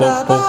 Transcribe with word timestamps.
The 0.00 0.39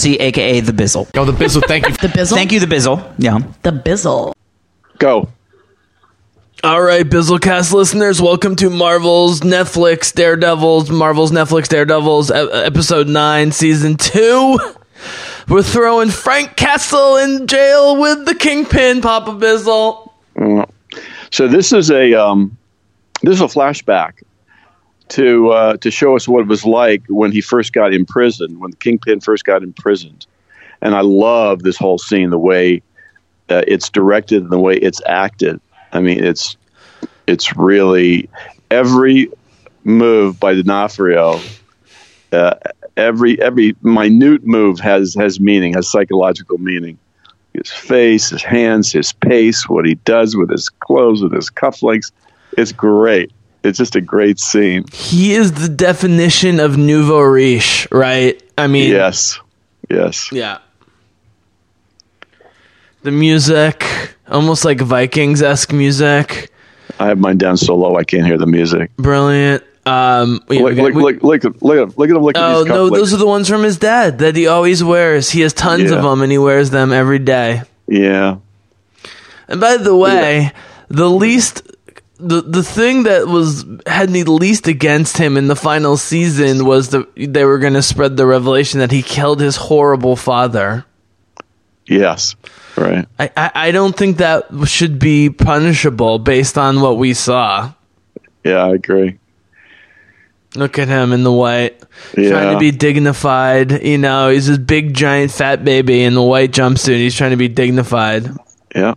Jesse, 0.00 0.16
aka 0.16 0.60
the 0.60 0.72
Bizzle. 0.72 1.10
Oh, 1.14 1.26
the 1.26 1.32
Bizzle, 1.32 1.62
thank 1.68 1.86
you. 1.86 1.92
The 2.00 2.08
Bizzle. 2.08 2.34
Thank 2.34 2.52
you, 2.52 2.60
the 2.60 2.66
Bizzle. 2.66 3.14
Yeah. 3.18 3.40
The 3.62 3.70
Bizzle. 3.70 4.32
Go. 4.98 5.28
All 6.64 6.80
right, 6.80 7.04
Bizzlecast 7.04 7.74
listeners, 7.74 8.20
welcome 8.20 8.56
to 8.56 8.70
Marvel's 8.70 9.40
Netflix 9.40 10.14
Daredevils, 10.14 10.90
Marvel's 10.90 11.32
Netflix 11.32 11.68
Daredevils, 11.68 12.30
e- 12.30 12.34
episode 12.34 13.08
9, 13.08 13.52
season 13.52 13.96
2. 13.98 14.58
We're 15.48 15.62
throwing 15.62 16.08
Frank 16.08 16.56
Castle 16.56 17.16
in 17.16 17.46
jail 17.46 18.00
with 18.00 18.24
the 18.24 18.34
Kingpin, 18.34 19.02
Papa 19.02 19.32
Bizzle. 19.32 20.12
So 21.30 21.46
this 21.46 21.74
is 21.74 21.90
a 21.90 22.14
um, 22.14 22.56
this 23.22 23.34
is 23.34 23.42
a 23.42 23.44
flashback 23.54 24.22
to 25.10 25.50
uh, 25.50 25.76
to 25.78 25.90
show 25.90 26.16
us 26.16 26.26
what 26.26 26.40
it 26.40 26.46
was 26.48 26.64
like 26.64 27.02
when 27.08 27.32
he 27.32 27.40
first 27.40 27.72
got 27.72 27.92
imprisoned, 27.92 28.58
when 28.58 28.70
the 28.70 28.76
Kingpin 28.76 29.20
first 29.20 29.44
got 29.44 29.62
imprisoned. 29.62 30.26
And 30.80 30.94
I 30.94 31.02
love 31.02 31.62
this 31.62 31.76
whole 31.76 31.98
scene, 31.98 32.30
the 32.30 32.38
way 32.38 32.82
uh, 33.48 33.62
it's 33.66 33.90
directed 33.90 34.42
and 34.42 34.50
the 34.50 34.58
way 34.58 34.76
it's 34.76 35.02
acted. 35.06 35.60
I 35.92 36.00
mean, 36.00 36.22
it's 36.24 36.56
it's 37.26 37.56
really 37.56 38.28
every 38.70 39.30
move 39.84 40.40
by 40.40 40.54
D'Onofrio. 40.54 41.40
Uh, 42.32 42.54
every 42.96 43.40
every 43.42 43.76
minute 43.82 44.46
move 44.46 44.78
has 44.80 45.14
has 45.14 45.40
meaning, 45.40 45.74
has 45.74 45.90
psychological 45.90 46.58
meaning. 46.58 46.98
His 47.52 47.70
face, 47.70 48.30
his 48.30 48.44
hands, 48.44 48.92
his 48.92 49.12
pace, 49.12 49.68
what 49.68 49.84
he 49.84 49.96
does 49.96 50.36
with 50.36 50.50
his 50.50 50.68
clothes, 50.68 51.20
with 51.20 51.32
his 51.32 51.50
cufflinks. 51.50 52.12
It's 52.56 52.70
great. 52.70 53.32
It's 53.62 53.76
just 53.78 53.94
a 53.96 54.00
great 54.00 54.38
scene. 54.40 54.84
He 54.92 55.34
is 55.34 55.52
the 55.52 55.68
definition 55.68 56.60
of 56.60 56.76
nouveau 56.78 57.20
riche, 57.20 57.86
right? 57.92 58.42
I 58.56 58.66
mean, 58.66 58.90
Yes. 58.90 59.38
Yes. 59.90 60.30
yeah. 60.32 60.58
The 63.02 63.10
music, 63.10 63.84
almost 64.28 64.64
like 64.64 64.80
Vikings 64.80 65.42
esque 65.42 65.72
music. 65.72 66.50
I 66.98 67.06
have 67.06 67.18
mine 67.18 67.38
down 67.38 67.56
so 67.56 67.74
low 67.74 67.96
I 67.96 68.04
can't 68.04 68.26
hear 68.26 68.36
the 68.36 68.46
music. 68.46 68.94
Brilliant. 68.96 69.64
Um, 69.86 70.42
yeah, 70.50 70.60
Look, 70.60 70.76
got- 70.76 70.82
look, 70.84 70.94
we- 70.94 71.02
look, 71.02 71.22
look, 71.22 71.44
look, 71.44 71.62
look, 71.62 71.78
at- 71.78 71.98
look 71.98 72.10
at 72.10 72.16
him. 72.16 72.22
Look 72.22 72.36
at 72.36 72.42
Oh 72.42 72.58
these 72.64 72.68
no, 72.68 72.90
those 72.90 73.14
are 73.14 73.16
the 73.16 73.26
ones 73.26 73.48
from 73.48 73.62
his 73.62 73.78
dad 73.78 74.18
that 74.18 74.36
he 74.36 74.46
always 74.46 74.84
wears. 74.84 75.30
He 75.30 75.40
has 75.40 75.54
tons 75.54 75.90
of 75.90 76.02
them, 76.02 76.20
and 76.20 76.30
he 76.30 76.36
wears 76.38 76.68
them 76.70 76.92
every 76.92 77.18
day. 77.18 77.62
Yeah. 77.88 78.36
And 79.48 79.60
by 79.60 79.78
the 79.78 79.96
way, 79.96 80.52
the 80.88 81.08
least, 81.08 81.62
the 82.20 82.42
the 82.42 82.62
thing 82.62 83.04
that 83.04 83.26
was 83.26 83.64
had 83.86 84.10
me 84.10 84.24
least 84.24 84.68
against 84.68 85.16
him 85.16 85.36
in 85.36 85.48
the 85.48 85.56
final 85.56 85.96
season 85.96 86.64
was 86.64 86.90
the 86.90 87.06
they 87.16 87.44
were 87.44 87.58
going 87.58 87.72
to 87.74 87.82
spread 87.82 88.16
the 88.16 88.26
revelation 88.26 88.80
that 88.80 88.90
he 88.92 89.02
killed 89.02 89.40
his 89.40 89.56
horrible 89.56 90.16
father. 90.16 90.84
Yes. 91.86 92.36
Right. 92.76 93.06
I, 93.18 93.30
I, 93.36 93.50
I 93.54 93.70
don't 93.72 93.96
think 93.96 94.18
that 94.18 94.46
should 94.66 94.98
be 94.98 95.28
punishable 95.30 96.18
based 96.20 96.56
on 96.56 96.80
what 96.80 96.98
we 96.98 97.14
saw. 97.14 97.72
Yeah, 98.44 98.64
I 98.64 98.74
agree. 98.74 99.18
Look 100.54 100.78
at 100.78 100.88
him 100.88 101.12
in 101.12 101.22
the 101.24 101.32
white, 101.32 101.82
Yeah. 102.16 102.30
trying 102.30 102.54
to 102.54 102.58
be 102.58 102.70
dignified. 102.70 103.84
You 103.84 103.98
know, 103.98 104.30
he's 104.30 104.46
this 104.46 104.58
big, 104.58 104.94
giant, 104.94 105.30
fat 105.30 105.64
baby 105.64 106.02
in 106.02 106.14
the 106.14 106.22
white 106.22 106.50
jumpsuit. 106.52 106.96
He's 106.96 107.14
trying 107.14 107.30
to 107.30 107.36
be 107.36 107.48
dignified. 107.48 108.28
Yeah. 108.74 108.94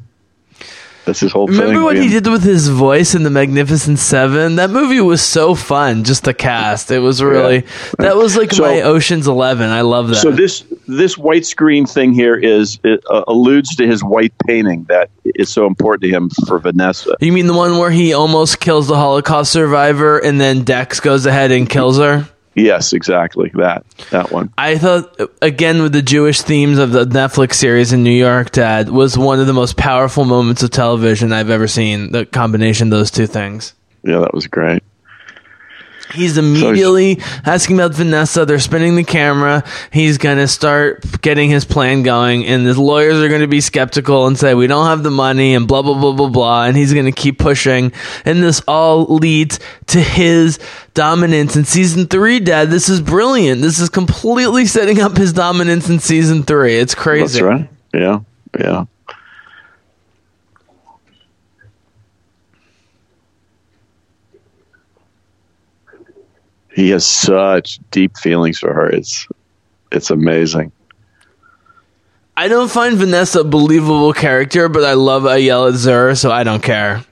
That's 1.06 1.20
his 1.20 1.32
whole 1.34 1.48
Remember 1.48 1.74
thing. 1.74 1.84
what 1.84 1.98
he 1.98 2.08
did 2.08 2.28
with 2.28 2.44
his 2.44 2.70
voice 2.70 3.14
in 3.14 3.24
the 3.24 3.30
Magnificent 3.30 4.00
Seven? 4.00 4.56
That 4.56 4.70
movie 4.70 5.02
was 5.02 5.22
so 5.22 5.54
fun. 5.54 6.04
Just 6.06 6.24
the 6.24 6.34
cast, 6.34 6.92
it 6.92 7.00
was 7.00 7.22
really 7.22 7.66
that 8.00 8.16
was 8.16 8.38
like 8.38 8.54
So- 8.54 8.64
my 8.64 8.82
Ocean's 8.82 9.28
Eleven. 9.28 9.70
I 9.70 9.82
love 9.82 10.08
that. 10.10 10.16
So 10.16 10.32
this 10.32 10.64
this 10.88 11.18
white 11.18 11.46
screen 11.46 11.86
thing 11.86 12.14
here 12.14 12.36
is 12.36 12.80
it 12.84 13.04
uh, 13.10 13.24
alludes 13.28 13.76
to 13.78 13.88
his 13.88 14.04
white 14.04 14.34
painting 14.48 14.86
that 14.90 15.10
is 15.26 15.50
so 15.50 15.66
important 15.66 16.04
to 16.04 16.10
him 16.10 16.30
for 16.48 16.60
Vanessa. 16.60 17.16
you 17.20 17.32
mean 17.32 17.48
the 17.48 17.54
one 17.54 17.78
where 17.78 17.92
he 17.92 18.14
almost 18.14 18.60
kills 18.60 18.88
the 18.88 18.96
Holocaust 18.96 19.52
survivor, 19.52 20.20
and 20.20 20.40
then 20.40 20.64
Dex 20.64 21.00
goes 21.00 21.26
ahead 21.26 21.52
and 21.52 21.70
kills 21.70 21.98
her? 21.98 22.28
Yes, 22.56 22.94
exactly 22.94 23.52
that 23.56 23.84
that 24.12 24.32
one. 24.32 24.54
I 24.58 24.78
thought 24.78 25.20
again 25.42 25.82
with 25.82 25.94
the 25.94 26.02
Jewish 26.02 26.42
themes 26.42 26.78
of 26.78 26.92
the 26.92 27.06
Netflix 27.06 27.56
series 27.56 27.94
in 27.94 28.04
New 28.04 28.12
York, 28.12 28.52
Dad 28.52 28.90
was 28.90 29.18
one 29.18 29.40
of 29.40 29.48
the 29.48 29.54
most 29.54 29.76
powerful 29.76 30.26
moments 30.26 30.62
of 30.64 30.70
television 30.70 31.32
I've 31.34 31.50
ever 31.50 31.68
seen. 31.68 32.12
The 32.12 32.26
combination 32.26 32.88
of 32.88 32.92
those 32.92 33.12
two 33.12 33.28
things. 33.28 33.74
Yeah, 34.04 34.20
that 34.20 34.34
was 34.34 34.48
great. 34.48 34.84
He's 36.14 36.38
immediately 36.38 37.20
asking 37.46 37.78
about 37.78 37.94
Vanessa. 37.94 38.46
They're 38.46 38.60
spinning 38.60 38.96
the 38.96 39.04
camera. 39.04 39.64
He's 39.92 40.18
going 40.18 40.38
to 40.38 40.48
start 40.48 41.22
getting 41.22 41.50
his 41.50 41.66
plan 41.66 42.04
going, 42.04 42.46
and 42.46 42.66
his 42.66 42.78
lawyers 42.78 43.18
are 43.18 43.30
going 43.30 43.42
to 43.42 43.48
be 43.48 43.62
skeptical 43.62 44.28
and 44.28 44.38
say, 44.38 44.54
We 44.54 44.68
don't 44.68 44.86
have 44.86 45.04
the 45.04 45.12
money, 45.12 45.56
and 45.56 45.68
blah, 45.68 45.82
blah, 45.82 46.00
blah, 46.00 46.14
blah, 46.14 46.30
blah. 46.30 46.66
And 46.66 46.78
he's 46.78 46.94
going 46.94 47.06
to 47.06 47.12
keep 47.12 47.40
pushing. 47.40 47.92
And 48.26 48.44
this 48.44 48.62
all 48.68 49.06
leads 49.06 49.60
to 49.88 50.00
his 50.00 50.60
dominance 50.94 51.56
in 51.56 51.66
season 51.66 52.06
three, 52.06 52.40
Dad. 52.40 52.70
This 52.70 52.90
is 52.90 53.02
brilliant. 53.02 53.62
This 53.62 53.80
is 53.80 53.90
completely 53.90 54.66
setting 54.66 55.02
up 55.02 55.18
his 55.18 55.34
dominance 55.34 55.90
in 55.90 56.00
season 56.00 56.44
three. 56.44 56.78
It's 56.78 56.96
crazy. 56.96 57.40
That's 57.40 57.42
right. 57.42 57.70
Yeah, 57.94 58.20
yeah. 58.60 58.86
He 66.74 66.90
has 66.90 67.06
such 67.06 67.80
deep 67.92 68.18
feelings 68.18 68.60
for 68.60 68.74
her. 68.74 68.88
It's 68.90 69.28
it's 69.92 70.10
amazing. 70.10 70.72
I 72.36 72.48
don't 72.48 72.72
find 72.72 72.98
Vanessa 72.98 73.42
a 73.42 73.44
believable 73.44 74.12
character, 74.12 74.68
but 74.68 74.84
I 74.84 74.94
love 74.94 75.24
Ayelet 75.24 75.74
Zurer, 75.74 76.18
so 76.18 76.32
I 76.32 76.44
don't 76.44 76.64
care. 76.64 77.04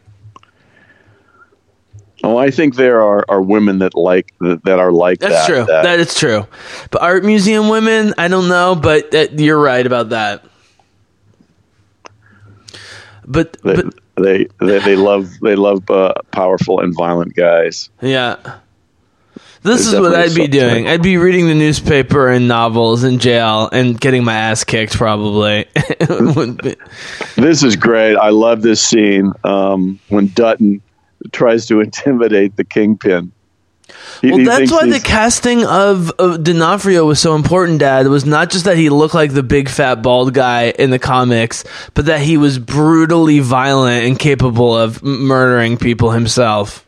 Oh, 2.24 2.38
I 2.38 2.50
think 2.52 2.76
there 2.76 3.02
are, 3.02 3.26
are 3.30 3.42
women 3.42 3.80
that 3.80 3.96
like 3.96 4.34
that, 4.40 4.64
that 4.64 4.80
are 4.80 4.92
like 4.92 5.20
That's 5.20 5.34
that. 5.34 5.48
true. 5.48 5.66
that- 5.66 5.84
that 5.84 6.00
is 6.00 6.16
true. 6.16 6.48
But 6.92 7.02
art 7.04 7.24
museum 7.24 7.70
women, 7.70 8.14
I 8.18 8.28
don't 8.28 8.48
know, 8.48 8.76
but 8.76 9.12
that, 9.12 9.40
you're 9.40 9.60
right 9.62 9.86
about 9.86 10.10
that. 10.10 10.44
But 13.26 13.54
they, 13.64 13.76
but 13.76 13.94
they, 14.18 14.48
they 14.60 14.80
they 14.80 14.96
love 14.96 15.30
they 15.42 15.56
love 15.56 15.90
uh, 15.90 16.14
powerful 16.32 16.80
and 16.82 16.94
violent 16.96 17.36
guys. 17.36 17.90
yeah. 18.02 18.58
This 19.64 19.84
There's 19.92 19.94
is 19.94 20.00
what 20.00 20.16
I'd 20.16 20.34
be 20.34 20.48
doing. 20.48 20.88
I'd 20.88 21.04
be 21.04 21.18
reading 21.18 21.48
the 21.48 21.54
newspaper 21.54 22.28
and 22.30 22.48
novels 22.48 23.04
in 23.04 23.20
jail 23.20 23.70
and 23.72 24.00
getting 24.00 24.24
my 24.24 24.34
ass 24.34 24.64
kicked 24.64 24.94
probably. 24.94 25.66
This 27.36 27.64
is 27.64 27.76
great. 27.76 28.16
I 28.16 28.30
love 28.30 28.62
this 28.64 28.82
scene 28.82 29.34
um, 29.44 30.00
when 30.10 30.28
Dutton 30.34 30.82
tries 31.32 31.68
to 31.68 31.80
intimidate 31.82 32.56
the 32.56 32.64
kingpin. 32.64 33.32
He- 34.22 34.30
well, 34.30 34.40
he 34.40 34.46
that's 34.46 34.72
why 34.72 34.88
the 34.88 35.00
casting 35.00 35.64
of, 35.66 36.12
of 36.12 36.44
D'Onofrio 36.44 37.06
was 37.06 37.20
so 37.20 37.36
important, 37.36 37.80
Dad. 37.80 38.06
It 38.06 38.10
was 38.10 38.26
not 38.26 38.50
just 38.50 38.66
that 38.66 38.78
he 38.78 38.90
looked 38.90 39.14
like 39.14 39.32
the 39.34 39.44
big 39.44 39.70
fat 39.70 40.02
bald 40.02 40.34
guy 40.34 40.70
in 40.70 40.90
the 40.90 41.00
comics, 41.00 41.64
but 41.94 42.06
that 42.06 42.22
he 42.22 42.38
was 42.38 42.58
brutally 42.58 43.40
violent 43.40 44.06
and 44.06 44.18
capable 44.18 44.76
of 44.76 45.04
m- 45.04 45.26
murdering 45.28 45.78
people 45.78 46.12
himself. 46.12 46.88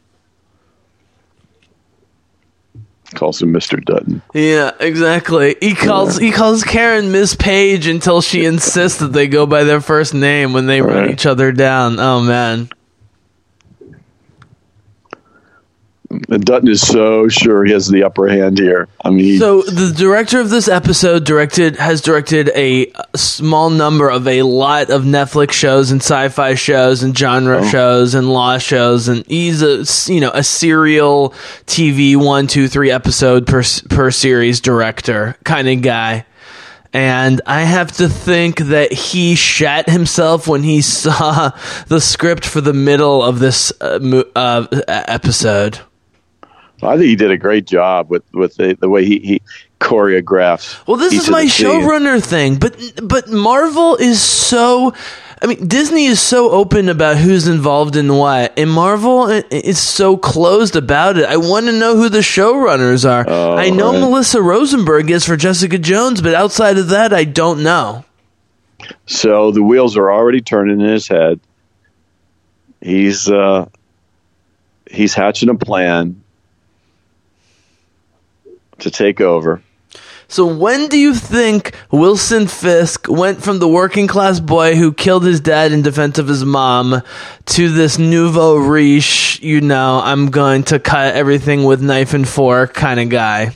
Calls 3.13 3.41
him 3.41 3.53
Mr. 3.53 3.83
Dutton. 3.83 4.21
Yeah, 4.33 4.71
exactly. 4.79 5.55
He 5.61 5.73
calls 5.75 6.17
he 6.17 6.31
calls 6.31 6.63
Karen 6.63 7.11
Miss 7.11 7.35
Page 7.35 7.87
until 7.87 8.21
she 8.21 8.45
insists 8.45 8.99
that 8.99 9.13
they 9.13 9.27
go 9.27 9.45
by 9.45 9.63
their 9.63 9.81
first 9.81 10.13
name 10.13 10.53
when 10.53 10.65
they 10.65 10.81
run 10.81 10.97
Right. 10.97 11.11
each 11.11 11.25
other 11.25 11.51
down. 11.51 11.99
Oh 11.99 12.21
man. 12.21 12.69
And 13.81 13.95
Dutton 16.29 16.67
is 16.67 16.81
so 16.81 17.27
sure 17.27 17.63
he 17.65 17.71
has 17.73 17.87
the 17.87 18.03
upper 18.03 18.27
hand 18.27 18.57
here. 18.57 18.87
I 19.03 19.09
mean, 19.09 19.39
So 19.39 19.61
the 19.61 19.93
director 19.95 20.39
of 20.39 20.49
this 20.49 20.67
episode 20.67 21.25
directed 21.25 21.75
has 21.77 22.01
directed 22.01 22.49
a 22.55 22.91
small 23.15 23.69
number 23.69 24.09
of 24.09 24.27
a 24.27 24.41
lot 24.43 24.89
of 24.89 25.03
Netflix 25.03 25.51
shows 25.51 25.91
and 25.91 26.01
sci-fi 26.01 26.55
shows 26.55 27.03
and 27.03 27.17
genre 27.17 27.67
shows 27.69 28.13
and 28.15 28.29
law 28.29 28.57
shows, 28.57 29.07
and 29.07 29.25
he's 29.27 29.61
a 29.61 29.85
you 30.11 30.19
know 30.21 30.31
a 30.33 30.43
serial 30.43 31.29
TV 31.65 32.15
one 32.15 32.47
two 32.47 32.67
three 32.67 32.91
episode 32.91 33.45
per 33.47 33.63
per 33.89 34.11
series 34.11 34.59
director 34.61 35.35
kind 35.43 35.67
of 35.67 35.81
guy. 35.81 36.25
And 36.95 37.41
I 37.47 37.61
have 37.61 37.91
to 37.93 38.07
think 38.07 38.57
that 38.59 38.93
he 38.93 39.33
shat 39.33 39.89
himself 39.89 40.47
when 40.47 40.61
he 40.61 40.81
saw 40.83 41.49
the 41.87 41.99
script 41.99 42.45
for 42.45 42.61
the 42.61 42.73
middle 42.73 43.23
of 43.23 43.39
this 43.39 43.73
uh, 43.81 43.97
mo- 43.99 44.25
uh, 44.35 44.67
episode. 44.87 45.79
I 46.85 46.97
think 46.97 47.07
he 47.07 47.15
did 47.15 47.31
a 47.31 47.37
great 47.37 47.65
job 47.65 48.09
with 48.09 48.23
with 48.33 48.55
the, 48.55 48.75
the 48.79 48.89
way 48.89 49.05
he, 49.05 49.19
he 49.19 49.41
choreographs. 49.79 50.85
Well, 50.87 50.97
this 50.97 51.13
is 51.13 51.29
my 51.29 51.45
showrunner 51.45 52.23
thing, 52.23 52.57
but 52.57 52.77
but 53.03 53.29
Marvel 53.29 53.95
is 53.95 54.21
so. 54.21 54.93
I 55.41 55.45
mean, 55.45 55.67
Disney 55.67 56.05
is 56.05 56.21
so 56.21 56.51
open 56.51 56.87
about 56.87 57.17
who's 57.17 57.49
involved 57.49 57.97
in 57.97 58.15
what, 58.15 58.57
and 58.57 58.69
Marvel 58.69 59.27
is 59.27 59.77
so 59.77 60.15
closed 60.15 60.77
about 60.77 61.17
it. 61.17 61.25
I 61.25 61.35
want 61.35 61.65
to 61.65 61.73
know 61.73 61.97
who 61.97 62.07
the 62.07 62.19
showrunners 62.19 63.03
are. 63.09 63.25
Oh, 63.27 63.57
I 63.57 63.69
know 63.69 63.91
right. 63.91 63.99
Melissa 63.99 64.41
Rosenberg 64.41 65.11
is 65.11 65.25
for 65.25 65.35
Jessica 65.35 65.77
Jones, 65.77 66.21
but 66.21 66.33
outside 66.33 66.77
of 66.77 66.87
that, 66.89 67.11
I 67.11 67.25
don't 67.25 67.61
know. 67.61 68.05
So 69.05 69.51
the 69.51 69.61
wheels 69.61 69.97
are 69.97 70.09
already 70.09 70.39
turning 70.39 70.79
in 70.79 70.87
his 70.87 71.09
head. 71.09 71.41
He's 72.79 73.29
uh, 73.29 73.67
he's 74.89 75.13
hatching 75.13 75.49
a 75.49 75.55
plan 75.55 76.22
to 78.83 78.91
take 78.91 79.19
over. 79.19 79.61
So 80.27 80.45
when 80.45 80.87
do 80.87 80.97
you 80.97 81.13
think 81.13 81.75
Wilson 81.91 82.47
Fisk 82.47 83.07
went 83.07 83.43
from 83.43 83.59
the 83.59 83.67
working 83.67 84.07
class 84.07 84.39
boy 84.39 84.75
who 84.75 84.93
killed 84.93 85.25
his 85.25 85.39
dad 85.39 85.71
in 85.71 85.81
defense 85.81 86.17
of 86.17 86.27
his 86.27 86.43
mom 86.43 87.01
to 87.45 87.69
this 87.69 87.99
nouveau 87.99 88.55
riche, 88.55 89.39
you 89.41 89.61
know, 89.61 90.01
I'm 90.03 90.31
going 90.31 90.63
to 90.65 90.79
cut 90.79 91.13
everything 91.15 91.65
with 91.65 91.81
knife 91.81 92.13
and 92.13 92.27
fork 92.27 92.73
kind 92.73 92.99
of 92.99 93.09
guy? 93.09 93.55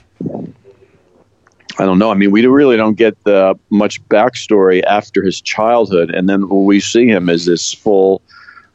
I 1.80 1.86
don't 1.86 2.00
know. 2.00 2.12
I 2.12 2.16
mean, 2.16 2.32
we 2.32 2.46
really 2.46 2.78
don't 2.78 2.96
get 2.96 3.24
the 3.24 3.58
much 3.70 4.04
backstory 4.08 4.84
after 4.84 5.24
his 5.24 5.42
childhood, 5.42 6.12
and 6.12 6.28
then 6.28 6.50
when 6.50 6.66
we 6.66 6.80
see 6.80 7.08
him 7.08 7.30
as 7.30 7.46
this 7.46 7.74
full, 7.74 8.22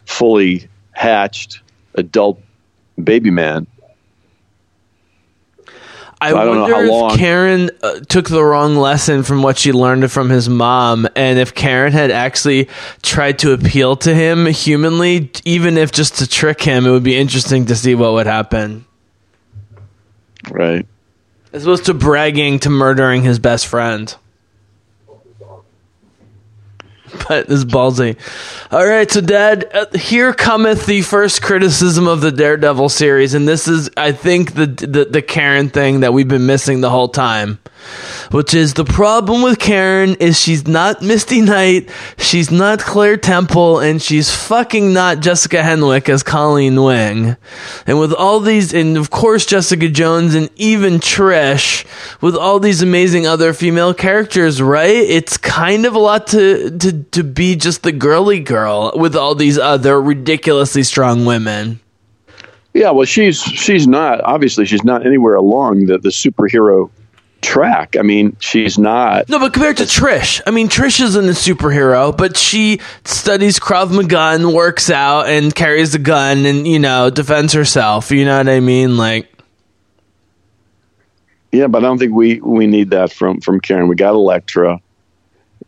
fully 0.07 0.69
hatched 0.93 1.61
adult 1.95 2.41
baby 3.03 3.31
man. 3.31 3.67
I, 6.23 6.31
I 6.31 6.47
wonder 6.47 6.73
how 6.73 7.11
if 7.11 7.19
Karen 7.19 7.71
uh, 7.83 7.99
took 8.09 8.29
the 8.29 8.45
wrong 8.45 8.77
lesson 8.77 9.25
from 9.25 9.43
what 9.43 9.59
she 9.59 9.73
learned 9.73 10.11
from 10.13 10.31
his 10.31 10.49
mom, 10.49 11.09
and 11.17 11.39
if 11.41 11.53
Karen 11.53 11.93
had 11.93 12.13
actually 12.13 12.69
tried 13.03 13.41
to 13.41 13.53
appeal 13.53 13.97
to 13.97 14.15
him 14.15 14.47
humanly, 14.47 15.33
even 15.45 15.77
if 15.77 15.91
just 15.91 16.19
to 16.19 16.29
trick 16.29 16.61
him, 16.63 16.87
it 16.87 16.91
would 16.91 17.03
be 17.03 17.17
interesting 17.17 17.67
to 17.67 17.75
see 17.75 17.97
what 17.97 18.13
would 18.13 18.27
happen. 18.27 18.85
Right. 20.49 20.87
As 21.53 21.65
opposed 21.65 21.87
to 21.87 21.95
bragging 21.95 22.61
to 22.61 22.71
murdering 22.71 23.23
his 23.23 23.41
best 23.41 23.67
friend. 23.67 24.15
But 27.29 27.47
this 27.47 27.59
is 27.59 27.64
ballsy. 27.64 28.17
All 28.70 28.87
right, 28.87 29.11
so 29.11 29.20
Dad, 29.20 29.70
uh, 29.73 29.87
here 29.97 30.32
cometh 30.32 30.87
the 30.87 31.03
first 31.03 31.43
criticism 31.43 32.06
of 32.09 32.20
the 32.20 32.32
Daredevil 32.32 32.88
series, 32.88 33.35
and 33.35 33.47
this 33.47 33.69
is, 33.69 33.91
I 33.97 34.12
think, 34.12 34.55
the 34.55 34.67
the, 34.67 35.05
the 35.05 35.23
Karen 35.23 35.69
thing 35.69 36.00
that 36.00 36.12
we've 36.12 36.29
been 36.29 36.47
missing 36.47 36.81
the 36.81 36.91
whole 36.91 37.09
time, 37.09 37.59
which 38.31 38.55
is 38.55 38.75
the 38.75 38.84
problem 38.84 39.43
with 39.43 39.58
Karen 39.58 40.14
is 40.17 40.40
she's 40.40 40.67
not 40.67 41.02
Misty 41.02 41.40
Knight, 41.40 41.90
she's 42.19 42.50
not 42.50 42.79
Claire 42.79 43.17
Temple, 43.17 43.81
and 43.81 44.00
she's 44.00 44.34
fucking 44.34 44.93
not 44.93 45.20
Jessica 45.20 45.58
Henwick 45.58 46.08
as 46.08 46.23
Colleen 46.23 46.82
Wing, 46.82 47.37
and 47.87 47.99
with 47.99 48.12
all 48.12 48.40
these, 48.40 48.73
and 48.73 48.96
of 48.96 49.11
course 49.11 49.46
Jessica 49.46 49.88
Jones 49.88 50.34
and 50.34 50.49
even 50.56 50.94
Trish, 50.94 51.84
with 52.20 52.37
all 52.37 52.58
these 52.58 52.82
amazing 52.82 53.26
other 53.26 53.52
female 53.52 53.94
characters, 53.94 54.62
right? 54.62 54.90
It's 54.90 55.37
kind 55.37 55.87
of 55.87 55.94
a 55.94 55.99
lot 55.99 56.26
to 56.29 56.76
to 56.79 57.02
to 57.02 57.25
be 57.25 57.56
just 57.56 57.82
the 57.82 57.93
girly 57.93 58.40
girl 58.40 58.93
with 58.94 59.17
all 59.17 59.34
these 59.34 59.58
other 59.58 60.00
ridiculously 60.00 60.82
strong 60.82 61.25
women. 61.25 61.81
Yeah. 62.75 62.90
Well, 62.90 63.05
she's 63.05 63.40
she's 63.40 63.87
not 63.87 64.20
obviously 64.23 64.64
she's 64.64 64.84
not 64.84 65.06
anywhere 65.06 65.34
along 65.34 65.87
the 65.87 65.99
the 65.99 66.08
superhero 66.08 66.90
track. 67.43 67.97
I 67.99 68.03
mean, 68.03 68.37
she's 68.41 68.79
not. 68.79 69.29
No, 69.29 69.39
but 69.39 69.53
compared 69.53 69.77
to 69.79 69.83
Trish, 69.83 70.41
I 70.47 70.50
mean, 70.50 70.69
Trish 70.69 71.03
isn't 71.03 71.25
a 71.25 71.33
superhero, 71.33 72.17
but 72.17 72.37
she 72.37 72.81
studies 73.05 73.59
Krav 73.59 73.94
Maga 73.94 74.35
and 74.35 74.55
works 74.55 74.89
out 74.89 75.29
and 75.29 75.55
carries 75.55 75.94
a 75.94 75.99
gun 75.99 76.47
and 76.47 76.67
you 76.67 76.79
know 76.79 77.11
defends 77.11 77.53
herself. 77.53 78.11
You 78.11 78.25
know 78.25 78.39
what 78.39 78.49
I 78.49 78.61
mean? 78.61 78.97
Like, 78.97 79.29
Yeah, 81.50 81.67
but 81.67 81.85
I 81.85 81.89
don't 81.89 81.99
think 81.99 82.15
we 82.15 82.41
we 82.41 82.67
need 82.67 82.91
that 82.91 83.12
from 83.12 83.41
from 83.41 83.61
Karen. 83.61 83.89
We 83.89 83.97
got 83.97 84.15
Elektra. 84.15 84.81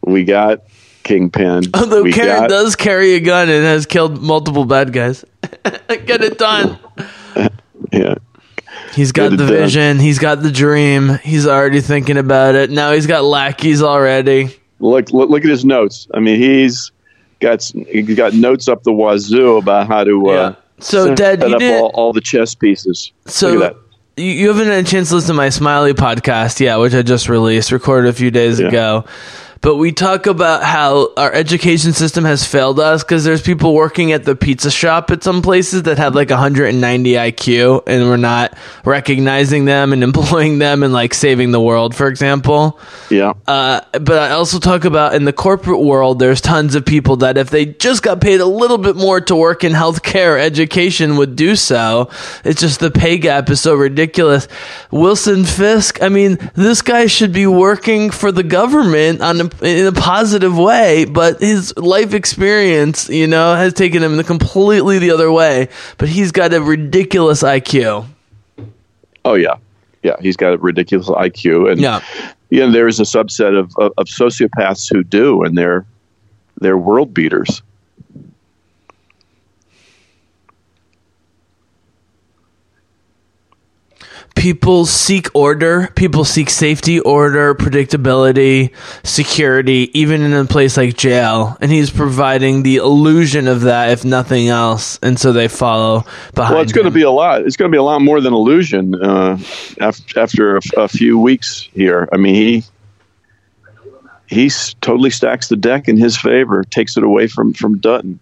We 0.03 0.25
got 0.25 0.63
Kingpin. 1.03 1.65
although 1.75 2.03
we 2.03 2.13
Karen 2.13 2.41
got, 2.43 2.51
does 2.51 2.77
carry 2.77 3.15
a 3.15 3.21
gun 3.21 3.49
and 3.51 3.65
has 3.65 3.85
killed 3.85 4.23
multiple 4.23 4.65
bad 4.65 4.93
guys, 4.93 5.25
get 5.89 6.23
it 6.23 6.39
done. 6.39 6.79
Yeah. 7.93 8.15
He's 8.95 9.13
got 9.13 9.31
the 9.31 9.37
done. 9.39 9.49
vision. 9.49 9.99
He's 9.99 10.19
got 10.19 10.43
the 10.43 10.51
dream. 10.53 11.19
He's 11.23 11.47
already 11.47 11.81
thinking 11.81 12.17
about 12.17 12.55
it. 12.55 12.71
Now 12.71 12.93
he's 12.93 13.07
got 13.07 13.25
lackeys 13.25 13.83
already. 13.83 14.57
Look, 14.81 15.11
look 15.13 15.31
look 15.31 15.45
at 15.45 15.51
his 15.51 15.65
notes. 15.65 16.09
I 16.15 16.21
mean, 16.21 16.41
he's 16.41 16.93
got 17.41 17.63
he's 17.63 18.17
got 18.17 18.35
notes 18.35 18.69
up 18.69 18.83
the 18.83 18.93
wazoo 18.93 19.57
about 19.57 19.87
how 19.87 20.05
to 20.05 20.29
uh, 20.29 20.33
Yeah. 20.33 20.55
So, 20.81 21.07
set 21.07 21.17
Dad, 21.19 21.43
you 21.49 21.55
up 21.55 21.61
did- 21.61 21.81
all, 21.81 21.91
all 21.95 22.13
the 22.13 22.21
chess 22.21 22.55
pieces. 22.55 23.13
So 23.27 23.53
look 23.53 23.63
at 23.65 23.75
that. 23.75 23.81
You, 24.23 24.31
you 24.31 24.49
haven't 24.49 24.67
had 24.67 24.85
a 24.85 24.87
chance 24.89 25.09
to 25.09 25.17
listen 25.17 25.29
to 25.29 25.35
my 25.35 25.49
Smiley 25.49 25.93
podcast, 25.93 26.61
yeah, 26.61 26.77
which 26.77 26.95
I 26.95 27.03
just 27.03 27.29
released, 27.29 27.73
recorded 27.73 28.09
a 28.09 28.13
few 28.13 28.31
days 28.31 28.61
Yeah. 28.61 28.69
ago. 28.69 29.05
But 29.65 29.77
we 29.77 29.93
talk 29.93 30.27
about 30.27 30.63
how 30.63 31.15
our 31.17 31.33
education 31.33 31.95
system 31.95 32.27
has 32.27 32.45
failed 32.45 32.79
us 32.79 33.03
because 33.03 33.25
there's 33.25 33.41
people 33.41 33.73
working 33.73 34.13
at 34.13 34.25
the 34.25 34.37
pizza 34.37 34.71
shop 34.71 35.11
at 35.11 35.23
some 35.23 35.41
places 35.41 35.85
that 35.85 35.97
have 35.97 36.15
like 36.15 36.29
190 36.29 37.13
IQ, 37.13 37.85
and 37.87 38.03
we're 38.03 38.19
not 38.19 38.59
recognizing 38.85 39.65
them 39.65 39.95
and 39.95 40.03
employing 40.05 40.59
them 40.59 40.83
and 40.83 40.93
like 40.93 41.15
saving 41.15 41.51
the 41.51 41.63
world, 41.63 41.95
for 41.95 42.09
example. 42.09 42.79
Yeah. 43.09 43.33
Uh, 43.47 43.81
but 43.93 44.19
I 44.19 44.33
also 44.33 44.59
talk 44.59 44.85
about 44.85 45.15
in 45.15 45.25
the 45.25 45.33
corporate 45.33 45.81
world, 45.81 46.19
there's 46.19 46.43
tons 46.43 46.75
of 46.75 46.85
people 46.85 47.17
that 47.17 47.39
if 47.39 47.49
they 47.49 47.65
just 47.65 48.03
got 48.03 48.21
paid 48.21 48.41
a 48.41 48.47
little 48.47 48.77
bit 48.77 48.97
more 48.97 49.23
to 49.23 49.35
work 49.35 49.65
in 49.65 49.73
healthcare, 49.73 50.39
education 50.39 51.17
would 51.17 51.37
do 51.37 51.57
so. 51.57 52.11
It's 52.45 52.61
just 52.61 52.81
the 52.81 52.91
pay 52.91 53.17
gap 53.17 53.49
is 53.49 53.63
so 53.63 53.75
ridiculous. 53.75 54.47
Wilson 54.91 55.45
Fisk, 55.45 56.03
I 56.03 56.11
mean, 56.11 56.51
this 56.55 56.83
guy 56.83 57.07
should 57.07 57.33
be 57.33 57.47
working 57.47 58.11
for 58.11 58.31
the 58.31 58.43
government 58.43 59.23
on 59.23 59.54
in 59.63 59.87
a 59.87 59.93
positive 59.93 60.57
way, 60.57 61.05
but 61.05 61.41
his 61.41 61.77
life 61.77 62.15
experience, 62.15 63.09
you 63.09 63.27
know, 63.27 63.55
has 63.55 63.73
taken 63.73 64.03
him 64.03 64.17
the 64.17 64.25
completely 64.25 64.99
the 64.99 65.11
other 65.11 65.31
way. 65.31 65.69
But 65.99 66.09
he's 66.09 66.33
got 66.33 66.53
a 66.53 66.61
ridiculous 66.61 67.43
IQ. 67.43 68.07
Oh 69.25 69.35
yeah. 69.35 69.57
Yeah. 70.03 70.17
He's 70.21 70.37
got 70.37 70.55
a 70.55 70.59
ridiculous 70.59 71.09
IQ, 71.09 71.71
and 71.73 71.81
Yeah. 71.81 72.01
yeah, 72.51 72.67
there's 72.71 73.01
a 73.01 73.05
subset 73.05 73.59
of, 73.59 73.73
of, 73.79 73.93
of 73.97 74.07
sociopaths 74.07 74.93
who 74.93 75.03
do, 75.03 75.43
and 75.45 75.57
they're 75.57 75.87
they're 76.61 76.79
world 76.79 77.13
beaters. 77.15 77.63
People 84.45 84.85
seek 84.85 85.35
order 85.35 85.89
people 85.95 86.23
seek 86.23 86.51
safety 86.51 87.01
order 87.01 87.55
predictability 87.55 88.71
security 89.03 89.91
even 89.99 90.21
in 90.21 90.35
a 90.35 90.45
place 90.45 90.77
like 90.77 90.95
jail 90.99 91.57
and 91.63 91.71
he's 91.71 91.91
providing 91.91 92.63
the 92.63 92.77
illusion 92.77 93.49
of 93.49 93.63
that 93.63 93.89
if 93.89 94.05
nothing 94.05 94.49
else 94.49 94.99
and 95.03 95.19
so 95.19 95.33
they 95.33 95.49
follow 95.49 96.05
behind 96.35 96.57
Well, 96.57 96.63
it's 96.63 96.73
going 96.73 96.85
to 96.85 96.91
be 96.91 97.01
a 97.01 97.11
lot. 97.11 97.41
It's 97.41 97.57
going 97.57 97.71
to 97.71 97.75
be 97.75 97.79
a 97.79 97.83
lot 97.83 98.03
more 98.03 98.21
than 98.21 98.35
illusion 98.35 98.95
uh, 99.03 99.39
after, 99.81 100.21
after 100.21 100.57
a, 100.59 100.61
a 100.77 100.89
few 100.89 101.19
weeks 101.19 101.67
here. 101.73 102.07
I 102.13 102.19
mean, 102.19 102.35
he 102.35 102.65
he 104.27 104.51
totally 104.83 105.09
stacks 105.09 105.49
the 105.49 105.57
deck 105.57 105.89
in 105.89 105.97
his 105.97 106.19
favor, 106.19 106.65
takes 106.65 106.99
it 106.99 107.03
away 107.03 107.29
from 107.29 107.55
from 107.55 107.79
Dutton. 107.79 108.21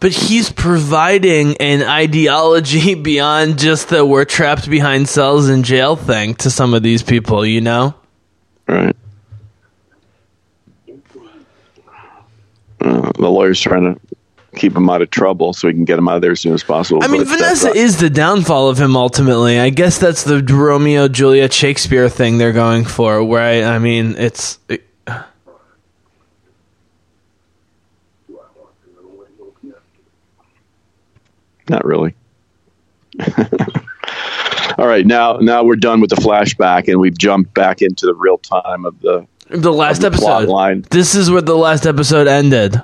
But 0.00 0.12
he's 0.12 0.50
providing 0.50 1.56
an 1.58 1.82
ideology 1.82 2.94
beyond 3.10 3.58
just 3.58 3.88
the 3.88 4.04
we're 4.04 4.24
trapped 4.24 4.68
behind 4.68 5.08
cells 5.08 5.48
in 5.48 5.62
jail 5.62 5.96
thing 5.96 6.34
to 6.34 6.50
some 6.50 6.74
of 6.74 6.82
these 6.82 7.02
people 7.02 7.44
you 7.44 7.60
know 7.60 7.94
Right. 8.68 8.96
Uh, 12.80 13.12
the 13.18 13.30
lawyer's 13.30 13.60
trying 13.60 13.94
to 13.94 14.00
keep 14.56 14.76
him 14.76 14.88
out 14.88 15.02
of 15.02 15.10
trouble 15.10 15.52
so 15.52 15.68
we 15.68 15.74
can 15.74 15.84
get 15.84 15.98
him 15.98 16.08
out 16.08 16.16
of 16.16 16.22
there 16.22 16.32
as 16.32 16.40
soon 16.40 16.54
as 16.54 16.62
possible. 16.62 17.02
I 17.02 17.08
mean, 17.08 17.24
Vanessa 17.24 17.70
is 17.70 17.98
the 17.98 18.10
downfall 18.10 18.68
of 18.68 18.78
him 18.78 18.96
ultimately. 18.96 19.58
I 19.58 19.70
guess 19.70 19.98
that's 19.98 20.24
the 20.24 20.42
Romeo 20.42 21.08
Juliet 21.08 21.52
Shakespeare 21.52 22.08
thing 22.08 22.38
they're 22.38 22.52
going 22.52 22.84
for. 22.84 23.22
Where 23.22 23.42
I, 23.42 23.74
I 23.74 23.78
mean, 23.78 24.14
it's 24.16 24.58
Not 31.68 31.84
really. 31.84 32.14
All 34.78 34.86
right, 34.86 35.06
now 35.06 35.38
now 35.38 35.64
we're 35.64 35.76
done 35.76 36.00
with 36.00 36.10
the 36.10 36.16
flashback, 36.16 36.88
and 36.88 37.00
we've 37.00 37.16
jumped 37.16 37.54
back 37.54 37.80
into 37.80 38.04
the 38.06 38.14
real 38.14 38.38
time 38.38 38.84
of 38.84 39.00
the 39.00 39.26
the 39.48 39.72
last 39.72 40.00
the 40.02 40.08
episode. 40.08 40.48
line. 40.48 40.84
This 40.90 41.14
is 41.14 41.30
where 41.30 41.40
the 41.40 41.56
last 41.56 41.86
episode 41.86 42.26
ended. 42.26 42.82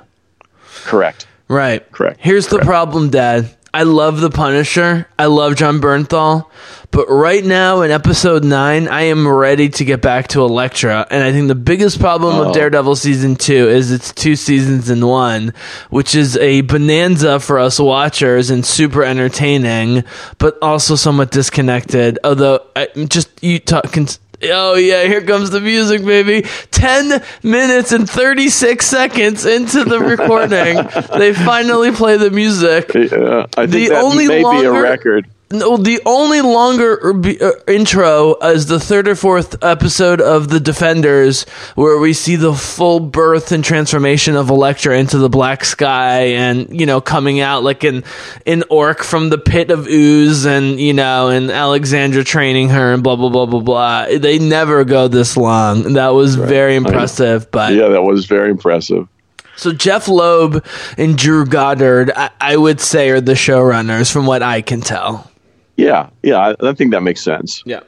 correct. 0.85 1.27
Right. 1.49 1.89
Correct. 1.91 2.19
Here's 2.21 2.47
the 2.47 2.59
problem, 2.59 3.09
Dad. 3.09 3.53
I 3.75 3.83
love 3.83 4.21
the 4.21 4.29
Punisher. 4.29 5.07
I 5.17 5.25
love 5.25 5.55
Jon 5.55 5.81
Bernthal. 5.81 6.45
But 6.91 7.07
right 7.09 7.43
now 7.43 7.81
in 7.81 7.89
episode 7.89 8.43
9, 8.43 8.87
I 8.87 9.01
am 9.03 9.27
ready 9.27 9.67
to 9.69 9.83
get 9.83 9.99
back 9.99 10.27
to 10.29 10.41
Elektra. 10.41 11.07
And 11.09 11.23
I 11.23 11.31
think 11.31 11.47
the 11.47 11.55
biggest 11.55 11.99
problem 11.99 12.35
Oh. 12.35 12.49
of 12.49 12.53
Daredevil 12.53 12.95
season 12.97 13.35
2 13.35 13.69
is 13.69 13.91
it's 13.91 14.13
two 14.13 14.35
seasons 14.35 14.91
in 14.91 15.03
one, 15.07 15.53
which 15.89 16.13
is 16.13 16.37
a 16.37 16.61
bonanza 16.61 17.39
for 17.39 17.57
us 17.57 17.79
watchers 17.79 18.51
and 18.51 18.63
super 18.63 19.03
entertaining, 19.03 20.03
but 20.37 20.55
also 20.61 20.95
somewhat 20.95 21.31
disconnected. 21.31 22.19
Although, 22.23 22.59
I, 22.75 22.89
just 23.09 23.29
you 23.43 23.57
talk. 23.57 23.97
Oh 24.45 24.75
yeah, 24.75 25.03
here 25.03 25.21
comes 25.21 25.49
the 25.51 25.61
music, 25.61 26.03
baby. 26.05 26.47
10 26.71 27.23
minutes 27.43 27.91
and 27.91 28.09
36 28.09 28.85
seconds 28.85 29.45
into 29.45 29.83
the 29.85 29.99
recording, 30.01 30.75
they 31.17 31.33
finally 31.33 31.91
play 31.91 32.17
the 32.17 32.29
music. 32.29 32.95
Uh, 32.95 33.47
I 33.57 33.67
think 33.67 33.71
The 33.71 33.89
that 33.89 34.03
only 34.03 34.27
may 34.27 34.39
be 34.39 34.43
a 34.43 34.43
longer- 34.43 34.81
record. 34.81 35.27
No, 35.53 35.77
the 35.77 36.01
only 36.07 36.41
longer 36.41 36.93
er- 37.03 37.45
uh, 37.45 37.51
intro 37.71 38.33
is 38.41 38.65
the 38.65 38.79
third 38.79 39.07
or 39.07 39.13
fourth 39.13 39.63
episode 39.63 40.19
of 40.19 40.49
The 40.49 40.59
Defenders, 40.59 41.43
where 41.75 41.99
we 41.99 42.13
see 42.13 42.35
the 42.37 42.55
full 42.55 42.99
birth 42.99 43.51
and 43.51 43.63
transformation 43.63 44.35
of 44.35 44.49
Elektra 44.49 44.97
into 44.97 45.19
the 45.19 45.29
black 45.29 45.63
sky, 45.63 46.21
and 46.29 46.79
you 46.79 46.87
know, 46.87 46.99
coming 47.01 47.39
out 47.39 47.63
like 47.63 47.83
an 47.83 48.03
an 48.47 48.63
orc 48.71 49.03
from 49.03 49.29
the 49.29 49.37
pit 49.37 49.69
of 49.69 49.85
ooze, 49.87 50.45
and 50.45 50.79
you 50.79 50.91
know, 50.91 51.29
and 51.29 51.51
Alexandra 51.51 52.23
training 52.23 52.69
her, 52.69 52.91
and 52.91 53.03
blah 53.03 53.15
blah 53.15 53.29
blah 53.29 53.45
blah 53.45 53.59
blah. 53.59 54.07
They 54.17 54.39
never 54.39 54.83
go 54.83 55.07
this 55.07 55.37
long. 55.37 55.93
That 55.93 56.15
was 56.15 56.33
very 56.33 56.75
impressive, 56.75 57.51
but 57.51 57.73
Yeah, 57.73 57.89
that 57.89 58.01
was 58.01 58.25
very 58.25 58.49
impressive. 58.49 59.07
so 59.55 59.71
Jeph 59.71 60.07
Loeb 60.07 60.65
and 60.97 61.15
Drew 61.15 61.45
Goddard, 61.45 62.11
I, 62.15 62.31
I 62.41 62.57
would 62.57 62.81
say, 62.81 63.11
are 63.11 63.21
the 63.21 63.33
showrunners, 63.33 64.11
from 64.11 64.25
what 64.25 64.41
I 64.41 64.63
can 64.63 64.81
tell. 64.81 65.29
Yeah, 65.75 66.09
yeah, 66.21 66.37
I, 66.37 66.69
I 66.69 66.73
think 66.73 66.91
that 66.91 67.01
makes 67.01 67.21
sense. 67.21 67.63
Yeah. 67.65 67.81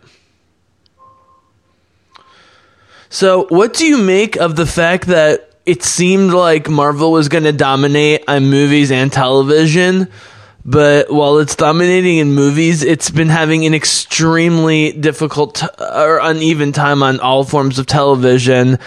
So, 3.10 3.46
what 3.50 3.74
do 3.74 3.86
you 3.86 3.98
make 3.98 4.36
of 4.36 4.56
the 4.56 4.66
fact 4.66 5.08
that 5.08 5.56
it 5.66 5.84
seemed 5.84 6.32
like 6.32 6.70
Marvel 6.70 7.12
was 7.12 7.30
going 7.30 7.44
to 7.46 7.52
dominate 7.52 8.24
on 8.28 8.50
movies 8.50 8.92
and 8.92 9.12
television, 9.12 10.08
but 10.64 11.12
while 11.12 11.38
it's 11.38 11.56
dominating 11.56 12.18
in 12.18 12.34
movies, 12.34 12.84
it's 12.84 13.10
been 13.10 13.30
having 13.30 13.66
an 13.66 13.74
extremely 13.74 14.92
difficult 14.92 15.64
or 15.80 16.20
uneven 16.20 16.72
time 16.72 17.04
on 17.04 17.20
all 17.20 17.44
forms 17.44 17.80
of 17.80 17.86
television. 17.86 18.80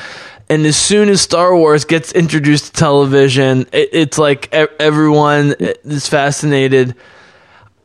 And 0.51 0.67
as 0.67 0.77
soon 0.77 1.09
as 1.09 1.21
Star 1.21 1.55
Wars 1.57 1.85
gets 1.85 2.13
introduced 2.13 2.67
to 2.67 2.73
television, 2.73 3.67
it, 3.73 3.91
it's 3.93 4.19
like 4.19 4.53
everyone 4.53 5.55
is 5.59 6.09
fascinated. 6.09 6.95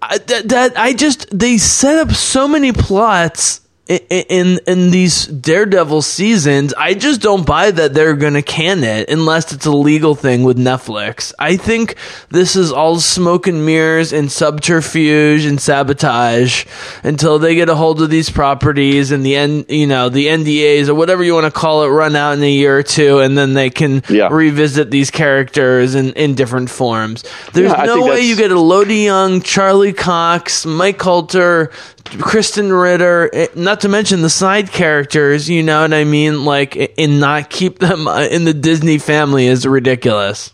I, 0.09 0.17
that, 0.17 0.49
that 0.49 0.77
I 0.77 0.93
just 0.93 1.37
they 1.37 1.57
set 1.57 1.97
up 1.97 2.11
so 2.15 2.47
many 2.47 2.71
plots 2.71 3.61
in, 3.87 4.59
in 4.65 4.91
these 4.91 5.25
Daredevil 5.27 6.03
seasons. 6.03 6.73
I 6.75 6.93
just 6.93 7.21
don't 7.21 7.45
buy 7.45 7.69
that 7.71 7.93
they're 7.93 8.15
gonna 8.15 8.41
can 8.41 8.81
it 8.83 9.09
unless 9.09 9.51
it's 9.51 9.65
a 9.65 9.71
legal 9.71 10.15
thing 10.15 10.43
with 10.43 10.57
Netflix. 10.57 11.33
I 11.37 11.57
think 11.57 11.95
this 12.29 12.55
is 12.55 12.71
all 12.71 12.99
smoke 12.99 13.45
and 13.45 13.65
mirrors 13.65 14.13
and 14.13 14.31
subterfuge 14.31 15.43
and 15.45 15.59
sabotage 15.59 16.65
until 17.03 17.39
they 17.39 17.55
get 17.55 17.67
a 17.67 17.75
hold 17.75 18.01
of 18.01 18.09
these 18.09 18.29
properties 18.29 19.11
and 19.11 19.25
the 19.25 19.35
end, 19.35 19.65
you 19.67 19.85
know, 19.87 20.07
the 20.07 20.27
NDAs 20.27 20.87
or 20.87 20.95
whatever 20.95 21.21
you 21.23 21.33
want 21.33 21.45
to 21.45 21.51
call 21.51 21.83
it 21.83 21.89
run 21.89 22.15
out 22.15 22.37
in 22.37 22.43
a 22.43 22.49
year 22.51 22.77
or 22.77 22.83
two, 22.83 23.19
and 23.19 23.37
then 23.37 23.53
they 23.53 23.69
can 23.69 24.01
Yeah. 24.07 24.29
revisit 24.31 24.91
these 24.91 25.11
characters 25.11 25.93
in 25.93 26.13
in 26.13 26.35
different 26.35 26.69
forms. 26.69 27.23
There's 27.51 27.71
Yeah, 27.71 27.83
no 27.83 28.05
way 28.05 28.21
you 28.21 28.37
get 28.37 28.51
Elodie 28.51 29.05
Yung, 29.07 29.41
Charlie 29.41 29.91
Cox, 29.93 30.65
Mike 30.65 30.97
Colter, 30.97 31.69
Krysten 32.05 32.69
Ritter, 32.71 33.29
eh, 33.33 33.47
not 33.73 33.81
to 33.81 33.89
mention 33.89 34.21
the 34.21 34.29
side 34.29 34.71
characters, 34.71 35.49
you 35.49 35.63
know 35.63 35.81
what 35.81 35.95
I 35.95 36.03
mean? 36.03 36.45
Like, 36.45 36.93
and 36.95 37.19
not 37.19 37.49
keep 37.49 37.79
them 37.79 38.07
uh, 38.07 38.21
in 38.25 38.43
the 38.43 38.53
Disney 38.53 38.99
family 38.99 39.47
is 39.47 39.65
ridiculous. 39.65 40.53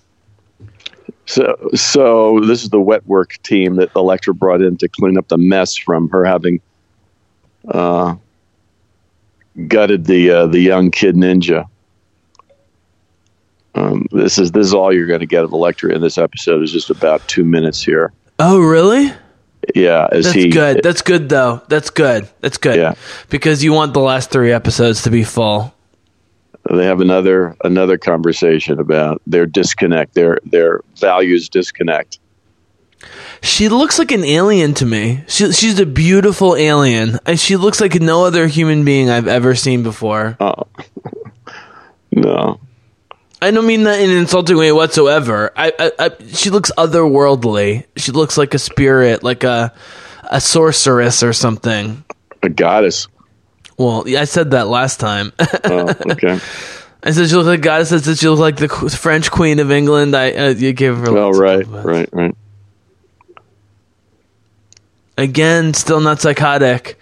So, 1.25 1.69
so 1.75 2.39
this 2.39 2.63
is 2.63 2.69
the 2.69 2.79
wet 2.79 3.05
work 3.05 3.33
team 3.43 3.75
that 3.75 3.93
Elektra 3.93 4.33
brought 4.33 4.61
in 4.61 4.77
to 4.77 4.88
clean 4.88 5.17
up 5.17 5.27
the 5.27 5.38
mess 5.38 5.75
from 5.75 6.07
her 6.11 6.23
having 6.23 6.61
uh, 7.67 8.15
gutted 9.67 10.05
the 10.05 10.31
uh, 10.31 10.47
the 10.47 10.61
young 10.61 10.89
kid 10.89 11.15
ninja. 11.15 11.67
Um, 13.75 14.07
this 14.11 14.39
is 14.39 14.53
this 14.53 14.65
is 14.65 14.73
all 14.73 14.93
you're 14.93 15.07
going 15.07 15.19
to 15.19 15.25
get 15.25 15.43
of 15.43 15.51
Elektra 15.51 15.93
in 15.93 15.99
this 15.99 16.17
episode. 16.17 16.63
Is 16.63 16.71
just 16.71 16.89
about 16.89 17.27
two 17.27 17.43
minutes 17.43 17.83
here. 17.83 18.13
Oh, 18.39 18.59
really? 18.61 19.11
Yeah, 19.75 20.08
That's 20.12 20.32
he 20.32 20.50
good. 20.50 20.82
That's 20.84 21.01
good, 21.01 21.30
though. 21.30 21.62
That's 21.68 21.89
good. 21.89 22.28
That's 22.42 22.58
good. 22.58 22.78
Yeah. 22.78 22.96
Because 23.30 23.63
you 23.63 23.74
want 23.74 23.94
the 23.94 24.00
last 24.00 24.32
three 24.32 24.51
episodes 24.51 25.04
to 25.04 25.10
be 25.10 25.24
full. 25.24 25.74
they 26.70 26.86
have 26.86 27.01
another 27.01 27.56
another 27.63 27.98
conversation 27.98 28.80
about 28.80 29.22
their 29.28 29.46
disconnect, 29.46 30.13
their 30.13 30.39
their 30.46 30.82
values 30.96 31.50
disconnect. 31.50 32.20
She 33.42 33.70
looks 33.70 33.98
like 33.98 34.12
an 34.12 34.25
alien 34.25 34.74
to 34.75 34.86
me. 34.86 35.24
She, 35.28 35.51
she's 35.54 35.80
a 35.80 35.86
beautiful 35.86 36.56
alien. 36.58 37.18
And 37.25 37.39
she 37.39 37.56
looks 37.56 37.80
like 37.80 37.96
no 37.96 38.25
other 38.25 38.48
human 38.48 38.84
being 38.84 39.10
I've 39.10 39.28
ever 39.28 39.56
seen 39.56 39.84
before. 39.84 40.36
Oh 40.39 40.63
no, 42.12 42.60
I 43.41 43.51
don't 43.51 43.65
mean 43.65 43.84
that 43.84 44.01
in 44.01 44.10
an 44.10 44.17
insulting 44.17 44.58
way 44.58 44.72
whatsoever. 44.72 45.51
I, 45.55 45.72
I, 45.79 45.91
I 46.00 46.12
she 46.34 46.50
looks 46.50 46.72
otherworldly. 46.77 47.86
She 47.96 48.12
looks 48.12 48.38
like 48.38 48.53
a 48.53 48.60
spirit, 48.60 49.24
like 49.24 49.43
a 49.43 49.74
a 50.29 50.41
sorceress 50.41 51.24
or 51.24 51.31
something. 51.34 52.03
a 52.43 52.50
goddess. 52.50 53.08
Well, 53.77 54.03
yeah, 54.08 54.22
I 54.22 54.25
said 54.25 54.51
that 54.51 54.67
last 54.67 55.00
time. 55.00 55.31
Oh, 55.63 55.89
okay. 55.89 56.39
I 57.01 57.12
said 57.12 57.29
she 57.29 57.36
looked 57.36 57.48
like 57.48 57.60
a 57.60 57.62
goddess. 57.62 57.93
I 57.93 57.98
said 57.98 58.17
she 58.17 58.27
looked 58.27 58.41
like 58.41 58.58
the 58.58 58.67
French 58.67 59.31
Queen 59.31 59.60
of 59.60 59.72
England. 59.72 60.15
I 60.15 60.31
uh, 60.34 60.50
you 60.50 60.74
gave 60.74 60.98
her. 60.98 61.08
oh, 61.10 61.29
right, 61.31 61.65
right, 61.67 62.10
right. 62.12 62.36
Again, 65.17 65.74
still 65.74 66.00
not 66.01 66.19
psychotic. 66.22 66.98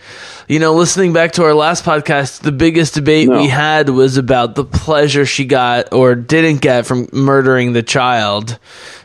You 0.48 0.60
know, 0.60 0.74
listening 0.76 1.12
back 1.12 1.34
to 1.34 1.44
our 1.44 1.54
last 1.54 1.84
podcast, 1.84 2.40
the 2.40 2.54
biggest 2.54 2.94
debate 2.94 3.28
No. 3.28 3.42
we 3.42 3.50
had 3.50 3.90
was 3.90 4.16
about 4.16 4.56
the 4.56 4.64
pleasure 4.64 5.26
she 5.26 5.44
got 5.44 5.92
or 5.92 6.16
didn't 6.16 6.62
get 6.62 6.86
from 6.86 7.10
murdering 7.12 7.74
the 7.74 7.84
child. 7.84 8.58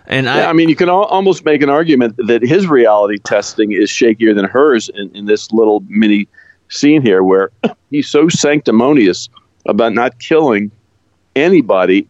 And 0.06 0.26
Yeah, 0.26 0.46
I, 0.46 0.50
I 0.50 0.52
mean, 0.52 0.68
you 0.68 0.76
can 0.76 0.88
al- 0.88 1.02
almost 1.02 1.44
make 1.44 1.60
an 1.60 1.68
argument 1.68 2.14
that 2.28 2.42
his 2.42 2.68
reality 2.68 3.18
testing 3.18 3.72
is 3.72 3.90
shakier 3.90 4.36
than 4.36 4.44
hers 4.44 4.88
in, 4.88 5.10
in 5.16 5.26
this 5.26 5.50
little 5.50 5.82
mini 5.88 6.28
scene 6.68 7.02
here, 7.02 7.24
where 7.24 7.50
he's 7.90 8.08
so 8.08 8.28
sanctimonious 8.28 9.28
about 9.66 9.94
not 9.94 10.20
killing 10.20 10.70
anybody, 11.34 12.06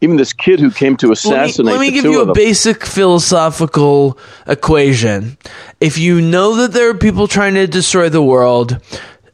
even 0.00 0.16
this 0.16 0.32
kid 0.32 0.60
who 0.60 0.70
came 0.70 0.96
to 0.98 1.12
assassinate. 1.12 1.64
let 1.66 1.72
me, 1.72 1.78
let 1.78 1.80
me 1.80 1.90
give 1.90 2.04
you 2.04 2.22
a 2.22 2.26
them. 2.26 2.34
basic 2.34 2.84
philosophical 2.84 4.18
equation. 4.46 5.38
If 5.80 5.98
you 5.98 6.20
know 6.20 6.56
that 6.56 6.72
there 6.72 6.90
are 6.90 6.94
people 6.94 7.26
trying 7.28 7.54
to 7.54 7.66
destroy 7.66 8.08
the 8.08 8.22
world, 8.22 8.78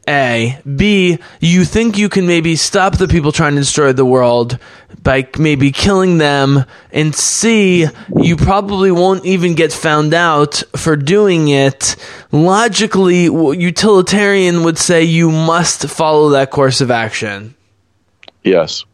A. 0.07 0.59
B. 0.75 1.19
You 1.39 1.65
think 1.65 1.97
you 1.97 2.09
can 2.09 2.25
maybe 2.27 2.55
stop 2.55 2.97
the 2.97 3.07
people 3.07 3.31
trying 3.31 3.53
to 3.55 3.61
destroy 3.61 3.93
the 3.93 4.05
world 4.05 4.57
by 5.03 5.27
maybe 5.37 5.71
killing 5.71 6.17
them. 6.19 6.65
And 6.91 7.13
C. 7.15 7.87
You 8.17 8.35
probably 8.35 8.91
won't 8.91 9.25
even 9.25 9.55
get 9.55 9.73
found 9.73 10.13
out 10.13 10.63
for 10.75 10.95
doing 10.95 11.47
it. 11.49 11.95
Logically, 12.31 13.23
utilitarian 13.23 14.63
would 14.63 14.77
say 14.77 15.03
you 15.03 15.31
must 15.31 15.87
follow 15.89 16.29
that 16.29 16.49
course 16.51 16.81
of 16.81 16.91
action. 16.91 17.55
yes. 18.43 18.85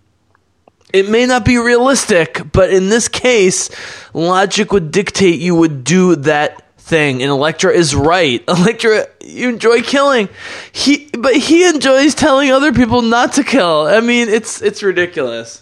It 0.94 1.10
may 1.10 1.26
not 1.26 1.44
be 1.44 1.58
realistic, 1.58 2.42
but 2.52 2.70
in 2.70 2.90
this 2.90 3.08
case, 3.08 3.70
logic 4.14 4.72
would 4.72 4.92
dictate 4.92 5.40
you 5.40 5.56
would 5.56 5.84
do 5.84 6.16
that 6.16 6.64
thing. 6.80 7.22
And 7.22 7.30
Elektra 7.30 7.72
is 7.74 7.94
right. 7.94 8.44
Elektra, 8.48 9.08
you 9.24 9.50
enjoy 9.50 9.82
killing. 9.82 10.30
He, 10.72 11.10
but 11.18 11.36
he 11.36 11.68
enjoys 11.68 12.16
telling 12.16 12.52
other 12.52 12.72
people 12.72 13.02
not 13.02 13.34
to 13.34 13.44
kill. 13.44 13.88
I 13.88 14.00
mean, 14.00 14.30
it's 14.30 14.62
it's 14.62 14.82
ridiculous. 14.82 15.62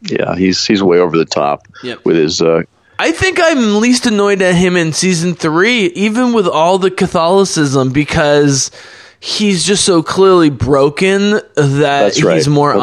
Yeah, 0.00 0.36
he's 0.36 0.64
he's 0.64 0.82
way 0.82 0.98
over 0.98 1.18
the 1.18 1.24
top 1.24 1.66
Yep. 1.82 2.04
with 2.04 2.16
his 2.16 2.40
uh, 2.40 2.62
I 3.00 3.12
think 3.12 3.38
I'm 3.40 3.80
least 3.80 4.06
annoyed 4.06 4.42
at 4.42 4.56
him 4.56 4.76
in 4.76 4.92
season 4.92 5.34
three, 5.34 5.86
even 5.86 6.32
with 6.32 6.48
all 6.48 6.78
the 6.78 6.90
Catholicism, 6.90 7.92
because 7.92 8.72
he's 9.20 9.64
just 9.64 9.84
so 9.84 10.02
clearly 10.02 10.50
broken 10.50 11.40
that 11.54 12.20
right. 12.22 12.34
he's 12.34 12.48
more 12.48 12.72
That's 12.72 12.80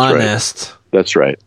right. 0.70 0.78
That's 0.96 1.18
right. 1.18 1.38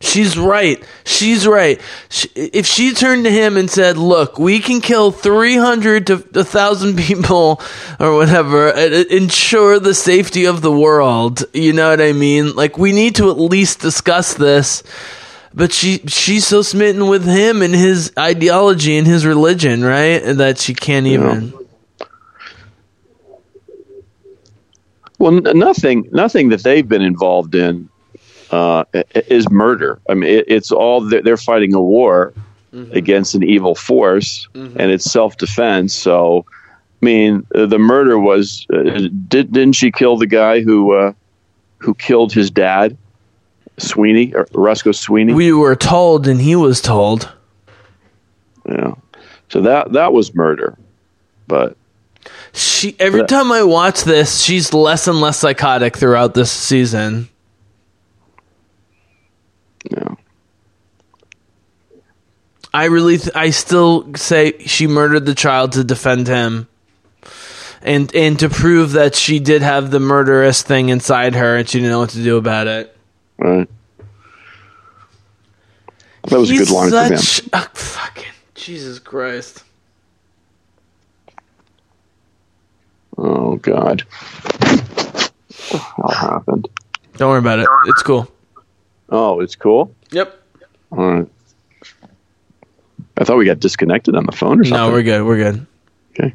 She's 0.00 0.38
right. 0.38 0.82
She's 1.04 1.46
right. 1.46 1.80
She, 2.08 2.28
if 2.34 2.64
she 2.64 2.94
turned 2.94 3.24
to 3.24 3.30
him 3.30 3.56
and 3.56 3.68
said, 3.68 3.98
"Look, 3.98 4.38
we 4.38 4.60
can 4.60 4.80
kill 4.80 5.10
300 5.10 6.06
to 6.06 6.16
1000 6.16 6.96
people 7.06 7.60
or 7.98 8.14
whatever 8.14 8.70
and 8.70 8.94
ensure 9.06 9.80
the 9.80 9.92
safety 9.92 10.46
of 10.46 10.62
the 10.62 10.72
world." 10.72 11.44
You 11.52 11.72
know 11.72 11.90
what 11.90 12.00
I 12.00 12.12
mean? 12.12 12.54
Like 12.54 12.78
we 12.78 12.92
need 12.92 13.16
to 13.16 13.30
at 13.30 13.38
least 13.38 13.80
discuss 13.80 14.34
this. 14.34 14.84
But 15.52 15.72
she 15.72 15.98
she's 16.06 16.46
so 16.46 16.62
smitten 16.62 17.08
with 17.08 17.26
him 17.26 17.60
and 17.60 17.74
his 17.74 18.12
ideology 18.16 18.96
and 18.96 19.06
his 19.06 19.26
religion, 19.26 19.82
right? 19.82 20.20
That 20.20 20.58
she 20.58 20.72
can't 20.72 21.06
even 21.06 21.59
Well, 25.20 25.36
n- 25.36 25.58
nothing, 25.58 26.08
nothing 26.10 26.48
that 26.48 26.64
they've 26.64 26.88
been 26.88 27.02
involved 27.02 27.54
in 27.54 27.88
uh, 28.50 28.84
is 29.14 29.48
murder. 29.50 30.00
I 30.08 30.14
mean, 30.14 30.30
it, 30.30 30.46
it's 30.48 30.72
all 30.72 31.02
they're, 31.02 31.22
they're 31.22 31.36
fighting 31.36 31.74
a 31.74 31.80
war 31.80 32.32
against 32.92 33.34
an 33.34 33.42
evil 33.42 33.74
force, 33.74 34.48
and 34.54 34.90
it's 34.90 35.04
self-defense. 35.04 35.92
So, 35.94 36.44
I 37.02 37.04
mean, 37.04 37.46
uh, 37.54 37.66
the 37.66 37.78
murder 37.78 38.18
was 38.18 38.66
uh, 38.72 39.08
did, 39.28 39.52
didn't 39.52 39.74
she 39.74 39.90
kill 39.92 40.16
the 40.16 40.26
guy 40.26 40.60
who 40.60 40.92
uh, 40.92 41.12
who 41.78 41.94
killed 41.94 42.32
his 42.32 42.50
dad, 42.50 42.96
Sweeney 43.78 44.32
or 44.34 44.46
Roscoe 44.52 44.92
Sweeney? 44.92 45.32
We 45.32 45.52
were 45.52 45.76
told 45.76 46.26
and 46.28 46.40
he 46.40 46.56
was 46.56 46.80
told. 46.80 47.30
yeah. 48.68 48.94
So 49.48 49.60
that 49.62 49.92
that 49.92 50.12
was 50.12 50.34
murder, 50.34 50.78
but 51.46 51.76
She 52.52 52.96
every 52.98 53.24
time 53.24 53.52
I 53.52 53.62
watch 53.62 54.04
this, 54.04 54.42
she's 54.42 54.72
less 54.74 55.06
and 55.06 55.20
less 55.20 55.38
psychotic 55.38 55.96
throughout 55.96 56.34
this 56.34 56.50
season. 56.50 57.28
you 59.90 60.16
I 62.72 62.84
really, 62.84 63.18
th- 63.18 63.34
I 63.34 63.50
still 63.50 64.14
say 64.14 64.58
she 64.60 64.86
murdered 64.86 65.26
the 65.26 65.34
child 65.34 65.72
to 65.72 65.82
defend 65.82 66.28
him, 66.28 66.68
and 67.82 68.14
and 68.14 68.38
to 68.38 68.48
prove 68.48 68.92
that 68.92 69.16
she 69.16 69.40
did 69.40 69.62
have 69.62 69.90
the 69.90 69.98
murderous 69.98 70.62
thing 70.62 70.88
inside 70.88 71.34
her, 71.34 71.56
and 71.56 71.68
she 71.68 71.78
didn't 71.78 71.90
know 71.90 71.98
what 72.00 72.10
to 72.10 72.22
do 72.22 72.36
about 72.36 72.66
it. 72.68 72.96
right. 73.38 73.68
That 76.28 76.38
was 76.38 76.50
He's 76.50 76.60
a 76.60 76.64
good 76.66 76.92
line 76.92 77.16
such 77.16 77.48
a 77.52 77.68
fucking 77.74 78.32
Jesus 78.54 78.98
Christ. 78.98 79.64
Oh 83.22 83.56
God, 83.56 84.00
what 85.96 86.16
happened? 86.16 86.68
Don't 87.18 87.28
worry 87.28 87.38
about 87.38 87.58
it. 87.58 87.68
It's 87.86 88.02
cool. 88.02 88.26
Oh, 89.10 89.40
it's 89.40 89.56
cool. 89.56 89.94
Yep. 90.10 90.40
All 90.92 91.12
right. 91.12 91.28
I 93.18 93.24
thought 93.24 93.36
we 93.36 93.44
got 93.44 93.60
disconnected 93.60 94.16
on 94.16 94.24
the 94.24 94.32
phone 94.32 94.60
or 94.60 94.64
something. 94.64 94.72
No, 94.72 94.90
we're 94.90 95.02
good. 95.02 95.22
We're 95.22 95.36
good. 95.36 95.66
Okay. 96.12 96.34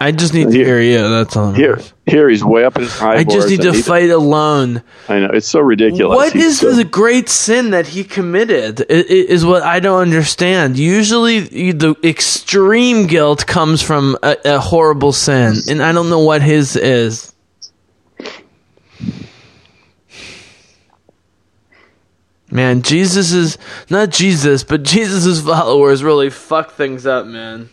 I 0.00 0.10
just 0.12 0.34
need 0.34 0.48
to 0.50 0.52
Here- 0.52 0.80
hear 0.80 0.80
you. 0.80 1.08
That's 1.08 1.36
all. 1.36 1.52
Here, 1.52 1.80
here 2.06 2.28
he's 2.28 2.44
way 2.44 2.64
up 2.64 2.76
in 2.76 2.82
his 2.82 2.92
high 2.92 3.16
I 3.16 3.24
just 3.24 3.48
need 3.48 3.62
to 3.62 3.72
fight 3.72 4.10
alone. 4.10 4.82
I 5.08 5.20
know 5.20 5.30
it's 5.32 5.48
so 5.48 5.60
ridiculous. 5.60 6.16
What 6.16 6.32
He's 6.32 6.44
is 6.44 6.58
so- 6.60 6.72
the 6.72 6.84
great 6.84 7.28
sin 7.28 7.70
that 7.70 7.86
he 7.88 8.04
committed? 8.04 8.84
Is 8.88 9.44
what 9.44 9.62
I 9.62 9.80
don't 9.80 10.00
understand. 10.02 10.78
Usually, 10.78 11.72
the 11.72 11.94
extreme 12.02 13.06
guilt 13.06 13.46
comes 13.46 13.82
from 13.82 14.18
a, 14.22 14.36
a 14.44 14.58
horrible 14.58 15.12
sin, 15.12 15.54
and 15.68 15.82
I 15.82 15.92
don't 15.92 16.10
know 16.10 16.20
what 16.24 16.42
his 16.42 16.76
is. 16.76 17.32
Man, 22.50 22.82
Jesus 22.82 23.32
is 23.32 23.58
not 23.90 24.10
Jesus, 24.10 24.62
but 24.62 24.82
Jesus' 24.82 25.40
followers 25.40 26.04
really 26.04 26.30
fuck 26.30 26.72
things 26.72 27.06
up, 27.06 27.26
man. 27.26 27.70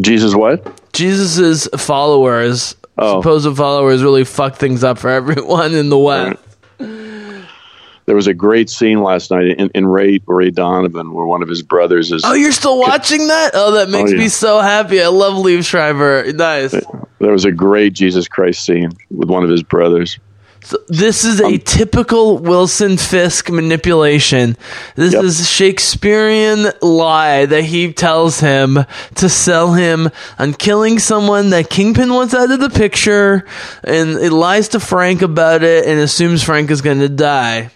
Jesus? 0.00 0.34
What? 0.34 0.92
Jesus' 0.92 1.68
followers, 1.76 2.76
Oh. 2.98 3.20
supposed 3.22 3.56
followers, 3.56 4.02
really 4.02 4.24
fuck 4.24 4.56
things 4.56 4.84
up 4.84 4.98
for 4.98 5.08
everyone 5.10 5.72
in 5.74 5.88
the 5.88 5.98
West. 5.98 6.38
There 6.78 8.16
was 8.16 8.26
a 8.26 8.34
great 8.34 8.68
scene 8.68 9.02
last 9.02 9.30
night 9.30 9.56
in, 9.56 9.70
in 9.72 9.86
Ray 9.86 10.20
Ray 10.26 10.50
Donovan 10.50 11.12
where 11.12 11.26
one 11.26 11.42
of 11.42 11.48
his 11.48 11.62
brothers 11.62 12.10
is. 12.10 12.22
Oh, 12.24 12.32
you're 12.34 12.50
still 12.50 12.78
watching 12.80 13.28
that? 13.28 13.52
Oh, 13.54 13.72
that 13.72 13.86
oh, 13.88 13.90
makes 13.90 14.10
Oh, 14.10 14.14
yeah. 14.14 14.20
me 14.20 14.28
so 14.28 14.58
happy. 14.58 15.00
I 15.00 15.06
love 15.06 15.34
Liev 15.34 15.64
Schreiber. 15.64 16.32
Nice. 16.32 16.72
There 17.20 17.30
was 17.30 17.44
a 17.44 17.52
great 17.52 17.92
Jesus 17.92 18.26
Christ 18.26 18.64
scene 18.64 18.90
with 19.10 19.28
one 19.30 19.44
of 19.44 19.50
his 19.50 19.62
brothers. 19.62 20.18
So 20.62 20.76
this 20.88 21.24
is 21.24 21.40
a 21.40 21.46
um, 21.46 21.58
typical 21.58 22.38
Wilson 22.38 22.96
Fisk 22.98 23.50
manipulation. 23.50 24.56
This 24.94 25.14
Yep. 25.14 25.24
is 25.24 25.48
Shakespearean 25.48 26.66
lie 26.82 27.46
that 27.46 27.64
he 27.64 27.92
tells 27.92 28.40
him 28.40 28.84
to 29.14 29.28
sell 29.28 29.72
him 29.72 30.10
on 30.38 30.52
killing 30.52 30.98
someone 30.98 31.50
that 31.50 31.70
Kingpin 31.70 32.12
wants 32.12 32.34
out 32.34 32.50
of 32.50 32.60
the 32.60 32.70
picture, 32.70 33.46
and 33.84 34.10
it 34.18 34.32
lies 34.32 34.68
to 34.68 34.80
Frank 34.80 35.22
about 35.22 35.62
it 35.62 35.86
and 35.86 35.98
assumes 35.98 36.42
Frank 36.42 36.70
is 36.70 36.82
going 36.82 37.00
to 37.00 37.08
die. 37.08 37.70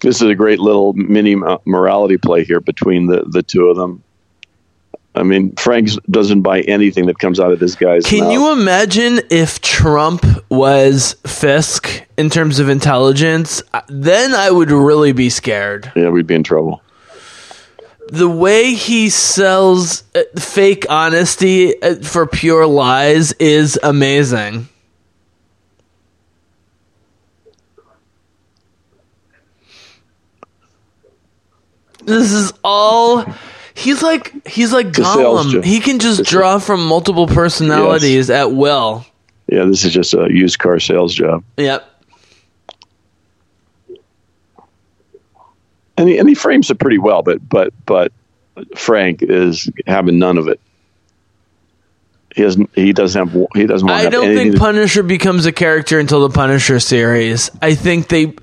This 0.00 0.22
is 0.22 0.28
a 0.28 0.34
great 0.34 0.60
little 0.60 0.92
mini 0.94 1.36
morality 1.64 2.16
play 2.16 2.44
here 2.44 2.60
between 2.60 3.06
the, 3.06 3.24
the 3.28 3.42
two 3.42 3.66
of 3.68 3.76
them. 3.76 4.02
I 5.16 5.22
mean, 5.22 5.54
Frank 5.56 5.88
doesn't 6.10 6.42
buy 6.42 6.60
anything 6.60 7.06
that 7.06 7.18
comes 7.18 7.40
out 7.40 7.50
of 7.50 7.58
this 7.58 7.74
guy's 7.74 8.04
Can 8.04 8.24
mouth. 8.24 8.32
you 8.32 8.52
imagine 8.52 9.20
if 9.30 9.60
Trump 9.62 10.24
was 10.50 11.14
Fisk 11.26 12.02
in 12.18 12.28
terms 12.28 12.58
of 12.58 12.68
intelligence? 12.68 13.62
Then 13.88 14.34
I 14.34 14.50
would 14.50 14.70
really 14.70 15.12
be 15.12 15.30
scared. 15.30 15.90
yeah, 15.96 16.10
we'd 16.10 16.26
be 16.26 16.34
in 16.34 16.42
trouble. 16.42 16.82
The 18.08 18.28
way 18.28 18.74
he 18.74 19.08
sells 19.08 20.04
uh, 20.14 20.22
fake 20.38 20.86
honesty 20.88 21.80
uh, 21.82 21.96
for 21.96 22.26
pure 22.26 22.66
lies 22.66 23.32
is 23.32 23.80
amazing. 23.82 24.68
This 32.04 32.32
is 32.32 32.52
all. 32.62 33.24
He's 33.76 34.02
like 34.02 34.46
he's 34.46 34.72
like 34.72 34.88
Gollum. 34.88 35.62
He 35.64 35.80
can 35.80 35.98
just 35.98 36.24
draw 36.24 36.58
from 36.58 36.86
multiple 36.86 37.26
personalities 37.26 38.30
at 38.30 38.52
will. 38.52 39.04
Yeah, 39.48 39.64
this 39.64 39.84
is 39.84 39.92
just 39.92 40.14
a 40.14 40.28
used 40.30 40.58
car 40.58 40.80
sales 40.80 41.14
job. 41.14 41.44
Yep. 41.56 41.92
and 45.96 46.08
he, 46.08 46.18
and 46.18 46.28
he 46.28 46.34
frames 46.34 46.70
it 46.70 46.78
pretty 46.78 46.98
well. 46.98 47.22
But 47.22 47.46
but 47.48 47.72
but 47.84 48.12
Frank 48.76 49.22
is 49.22 49.70
having 49.86 50.18
none 50.18 50.38
of 50.38 50.48
it. 50.48 50.60
He 52.36 52.42
doesn't. 52.42 52.70
He 52.74 52.92
doesn't 52.92 53.28
have. 53.32 53.46
He 53.54 53.66
doesn't 53.66 53.88
want 53.88 54.06
I 54.06 54.10
don't 54.10 54.34
think 54.34 54.52
to- 54.52 54.58
Punisher 54.58 55.02
becomes 55.02 55.46
a 55.46 55.52
character 55.52 55.98
until 55.98 56.20
the 56.20 56.28
Punisher 56.28 56.78
series. 56.80 57.50
I 57.62 57.74
think 57.74 58.08
they, 58.08 58.34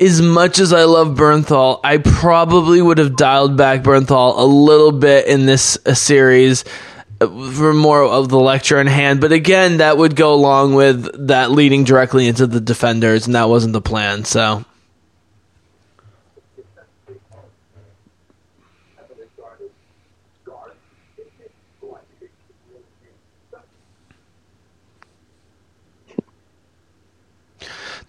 as 0.00 0.22
much 0.22 0.58
as 0.58 0.72
I 0.72 0.84
love 0.84 1.08
Bernthal, 1.18 1.80
I 1.84 1.98
probably 1.98 2.80
would 2.80 2.96
have 2.96 3.14
dialed 3.14 3.58
back 3.58 3.82
Bernthal 3.82 4.38
a 4.38 4.44
little 4.44 4.90
bit 4.90 5.26
in 5.26 5.44
this 5.44 5.76
uh, 5.84 5.92
series 5.92 6.64
uh, 7.20 7.26
for 7.50 7.74
more 7.74 8.02
of 8.02 8.30
the 8.30 8.40
lecture 8.40 8.80
in 8.80 8.86
hand. 8.86 9.20
But 9.20 9.32
again, 9.32 9.76
that 9.76 9.98
would 9.98 10.16
go 10.16 10.32
along 10.32 10.72
with 10.74 11.26
that 11.26 11.50
leading 11.50 11.84
directly 11.84 12.28
into 12.28 12.46
the 12.46 12.60
Defenders, 12.60 13.26
and 13.26 13.34
that 13.34 13.50
wasn't 13.50 13.74
the 13.74 13.82
plan. 13.82 14.24
So. 14.24 14.64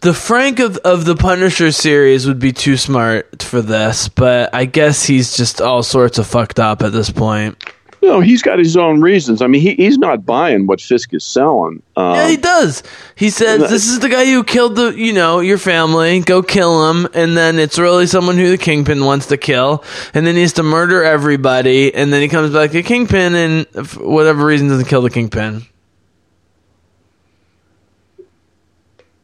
The 0.04 0.14
Frank 0.14 0.60
of, 0.60 0.76
of 0.80 1.06
the 1.06 1.16
Punisher 1.16 1.72
series 1.72 2.28
would 2.28 2.38
be 2.38 2.52
too 2.52 2.76
smart 2.76 3.42
for 3.42 3.62
this, 3.62 4.10
but 4.10 4.54
I 4.54 4.66
guess 4.66 5.06
he's 5.06 5.38
just 5.38 5.62
all 5.62 5.82
sorts 5.82 6.18
of 6.18 6.28
fucked 6.28 6.60
up 6.60 6.82
at 6.82 6.92
this 6.92 7.10
point. 7.10 7.64
no, 8.02 8.20
he's 8.20 8.42
got 8.42 8.60
his 8.60 8.76
own 8.76 9.00
reasons. 9.00 9.42
I 9.42 9.48
mean, 9.48 9.62
he, 9.62 9.76
he's 9.76 9.98
not 9.98 10.26
buying 10.26 10.68
what 10.68 10.82
Fisk 10.82 11.14
is 11.14 11.24
selling. 11.24 11.82
Um, 11.96 12.16
Yeah, 12.16 12.28
he 12.28 12.36
does. 12.36 12.84
He 13.16 13.30
says 13.30 13.62
this 13.70 13.88
is 13.88 14.02
the 14.02 14.10
guy 14.10 14.26
who 14.26 14.44
killed 14.44 14.76
the, 14.76 14.90
you 14.90 15.14
know, 15.14 15.40
your 15.40 15.58
family. 15.58 16.20
Go 16.20 16.44
kill 16.44 16.90
him, 16.90 17.08
and 17.14 17.38
then 17.38 17.58
it's 17.58 17.80
really 17.80 18.06
someone 18.06 18.36
who 18.36 18.50
the 18.50 18.58
kingpin 18.58 19.06
wants 19.06 19.28
to 19.28 19.38
kill, 19.38 19.86
and 20.14 20.28
then 20.28 20.36
he 20.36 20.42
has 20.42 20.52
to 20.54 20.64
murder 20.64 21.06
everybody, 21.06 21.96
and 21.96 22.12
then 22.12 22.22
he 22.22 22.28
comes 22.28 22.52
back 22.52 22.72
to 22.72 22.84
kingpin, 22.84 23.36
and 23.36 23.88
for 23.88 24.06
whatever 24.06 24.46
reason 24.46 24.68
doesn't 24.68 24.90
kill 24.90 25.02
the 25.02 25.10
kingpin. 25.10 25.66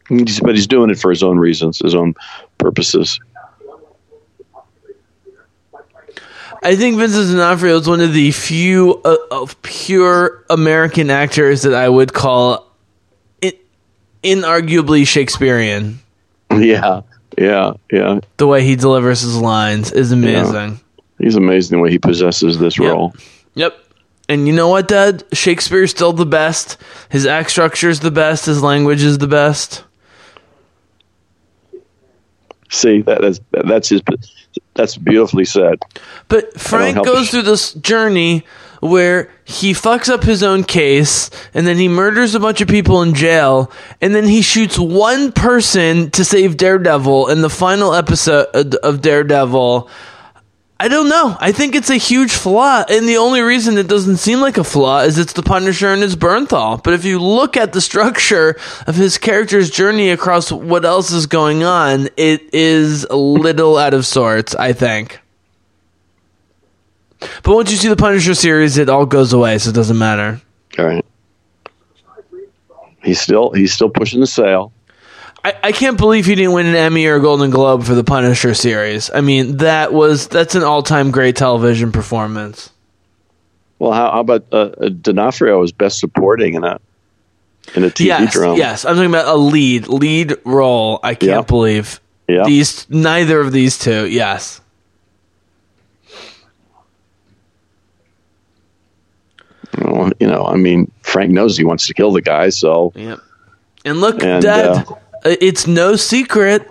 He's, 0.10 0.40
but 0.40 0.56
he's 0.56 0.68
doing 0.68 0.90
it 0.90 1.00
for 1.00 1.10
his 1.10 1.24
own 1.24 1.38
reasons, 1.38 1.80
his 1.80 1.96
own 1.96 2.16
purposes. 2.58 3.20
I 6.62 6.76
think 6.76 6.98
Vincent 6.98 7.28
D'Onofrio 7.30 7.78
is 7.78 7.88
one 7.88 8.02
of 8.02 8.14
the 8.14 8.32
few 8.32 9.02
uh, 9.06 9.16
of 9.32 9.62
pure 9.62 10.44
American 10.50 11.10
actors 11.10 11.62
that 11.62 11.74
I 11.74 11.88
would 11.88 12.12
call 12.14 12.70
inarguably 14.24 15.08
Shakespearean. 15.08 16.00
Yeah, 16.52 17.02
yeah, 17.38 17.74
yeah. 17.92 18.20
The 18.38 18.48
way 18.48 18.64
he 18.64 18.76
delivers 18.76 19.22
his 19.22 19.38
lines 19.38 19.92
is 19.92 20.12
amazing. 20.12 20.80
He's 21.20 21.36
amazing 21.36 21.78
the 21.78 21.82
way 21.82 21.92
he 21.92 22.00
possesses 22.00 22.60
this 22.60 22.78
Yep. 22.78 22.92
role. 22.92 23.14
Yep. 23.56 23.78
And 24.28 24.48
you 24.48 24.54
know 24.54 24.68
what, 24.68 24.88
Dad? 24.88 25.24
Shakespeare's 25.34 25.92
still 25.92 26.14
the 26.14 26.26
best. 26.26 26.78
His 27.10 27.26
act 27.26 27.50
structure 27.50 27.90
is 27.90 28.00
the 28.02 28.12
best. 28.12 28.46
His 28.46 28.62
language 28.62 29.02
is 29.04 29.18
the 29.18 29.28
best. 29.28 29.84
See, 32.70 33.02
that 33.04 33.24
is 33.24 33.42
that's 33.52 33.90
his. 33.90 34.02
That's 34.76 34.98
beautifully 34.98 35.46
said. 35.46 35.80
But 36.28 36.60
Frank 36.60 37.04
goes 37.04 37.30
through 37.30 37.42
this 37.44 37.74
journey 37.74 38.46
where 38.80 39.30
he 39.44 39.74
fucks 39.74 40.10
up 40.10 40.24
his 40.24 40.42
own 40.42 40.64
case 40.64 41.30
and 41.54 41.68
then 41.68 41.78
he 41.78 41.88
murders 41.88 42.34
a 42.34 42.40
bunch 42.40 42.62
of 42.62 42.68
people 42.68 43.02
in 43.02 43.14
jail 43.14 43.72
and 44.00 44.16
then 44.16 44.26
he 44.26 44.42
shoots 44.42 44.80
one 44.80 45.34
person 45.34 46.10
to 46.12 46.24
save 46.24 46.56
Daredevil 46.56 47.28
in 47.28 47.42
the 47.42 47.50
final 47.50 47.94
episode 47.94 48.76
of 48.76 49.02
Daredevil. 49.02 49.90
I 50.82 50.88
don't 50.88 51.10
know. 51.10 51.36
I 51.42 51.52
think 51.52 51.76
it's 51.76 51.90
a 51.90 51.98
huge 51.98 52.32
flaw, 52.32 52.86
and 52.88 53.08
the 53.08 53.18
only 53.18 53.42
reason 53.42 53.78
it 53.78 53.90
doesn't 53.90 54.16
seem 54.18 54.40
like 54.40 54.58
a 54.58 54.64
flaw 54.64 55.02
is 55.02 55.18
it's 55.18 55.34
the 55.34 55.44
Punisher 55.44 55.90
and 55.90 56.02
it's 56.02 56.16
Bernthal. 56.16 56.82
But 56.82 56.94
if 56.94 57.04
you 57.04 57.20
look 57.20 57.58
at 57.58 57.74
the 57.74 57.82
structure 57.82 58.56
of 58.88 58.96
his 58.96 59.18
character's 59.18 59.70
journey 59.70 60.10
across 60.10 60.54
what 60.54 60.86
else 60.86 61.12
is 61.12 61.26
going 61.26 61.64
on, 61.64 62.08
it 62.16 62.54
is 62.54 63.04
a 63.04 63.18
little 63.18 63.78
out 63.78 63.94
of 63.94 64.06
sorts. 64.06 64.56
I 64.56 64.72
think. 64.72 65.20
But 67.20 67.54
once 67.54 67.72
you 67.72 67.78
see 67.78 67.90
the 67.90 67.98
Punisher 67.98 68.34
series, 68.34 68.78
it 68.78 68.88
all 68.88 69.06
goes 69.06 69.34
away, 69.34 69.58
so 69.58 69.72
it 69.72 69.76
doesn't 69.76 69.98
matter. 69.98 70.40
All 70.78 70.86
right. 70.86 71.06
He's 73.04 73.20
still 73.20 73.52
he's 73.52 73.74
still 73.74 73.90
pushing 73.90 74.22
the 74.22 74.28
sale. 74.28 74.72
I, 75.44 75.54
I 75.64 75.72
can't 75.72 75.98
believe 75.98 76.26
he 76.26 76.36
didn't 76.36 76.52
win 76.52 76.66
an 76.66 76.76
Emmy 76.76 77.06
or 77.06 77.16
a 77.16 77.22
Golden 77.22 77.50
Globe 77.50 77.84
for 77.84 77.96
the 77.96 78.04
Punisher 78.04 78.54
series. 78.54 79.10
I 79.14 79.22
mean, 79.22 79.58
that 79.58 79.94
was 79.94 80.28
that's 80.28 80.56
an 80.56 80.64
all 80.64 80.84
time 80.84 81.12
great 81.12 81.36
television 81.36 81.92
performance. 81.92 82.72
Well, 83.80 83.94
how, 83.94 84.12
how 84.12 84.20
about 84.20 84.46
uh, 84.52 84.58
uh, 84.58 84.90
D'Onofrio 84.90 85.64
as 85.64 85.72
best 85.72 86.00
supporting 86.00 86.56
in 86.56 86.64
a 86.66 86.80
in 87.76 87.84
a 87.86 87.90
TV 87.90 88.06
yes, 88.08 88.34
drama? 88.34 88.58
yes. 88.58 88.84
I'm 88.84 88.96
talking 88.96 89.10
about 89.10 89.28
a 89.34 89.38
lead 89.38 89.88
lead 89.88 90.36
role. 90.44 91.00
I 91.04 91.16
can't 91.16 91.30
Yeah. 91.30 91.42
believe 91.42 92.02
Yeah. 92.28 92.44
these 92.46 92.90
neither 92.90 93.40
of 93.40 93.54
these 93.54 93.80
two. 93.80 94.08
Yes. 94.08 94.60
Well, 99.78 100.12
you 100.20 100.28
know, 100.28 100.46
I 100.46 100.56
mean, 100.56 100.92
Frank 101.02 101.32
knows 101.32 101.58
he 101.58 101.64
wants 101.64 101.88
to 101.88 101.94
kill 101.94 102.12
the 102.12 102.22
guy, 102.22 102.50
so 102.50 102.92
Yep. 102.96 103.20
And 103.86 104.02
look, 104.02 104.22
And, 104.22 104.42
Dad, 104.44 104.66
uh, 104.90 104.96
Uh, 105.26 105.36
it's 105.42 105.68
no 105.68 105.96
secret. 105.96 106.68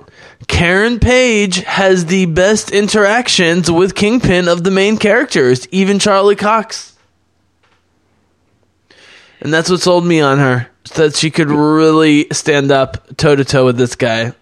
Karen 0.47 1.01
Page 1.01 1.57
has 1.65 2.07
the 2.07 2.27
best 2.27 2.71
interactions 2.71 3.71
with 3.71 3.95
Kingpin 3.95 4.49
of 4.49 4.65
the 4.65 4.71
main 4.71 4.97
characters, 4.97 5.67
even 5.71 5.99
Charlie 5.99 6.37
Cox. 6.37 6.97
And 9.41 9.53
that's 9.53 9.71
what 9.71 9.81
sold 9.81 10.05
me 10.07 10.21
on 10.21 10.39
her. 10.39 10.69
That 10.95 11.15
she 11.17 11.31
could 11.31 11.51
really 11.51 12.29
stand 12.33 12.71
up 12.73 13.17
toe 13.17 13.37
to 13.37 13.45
toe 13.45 13.67
with 13.67 13.77
this 13.77 13.95
guy 13.95 14.33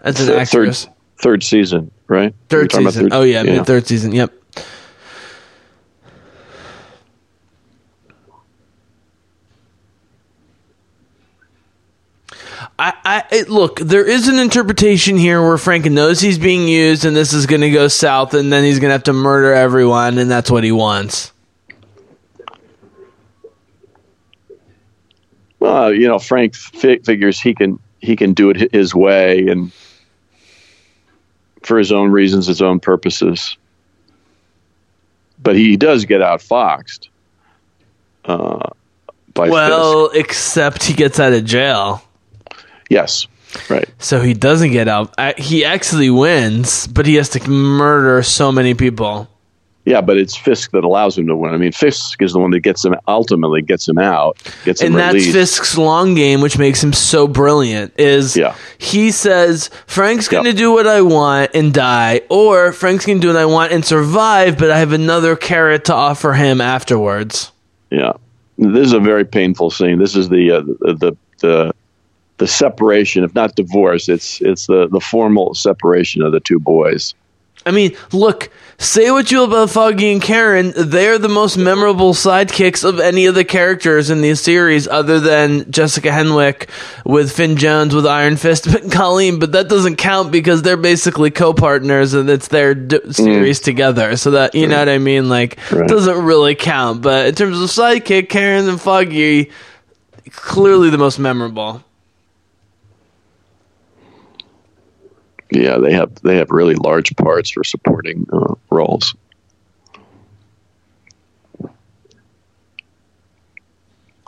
as 0.00 0.20
an 0.20 0.34
actress. 0.38 0.84
third 0.84 0.92
third 1.18 1.42
season, 1.42 1.90
right? 2.06 2.32
Third 2.48 2.70
season. 2.70 3.04
third- 3.10 3.12
oh 3.12 3.22
yeah, 3.22 3.42
mid 3.42 3.66
third 3.66 3.86
season. 3.88 4.12
Yep. 4.12 4.32
I, 12.78 12.92
I 13.04 13.24
it, 13.30 13.48
look. 13.48 13.80
There 13.80 14.04
is 14.04 14.28
an 14.28 14.38
interpretation 14.38 15.16
here 15.16 15.40
where 15.42 15.56
Frank 15.56 15.86
knows 15.86 16.20
he's 16.20 16.38
being 16.38 16.68
used, 16.68 17.04
and 17.04 17.16
this 17.16 17.32
is 17.32 17.46
going 17.46 17.62
to 17.62 17.70
go 17.70 17.88
south, 17.88 18.34
and 18.34 18.52
then 18.52 18.64
he's 18.64 18.78
going 18.78 18.90
to 18.90 18.92
have 18.92 19.04
to 19.04 19.12
murder 19.12 19.52
everyone, 19.52 20.18
and 20.18 20.30
that's 20.30 20.50
what 20.50 20.62
he 20.62 20.72
wants. 20.72 21.32
Well, 25.58 25.92
you 25.92 26.06
know, 26.06 26.18
Frank 26.18 26.54
fi- 26.54 26.98
figures 26.98 27.40
he 27.40 27.54
can 27.54 27.78
he 28.00 28.14
can 28.14 28.34
do 28.34 28.50
it 28.50 28.72
his 28.72 28.94
way 28.94 29.48
and 29.48 29.72
for 31.62 31.78
his 31.78 31.90
own 31.90 32.10
reasons, 32.10 32.46
his 32.46 32.62
own 32.62 32.78
purposes. 32.78 33.56
But 35.42 35.56
he 35.56 35.76
does 35.76 36.04
get 36.04 36.20
outfoxed. 36.20 37.08
Uh, 38.24 38.70
by 39.34 39.46
Fisk. 39.46 39.52
Well, 39.52 40.10
except 40.14 40.84
he 40.84 40.94
gets 40.94 41.20
out 41.20 41.32
of 41.32 41.44
jail, 41.44 42.02
yes, 42.90 43.26
right. 43.70 43.88
so 43.98 44.20
he 44.20 44.34
doesn't 44.34 44.72
get 44.72 44.88
out. 44.88 45.14
He 45.38 45.64
actually 45.64 46.10
wins, 46.10 46.86
but 46.86 47.06
he 47.06 47.14
has 47.16 47.28
to 47.30 47.50
murder 47.50 48.22
so 48.22 48.50
many 48.52 48.74
people. 48.74 49.28
Yeah, 49.84 50.00
but 50.00 50.16
it's 50.16 50.36
Fisk 50.36 50.72
that 50.72 50.82
allows 50.82 51.16
him 51.16 51.28
to 51.28 51.36
win. 51.36 51.54
I 51.54 51.58
mean, 51.58 51.70
Fisk 51.70 52.20
is 52.20 52.32
the 52.32 52.40
one 52.40 52.50
that 52.50 52.58
gets 52.58 52.84
him 52.84 52.96
ultimately 53.06 53.62
gets 53.62 53.88
him 53.88 53.98
out, 53.98 54.36
gets 54.64 54.80
him 54.82 54.88
and 54.88 54.96
that's 54.96 55.14
released. 55.14 55.32
Fisk's 55.32 55.78
long 55.78 56.14
game, 56.16 56.40
which 56.40 56.58
makes 56.58 56.82
him 56.82 56.92
so 56.92 57.28
brilliant. 57.28 57.92
Is 57.96 58.36
Yeah. 58.36 58.56
he 58.78 59.12
says 59.12 59.70
Frank's 59.86 60.26
going 60.26 60.42
to 60.42 60.50
Yep. 60.50 60.58
do 60.58 60.72
what 60.72 60.88
I 60.88 61.02
want 61.02 61.52
and 61.54 61.72
die, 61.72 62.22
or 62.28 62.72
Frank's 62.72 63.06
going 63.06 63.18
to 63.18 63.22
do 63.22 63.28
what 63.28 63.36
I 63.36 63.44
want 63.44 63.70
and 63.70 63.84
survive, 63.84 64.58
but 64.58 64.72
I 64.72 64.80
have 64.80 64.90
another 64.90 65.36
carrot 65.36 65.84
to 65.84 65.94
offer 65.94 66.32
him 66.32 66.60
afterwards. 66.60 67.52
Yeah, 67.92 68.14
this 68.58 68.86
is 68.88 68.92
a 68.92 68.98
very 68.98 69.24
painful 69.24 69.70
scene. 69.70 70.00
This 70.00 70.16
is 70.16 70.28
the 70.28 70.50
uh, 70.50 70.60
the, 70.96 71.16
the 71.40 71.72
the 72.38 72.46
separation, 72.46 73.24
if 73.24 73.34
not 73.34 73.54
divorce, 73.54 74.08
it's 74.08 74.40
it's 74.40 74.66
the 74.66 74.88
the 74.88 75.00
formal 75.00 75.54
separation 75.54 76.22
of 76.22 76.32
the 76.32 76.40
two 76.40 76.60
boys. 76.60 77.14
I 77.66 77.72
mean, 77.72 77.96
look, 78.12 78.48
say 78.78 79.10
what 79.10 79.32
you 79.32 79.38
will 79.38 79.46
about 79.46 79.70
Foggy 79.70 80.12
and 80.12 80.22
Karen, 80.22 80.72
they're 80.76 81.18
the 81.18 81.28
most 81.28 81.56
memorable 81.56 82.14
sidekicks 82.14 82.84
of 82.84 83.00
any 83.00 83.26
of 83.26 83.34
the 83.34 83.44
characters 83.44 84.08
in 84.08 84.20
the 84.20 84.36
series, 84.36 84.86
other 84.86 85.18
than 85.18 85.68
Jessica 85.72 86.10
Henwick 86.10 86.68
with 87.04 87.32
Finn 87.32 87.56
Jones 87.56 87.92
with 87.92 88.06
Iron 88.06 88.36
Fist 88.36 88.66
and 88.68 88.92
Colleen. 88.92 89.40
But 89.40 89.50
that 89.52 89.68
doesn't 89.68 89.96
count 89.96 90.30
because 90.30 90.62
they're 90.62 90.76
basically 90.76 91.32
co-partners 91.32 92.14
and 92.14 92.30
it's 92.30 92.46
their 92.48 92.76
d- 92.76 93.00
mm. 93.00 93.12
series 93.12 93.58
together. 93.58 94.16
So 94.16 94.30
that 94.32 94.54
you 94.54 94.68
know 94.68 94.78
what 94.78 94.88
I 94.88 94.98
mean? 94.98 95.28
Like, 95.28 95.58
Right. 95.72 95.88
doesn't 95.88 96.24
really 96.24 96.54
count. 96.54 97.02
But 97.02 97.26
in 97.26 97.34
terms 97.34 97.60
of 97.60 97.68
sidekick, 97.68 98.28
Karen 98.28 98.68
and 98.68 98.80
Foggy, 98.80 99.50
clearly 100.30 100.90
the 100.90 100.98
most 100.98 101.18
memorable. 101.18 101.82
Yeah, 105.50 105.78
they 105.78 105.92
have 105.92 106.14
they 106.22 106.36
have 106.38 106.50
really 106.50 106.74
large 106.74 107.14
parts 107.16 107.50
for 107.50 107.62
supporting 107.64 108.26
uh, 108.32 108.54
roles. 108.70 109.14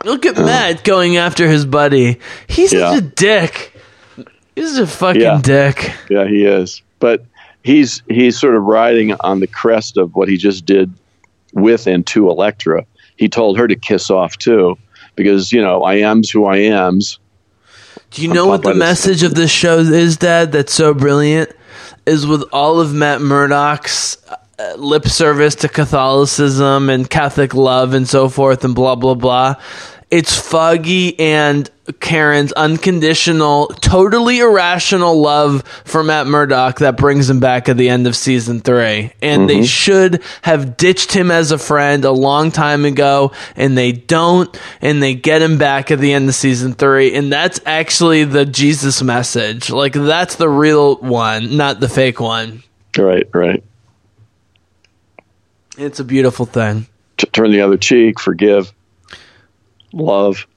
Look 0.05 0.25
at 0.25 0.37
Matt 0.37 0.83
going 0.83 1.17
after 1.17 1.47
his 1.47 1.65
buddy. 1.65 2.19
He's 2.47 2.71
Yeah. 2.71 2.91
such 2.93 2.99
a 2.99 3.01
dick. 3.01 3.73
He's 4.55 4.77
a 4.77 4.87
fucking 4.87 5.21
Yeah. 5.21 5.39
dick. 5.43 5.91
Yeah, 6.09 6.25
he 6.27 6.45
is, 6.45 6.81
but 6.99 7.25
he's 7.63 8.01
he's 8.09 8.39
sort 8.39 8.55
of 8.55 8.63
riding 8.63 9.13
on 9.19 9.39
the 9.41 9.47
crest 9.47 9.97
of 9.97 10.15
what 10.15 10.29
he 10.29 10.37
just 10.37 10.65
did 10.65 10.91
with 11.53 11.85
and 11.87 12.05
to 12.07 12.29
Elektra. 12.29 12.85
He 13.17 13.27
told 13.27 13.57
her 13.57 13.67
to 13.67 13.75
kiss 13.75 14.09
off 14.09 14.37
too, 14.37 14.77
because 15.15 15.51
you 15.51 15.61
know 15.61 15.83
I 15.83 15.95
am's 15.95 16.29
who 16.29 16.45
I 16.45 16.57
am's. 16.57 17.19
Do 18.11 18.23
you 18.23 18.33
know 18.33 18.47
what 18.47 18.63
the 18.63 18.73
message 18.73 19.23
of 19.23 19.35
this 19.35 19.51
show 19.51 19.79
is, 19.79 20.17
Dad? 20.17 20.51
That's 20.51 20.73
so 20.73 20.93
brilliant. 20.93 21.51
Is 22.05 22.25
with 22.25 22.43
all 22.51 22.79
of 22.79 22.93
Matt 22.93 23.21
Murdock's 23.21 24.17
uh, 24.27 24.73
lip 24.77 25.07
service 25.07 25.55
to 25.55 25.69
Catholicism 25.69 26.89
and 26.89 27.07
Catholic 27.07 27.53
love 27.53 27.93
and 27.93 28.07
so 28.07 28.27
forth 28.27 28.65
and 28.65 28.73
blah 28.73 28.95
blah 28.95 29.13
blah. 29.13 29.55
It's 30.11 30.35
Foggy 30.35 31.19
and 31.19 31.69
Karen's 31.99 32.51
unconditional, 32.53 33.67
totally 33.67 34.39
irrational 34.39 35.21
love 35.21 35.63
for 35.85 36.03
Matt 36.03 36.25
Murdock 36.25 36.79
that 36.79 36.97
brings 36.97 37.29
him 37.29 37.39
back 37.39 37.69
at 37.69 37.77
the 37.77 37.89
end 37.89 38.07
of 38.07 38.15
season 38.15 38.59
three. 38.59 39.11
And 39.21 39.47
they 39.47 39.57
mm-hmm. 39.57 39.63
should 39.65 40.23
have 40.41 40.77
ditched 40.77 41.11
him 41.11 41.29
as 41.29 41.51
a 41.51 41.59
friend 41.59 42.05
a 42.05 42.11
long 42.11 42.51
time 42.51 42.85
ago, 42.85 43.33
and 43.55 43.77
they 43.77 43.91
don't, 43.91 44.59
and 44.81 45.01
they 45.01 45.13
get 45.13 45.43
him 45.43 45.59
back 45.59 45.91
at 45.91 45.99
the 45.99 46.13
end 46.13 46.27
of 46.27 46.33
season 46.33 46.73
three. 46.73 47.13
And 47.13 47.31
that's 47.31 47.59
actually 47.67 48.23
the 48.23 48.45
Jesus 48.45 49.03
message. 49.03 49.69
Like, 49.69 49.93
that's 49.93 50.37
the 50.37 50.49
real 50.49 50.95
one, 50.95 51.55
not 51.55 51.79
the 51.79 51.89
fake 51.89 52.19
one. 52.19 52.63
Right, 52.97 53.27
right. 53.31 53.63
It's 55.77 55.99
a 55.99 56.03
beautiful 56.03 56.47
thing. 56.47 56.87
T- 57.17 57.27
turn 57.27 57.51
the 57.51 57.61
other 57.61 57.77
cheek, 57.77 58.19
forgive, 58.19 58.73
love. 59.93 60.47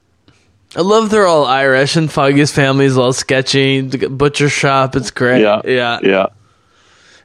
I 0.75 0.81
love 0.81 1.09
they're 1.11 1.27
all 1.27 1.45
Irish 1.45 1.95
and 1.95 2.11
Foggy's 2.11 2.51
family's 2.51 2.97
all 2.97 3.13
sketchy. 3.13 3.81
The 3.81 4.09
butcher 4.09 4.49
shop, 4.49 4.95
it's 4.95 5.11
great. 5.11 5.41
Yeah, 5.41 5.61
yeah. 5.65 5.99
yeah. 6.01 6.25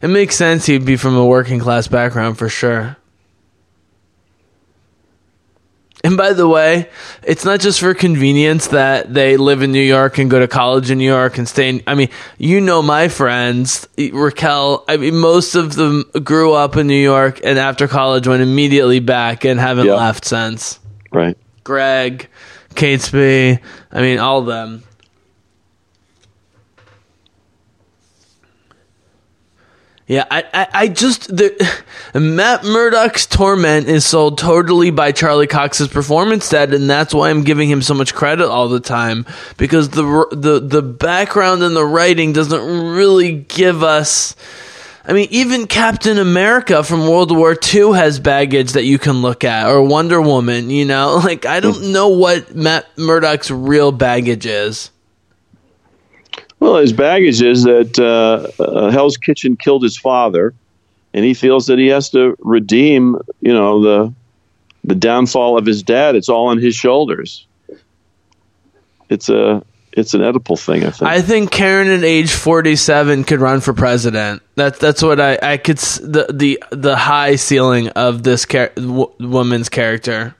It 0.02 0.08
makes 0.08 0.36
sense 0.36 0.66
he'd 0.66 0.84
be 0.84 0.96
from 0.96 1.16
a 1.16 1.24
working 1.24 1.58
class 1.58 1.88
background 1.88 2.36
for 2.38 2.48
sure. 2.48 2.96
And 6.04 6.16
by 6.16 6.32
the 6.32 6.46
way, 6.46 6.88
it's 7.24 7.44
not 7.44 7.58
just 7.58 7.80
for 7.80 7.92
convenience 7.92 8.68
that 8.68 9.12
they 9.12 9.36
live 9.36 9.62
in 9.62 9.72
New 9.72 9.80
York 9.82 10.18
and 10.18 10.30
go 10.30 10.38
to 10.38 10.46
college 10.46 10.92
in 10.92 10.98
New 10.98 11.04
York 11.10 11.38
and 11.38 11.48
stay 11.48 11.68
in. 11.70 11.82
I 11.88 11.94
mean, 11.96 12.08
you 12.38 12.60
know 12.60 12.82
my 12.82 13.08
friends, 13.08 13.88
Raquel. 13.98 14.84
I 14.86 14.96
mean, 14.96 15.16
most 15.16 15.56
of 15.56 15.74
them 15.74 16.04
grew 16.22 16.52
up 16.52 16.76
in 16.76 16.86
New 16.86 16.94
York 17.02 17.40
and 17.42 17.58
after 17.58 17.88
college 17.88 18.28
went 18.28 18.42
immediately 18.42 19.00
back 19.00 19.44
and 19.44 19.58
haven't 19.58 19.86
Yeah. 19.86 19.94
left 19.94 20.24
since. 20.24 20.78
Right. 21.12 21.36
Greg, 21.68 22.30
Catesby, 22.70 23.60
I 23.92 24.00
mean, 24.00 24.18
all 24.18 24.38
of 24.38 24.46
them. 24.46 24.82
Yeah, 30.06 30.24
I, 30.30 30.44
I, 30.54 30.68
I 30.72 30.88
just 30.88 31.28
the 31.28 31.52
Matt 32.14 32.64
Murdock's 32.64 33.26
torment 33.26 33.86
is 33.86 34.06
sold 34.06 34.38
totally 34.38 34.90
by 34.90 35.12
Charlie 35.12 35.46
Cox's 35.46 35.88
performance 35.88 36.46
set, 36.46 36.72
and 36.72 36.88
that's 36.88 37.12
why 37.12 37.28
I'm 37.28 37.44
giving 37.44 37.68
him 37.68 37.82
so 37.82 37.92
much 37.92 38.14
credit 38.14 38.48
all 38.48 38.70
the 38.70 38.80
time 38.80 39.26
because 39.58 39.90
the 39.90 40.26
the 40.32 40.60
the 40.60 40.80
background 40.80 41.62
and 41.62 41.76
the 41.76 41.84
writing 41.84 42.32
doesn't 42.32 42.94
really 42.94 43.32
give 43.32 43.82
us. 43.82 44.34
I 45.08 45.14
mean, 45.14 45.28
even 45.30 45.66
Captain 45.66 46.18
America 46.18 46.84
from 46.84 47.08
World 47.08 47.34
War 47.34 47.56
II 47.74 47.92
has 47.92 48.20
baggage 48.20 48.72
that 48.72 48.84
you 48.84 48.98
can 48.98 49.22
look 49.22 49.42
at, 49.42 49.66
or 49.66 49.82
Wonder 49.82 50.20
Woman. 50.20 50.68
You 50.68 50.84
know, 50.84 51.16
like 51.24 51.46
I 51.46 51.60
don't 51.60 51.92
know 51.92 52.08
what 52.08 52.54
Matt 52.54 52.86
Murdock's 52.98 53.50
real 53.50 53.90
baggage 53.90 54.44
is. 54.44 54.90
Well, 56.60 56.76
his 56.76 56.92
baggage 56.92 57.40
is 57.40 57.62
that 57.62 57.98
uh, 57.98 58.62
uh, 58.62 58.90
Hell's 58.90 59.16
Kitchen 59.16 59.56
killed 59.56 59.82
his 59.82 59.96
father, 59.96 60.52
and 61.14 61.24
he 61.24 61.32
feels 61.32 61.68
that 61.68 61.78
he 61.78 61.86
has 61.86 62.10
to 62.10 62.36
redeem, 62.40 63.16
you 63.40 63.54
know, 63.54 63.80
the 63.82 64.14
the 64.84 64.94
downfall 64.94 65.56
of 65.56 65.64
his 65.64 65.82
dad. 65.82 66.16
It's 66.16 66.28
all 66.28 66.48
on 66.48 66.58
his 66.58 66.74
shoulders. 66.74 67.46
It's 69.08 69.30
a 69.30 69.62
it's 69.98 70.14
an 70.14 70.20
Oedipal 70.20 70.58
thing, 70.58 70.84
I 70.84 70.90
think. 70.90 71.10
I 71.10 71.20
think 71.20 71.50
Karen 71.50 71.88
at 71.88 72.04
age 72.04 72.32
47 72.32 73.24
could 73.24 73.40
run 73.40 73.60
for 73.60 73.74
president. 73.74 74.42
That's 74.54 74.78
that's 74.78 75.02
what 75.02 75.20
I 75.20 75.38
I 75.42 75.56
could 75.56 75.78
the 75.78 76.26
the 76.32 76.62
the 76.70 76.96
high 76.96 77.36
ceiling 77.36 77.88
of 77.90 78.22
this 78.22 78.46
char- 78.46 78.72
w- 78.74 79.12
woman's 79.18 79.68
character. 79.68 80.34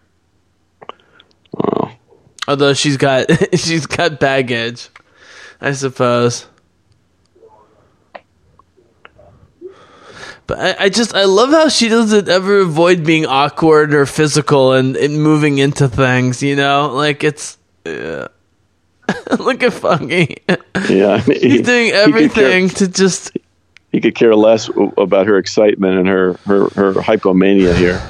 Wow. 1.52 1.92
Although 2.46 2.74
she's 2.74 2.96
got 2.96 3.26
she's 3.58 3.86
got 3.86 4.20
baggage, 4.20 4.88
I 5.60 5.72
suppose. 5.72 6.46
But 10.46 10.58
I, 10.58 10.84
I 10.84 10.88
just 10.88 11.14
I 11.14 11.24
love 11.24 11.50
how 11.50 11.68
she 11.68 11.88
doesn't 11.88 12.28
ever 12.28 12.60
avoid 12.60 13.04
being 13.04 13.26
awkward 13.26 13.92
or 13.92 14.06
physical 14.06 14.72
and, 14.72 14.96
and 14.96 15.22
moving 15.22 15.58
into 15.58 15.88
things. 15.88 16.42
You 16.42 16.56
know, 16.56 16.90
like 16.94 17.22
it's. 17.22 17.58
Look 19.38 19.62
at 19.62 19.72
Foggy. 19.72 20.36
Yeah, 20.88 21.20
I 21.22 21.26
mean, 21.26 21.40
He's 21.40 21.62
doing 21.62 21.86
he 21.86 21.90
care- 21.92 22.02
everything 22.08 22.68
to 22.70 22.88
just 22.88 23.36
He 23.92 24.00
could 24.00 24.14
care 24.14 24.34
less 24.34 24.68
about 24.98 25.26
her 25.26 25.38
excitement 25.38 25.98
and 25.98 26.08
her 26.08 26.34
her, 26.46 26.68
her 26.70 26.92
hypomania 26.94 27.74
here. 27.74 28.00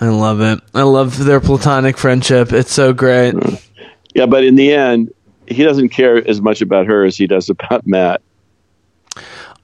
I 0.00 0.08
love 0.08 0.40
it. 0.40 0.60
I 0.74 0.82
love 0.82 1.22
their 1.22 1.40
platonic 1.40 1.98
friendship. 1.98 2.52
It's 2.52 2.72
so 2.72 2.92
great. 2.92 3.34
Mm. 3.34 3.62
Yeah, 4.14 4.26
but 4.26 4.44
in 4.44 4.54
the 4.56 4.72
end, 4.72 5.12
he 5.46 5.62
doesn't 5.62 5.90
care 5.90 6.16
as 6.16 6.40
much 6.40 6.62
about 6.62 6.86
her 6.86 7.04
as 7.04 7.16
he 7.16 7.26
does 7.26 7.50
about 7.50 7.86
Matt. 7.86 8.22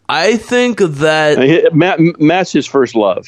I 0.09 0.37
think 0.37 0.79
that 0.79 1.39
I 1.39 1.41
mean, 1.41 1.63
Matt 1.73 1.99
Matt's 2.21 2.53
his 2.53 2.67
first 2.67 2.95
love. 2.95 3.27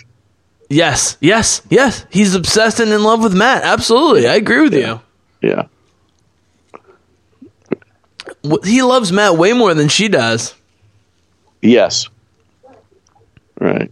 yes, 0.68 1.16
yes, 1.20 1.62
yes. 1.70 2.04
He's 2.10 2.34
obsessed 2.34 2.78
and 2.78 2.92
in 2.92 3.02
love 3.02 3.22
with 3.22 3.34
Matt. 3.34 3.64
Absolutely. 3.64 4.28
I 4.28 4.34
agree 4.36 4.60
with 4.60 4.74
Yeah. 4.74 4.98
you. 5.40 5.48
W- 5.50 5.68
He 8.64 8.82
loves 8.82 9.12
Matt 9.12 9.36
way 9.36 9.52
more 9.52 9.74
than 9.74 9.88
she 9.88 10.08
does. 10.08 10.54
Yes. 11.60 12.08
Right. 13.60 13.90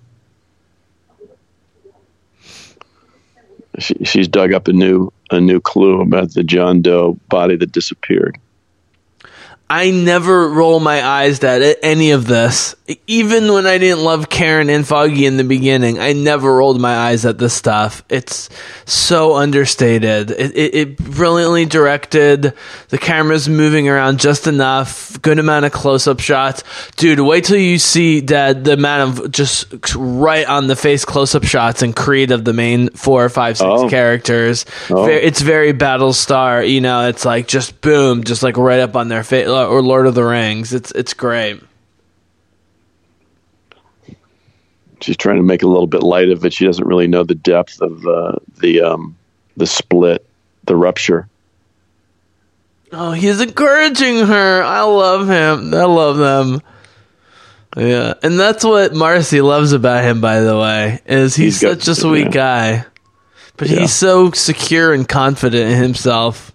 She, 3.79 3.95
she's 4.05 4.29
dug 4.29 4.53
up 4.53 4.69
a 4.69 4.73
new 4.73 5.13
a 5.31 5.41
new 5.41 5.61
clue 5.61 6.01
about 6.01 6.33
the 6.35 6.43
John 6.43 6.83
Doe 6.83 7.19
body 7.29 7.57
that 7.57 7.73
disappeared. 7.73 8.39
I 9.69 9.91
never 9.91 10.49
roll 10.49 10.79
my 10.79 11.05
eyes 11.05 11.43
at 11.43 11.79
any 11.83 12.13
of 12.13 12.27
this. 12.27 12.77
Even 13.09 13.53
when 13.53 13.67
I 13.67 13.79
didn't 13.79 14.05
love 14.05 14.29
Karen 14.31 14.71
and 14.71 14.87
Foggy 14.87 15.27
in 15.27 15.39
the 15.39 15.43
beginning, 15.45 15.99
I 15.99 16.13
never 16.13 16.55
rolled 16.55 16.81
my 16.81 16.95
eyes 16.97 17.27
at 17.27 17.39
this 17.39 17.53
stuff. 17.53 18.05
It's 18.09 18.49
so 18.85 19.35
understated. 19.35 20.31
It, 20.31 20.57
it, 20.57 20.75
it 20.75 20.97
brilliantly 20.99 21.65
directed. 21.65 22.53
The 22.91 22.99
camera's 22.99 23.49
moving 23.49 23.89
around 23.89 24.21
just 24.21 24.47
enough. 24.47 25.21
Good 25.21 25.41
amount 25.41 25.65
of 25.65 25.73
close-up 25.73 26.21
shots. 26.21 26.63
Dude, 26.97 27.19
wait 27.19 27.43
till 27.45 27.57
you 27.57 27.79
see 27.81 28.21
that 28.21 28.63
the 28.63 28.75
amount 28.75 29.19
of 29.19 29.33
just 29.33 29.67
right 29.97 30.47
on 30.47 30.69
the 30.69 30.77
face 30.77 31.05
close-up 31.05 31.43
shots 31.43 31.83
and 31.83 31.97
Creed 31.97 32.31
of 32.31 32.45
the 32.45 32.53
main 32.53 32.91
four 32.91 33.25
or 33.25 33.29
five, 33.29 33.59
six 33.59 33.67
Oh. 33.69 33.89
characters. 33.89 34.65
Oh. 34.91 35.07
It's 35.07 35.41
very 35.41 35.73
Battlestar. 35.73 36.69
You 36.69 36.81
know, 36.81 37.09
it's 37.09 37.25
like 37.25 37.49
just 37.49 37.81
boom, 37.81 38.23
just 38.23 38.45
like 38.45 38.57
right 38.57 38.79
up 38.79 38.95
on 38.95 39.09
their 39.09 39.25
face. 39.25 39.49
Or 39.65 39.81
Lord 39.83 40.07
of 40.07 40.15
the 40.15 40.25
Rings. 40.25 40.73
It's 40.75 40.91
it's 40.93 41.15
great. 41.15 41.61
She's 45.01 45.17
trying 45.17 45.37
to 45.37 45.43
make 45.43 45.63
a 45.63 45.67
little 45.67 45.87
bit 45.87 46.03
light 46.03 46.31
of 46.31 46.45
it. 46.45 46.53
She 46.55 46.65
doesn't 46.65 46.87
really 46.87 47.07
know 47.07 47.23
the 47.23 47.35
depth 47.35 47.81
of 47.83 48.07
uh, 48.07 48.33
the 48.61 48.81
um, 48.83 49.17
the 49.57 49.67
split, 49.67 50.27
the 50.65 50.75
rupture. 50.75 51.29
Oh, 52.93 53.13
he's 53.13 53.41
encouraging 53.41 54.27
her. 54.27 54.63
I 54.63 54.83
love 54.83 55.29
him. 55.29 55.75
I 55.75 55.85
love 55.85 56.17
them. 56.17 56.63
Yeah, 57.77 58.15
and 58.23 58.41
that's 58.41 58.65
what 58.65 58.93
Marci 58.93 59.45
loves 59.45 59.73
about 59.73 60.03
him. 60.05 60.21
By 60.23 60.41
the 60.41 60.59
way, 60.59 61.01
is 61.05 61.37
he's, 61.37 61.61
He's 61.61 61.63
got- 61.63 61.83
such 61.83 61.89
a 61.89 62.01
sweet 62.01 62.27
yeah. 62.27 62.31
guy, 62.79 62.85
but 63.59 63.69
Yeah. 63.69 63.81
he's 63.81 63.93
so 63.93 64.31
secure 64.31 64.95
and 64.95 65.07
confident 65.07 65.73
in 65.73 65.83
himself. 65.83 66.53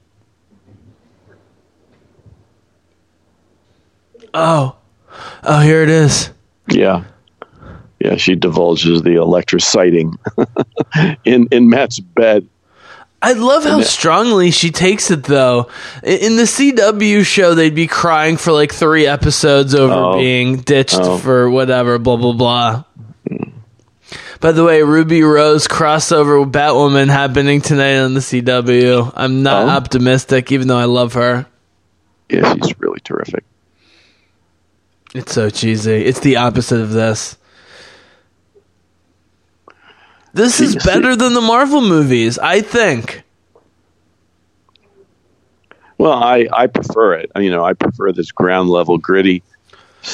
Oh, 4.34 4.76
oh, 5.44 5.60
here 5.62 5.82
it 5.84 5.89
is. 5.89 6.32
Yeah, 6.70 7.04
yeah. 8.00 8.15
She 8.15 8.36
divulges 8.36 9.02
the 9.02 9.15
Elektra 9.15 9.60
sighting 9.60 10.13
in 11.26 11.48
in 11.52 11.70
Matt's 11.70 12.00
bed. 12.00 12.48
I 13.24 13.34
love 13.34 13.63
how 13.63 13.82
strongly 13.82 14.50
she 14.50 14.72
takes 14.72 15.12
it, 15.12 15.24
though. 15.24 15.70
In 16.02 16.38
the 16.38 16.44
CW 16.48 17.24
show, 17.24 17.54
they'd 17.54 17.76
be 17.76 17.86
crying 17.86 18.36
for 18.36 18.52
like 18.52 18.74
three 18.74 19.06
episodes 19.06 19.76
over 19.76 19.94
Oh. 19.94 20.13
being 20.17 20.58
ditched 20.58 20.98
Oh. 21.00 21.20
for 21.20 21.48
whatever, 21.48 22.00
blah, 22.00 22.15
blah, 22.17 22.34
blah. 22.34 22.84
By 24.39 24.52
the 24.54 24.63
way, 24.63 24.82
Ruby 24.82 25.22
Rose 25.22 25.67
crossover 25.67 26.39
with 26.44 26.52
Batwoman 26.52 27.10
happening 27.10 27.62
tonight 27.62 27.98
on 28.00 28.15
the 28.15 28.22
CW. 28.22 29.13
I'm 29.15 29.44
not 29.44 29.65
Oh. 29.65 29.70
optimistic, 29.70 30.52
even 30.52 30.67
though 30.67 30.80
I 30.80 30.86
love 30.86 31.13
her. 31.13 31.46
Yeah, 32.28 32.56
she's 32.56 32.74
really 32.80 33.02
terrific. 33.04 33.44
It's 35.13 35.34
so 35.34 35.50
cheesy. 35.50 36.06
It's 36.06 36.19
the 36.21 36.38
opposite 36.38 36.80
of 36.80 36.91
this. 36.91 37.38
This 40.34 40.60
is 40.62 40.76
better 40.86 41.15
than 41.15 41.34
the 41.34 41.41
Marvel 41.41 41.82
movies, 41.82 42.39
I 42.39 42.62
think. 42.62 43.24
Well, 45.97 46.13
I 46.13 46.47
I 46.52 46.67
prefer 46.67 47.13
it. 47.15 47.32
You 47.36 47.52
know, 47.52 47.63
I 47.63 47.74
prefer 47.74 48.12
this 48.12 48.32
ground 48.32 48.69
level 48.69 48.97
gritty. 48.97 49.43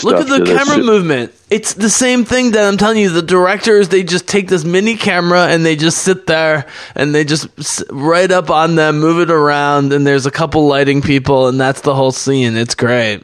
Look 0.03 0.17
at 0.17 0.27
the 0.27 0.43
camera 0.43 0.83
movement. 0.83 1.33
It's 1.49 1.75
the 1.75 1.89
same 1.89 2.25
thing 2.25 2.51
that 2.51 2.67
I'm 2.67 2.75
telling 2.75 2.97
you. 2.97 3.09
The 3.09 3.21
directors 3.21 3.87
they 3.87 4.03
just 4.03 4.27
take 4.27 4.49
this 4.49 4.65
mini 4.65 4.97
camera 4.97 5.47
and 5.47 5.65
they 5.65 5.77
just 5.77 5.99
sit 5.99 6.27
there 6.27 6.65
and 6.93 7.15
they 7.15 7.23
just 7.23 7.47
right 7.89 8.29
up 8.29 8.49
on 8.49 8.75
them, 8.75 8.99
move 8.99 9.21
it 9.21 9.31
around, 9.31 9.93
and 9.93 10.05
there's 10.05 10.25
a 10.25 10.31
couple 10.31 10.67
lighting 10.67 11.01
people, 11.01 11.47
and 11.47 11.57
that's 11.57 11.81
the 11.81 11.95
whole 11.95 12.11
scene. 12.11 12.57
It's 12.57 12.75
great. 12.75 13.23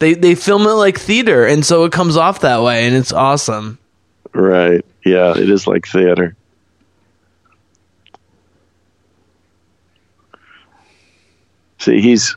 They 0.00 0.14
they 0.14 0.34
film 0.34 0.62
it 0.62 0.70
like 0.72 0.98
theater, 0.98 1.46
and 1.46 1.64
so 1.64 1.84
it 1.84 1.92
comes 1.92 2.16
off 2.16 2.40
that 2.40 2.62
way, 2.62 2.86
and 2.86 2.96
it's 2.96 3.12
awesome. 3.12 3.78
Right. 4.32 4.84
Yeah, 5.04 5.36
it 5.36 5.48
is 5.48 5.66
like 5.66 5.86
theater. 5.86 6.34
See, 11.78 12.00
he's 12.00 12.36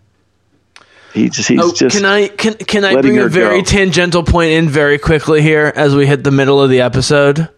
he 1.13 1.29
just 1.29 1.49
he's 1.49 1.59
Oh, 1.61 1.73
just 1.73 1.95
can 1.95 2.05
I 2.05 2.27
can 2.27 2.53
can 2.55 2.85
I 2.85 3.01
bring 3.01 3.17
a 3.19 3.27
very 3.27 3.59
go. 3.61 3.65
tangential 3.65 4.23
point 4.23 4.51
in 4.51 4.69
very 4.69 4.97
quickly 4.97 5.41
here 5.41 5.71
as 5.75 5.95
we 5.95 6.05
hit 6.05 6.23
the 6.23 6.31
middle 6.31 6.61
of 6.61 6.69
the 6.69 6.81
episode? 6.81 7.49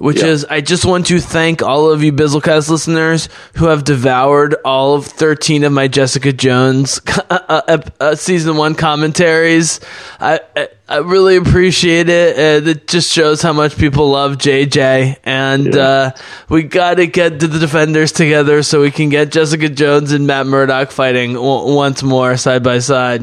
Which 0.00 0.20
Yeah. 0.22 0.28
is 0.28 0.44
I 0.46 0.60
just 0.62 0.84
want 0.86 1.06
to 1.06 1.20
thank 1.20 1.62
all 1.62 1.90
of 1.90 2.02
you 2.02 2.10
Bizzlecast 2.12 2.70
listeners 2.70 3.28
who 3.56 3.66
have 3.66 3.84
devoured 3.84 4.54
all 4.64 4.94
of 4.94 5.04
13 5.06 5.62
of 5.64 5.72
my 5.72 5.88
Jessica 5.88 6.32
Jones 6.32 7.00
uh, 7.30 7.60
uh, 7.68 7.78
uh, 8.00 8.14
season 8.14 8.56
one 8.56 8.74
commentaries. 8.74 9.78
I, 10.18 10.40
I, 10.56 10.68
I 10.88 10.96
really 10.98 11.36
appreciate 11.36 12.08
it. 12.08 12.36
Uh, 12.66 12.68
it 12.70 12.88
just 12.88 13.12
shows 13.12 13.42
how 13.42 13.52
much 13.52 13.76
people 13.76 14.10
love 14.10 14.38
JJ. 14.38 15.18
And 15.22 15.74
Yeah. 15.74 15.80
uh, 15.82 16.10
we 16.48 16.62
got 16.64 16.94
to 16.94 17.06
get 17.06 17.38
to 17.40 17.46
the 17.46 17.58
Defenders 17.58 18.10
together 18.10 18.62
so 18.62 18.80
we 18.80 18.90
can 18.90 19.10
get 19.10 19.30
Jessica 19.30 19.68
Jones 19.68 20.12
and 20.12 20.26
Matt 20.26 20.46
Murdock 20.46 20.90
fighting 20.90 21.34
w- 21.34 21.74
once 21.76 22.02
more 22.02 22.36
side 22.38 22.62
by 22.64 22.78
side. 22.78 23.22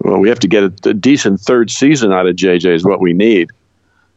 Well, 0.00 0.18
we 0.18 0.28
have 0.28 0.38
to 0.40 0.48
get 0.48 0.62
a, 0.62 0.90
a 0.90 0.94
decent 0.94 1.40
third 1.40 1.70
season 1.70 2.12
out 2.12 2.26
of 2.26 2.36
JJ 2.36 2.74
is 2.74 2.84
what 2.84 3.00
we 3.00 3.12
need 3.14 3.50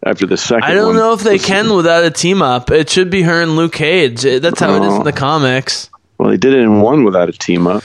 after 0.05 0.25
the 0.25 0.37
second. 0.37 0.63
I 0.63 0.73
don't 0.73 0.87
one. 0.87 0.95
know 0.95 1.13
if 1.13 1.21
they 1.21 1.37
can 1.39 1.73
without 1.75 2.03
a 2.03 2.11
team 2.11 2.41
up. 2.41 2.71
It 2.71 2.89
should 2.89 3.09
be 3.09 3.21
her 3.23 3.41
and 3.41 3.55
Luke 3.55 3.73
Cage. 3.73 4.25
Uh, 4.25 4.39
That's 4.39 4.59
how 4.59 4.73
it 4.75 4.85
is 4.87 4.93
in 4.93 5.01
Oh. 5.01 5.03
the 5.03 5.11
comics. 5.11 5.89
Well, 6.17 6.29
they 6.29 6.37
did 6.37 6.53
it 6.53 6.59
in 6.59 6.81
one 6.81 7.03
without 7.03 7.29
a 7.29 7.33
team 7.33 7.67
up. 7.67 7.83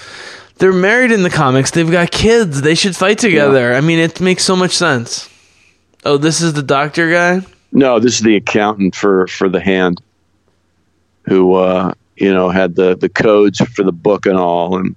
They're 0.59 0.72
married 0.72 1.11
in 1.12 1.22
the 1.24 1.31
comics. 1.31 1.70
They've 1.72 1.90
got 1.90 2.11
kids. 2.11 2.62
They 2.62 2.74
should 2.77 2.94
fight 2.96 3.18
together. 3.18 3.74
I 3.74 3.81
mean, 3.81 3.98
it 3.98 4.20
makes 4.20 4.44
so 4.44 4.55
much 4.57 4.72
sense. 4.72 5.29
Oh, 6.05 6.16
this 6.16 6.40
is 6.40 6.53
the 6.53 6.62
doctor 6.62 7.11
guy? 7.11 7.40
No, 7.72 7.98
this 7.98 8.14
is 8.14 8.20
the 8.20 8.37
accountant 8.37 8.94
for 8.94 9.27
for 9.27 9.48
the 9.48 9.61
hand, 9.61 10.00
who 11.27 11.55
uh, 11.55 11.92
you 12.16 12.33
know 12.33 12.50
had 12.50 12.77
the 12.77 12.96
the 12.96 13.09
codes 13.09 13.59
for 13.61 13.83
the 13.83 13.92
book 13.92 14.27
and 14.27 14.37
all, 14.38 14.77
and 14.79 14.94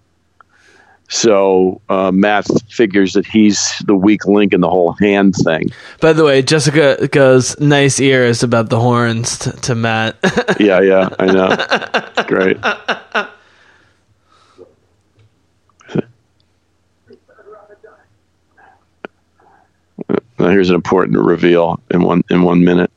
so 1.10 1.82
uh, 1.90 2.12
Matt 2.12 2.48
figures 2.70 3.14
that 3.14 3.26
he's 3.26 3.82
the 3.86 3.96
weak 3.96 4.26
link 4.26 4.54
in 4.54 4.62
the 4.62 4.70
whole 4.70 4.92
hand 4.94 5.36
thing. 5.36 5.70
By 6.02 6.14
the 6.14 6.24
way, 6.26 6.42
Jessica 6.42 7.08
goes, 7.08 7.60
nice 7.60 8.00
ears 8.00 8.44
about 8.44 8.70
the 8.70 8.80
horns 8.80 9.40
t- 9.40 9.52
to 9.52 9.76
Matt. 9.76 10.18
Yeah, 10.60 10.82
yeah, 10.82 11.10
I 11.20 11.26
know. 11.28 12.24
Great. 12.28 12.58
Now 20.40 20.50
here's 20.50 20.70
an 20.70 20.76
important 20.76 21.18
reveal 21.18 21.80
in 21.92 22.04
one 22.04 22.24
in 22.30 22.44
one 22.44 22.64
minute 22.64 22.92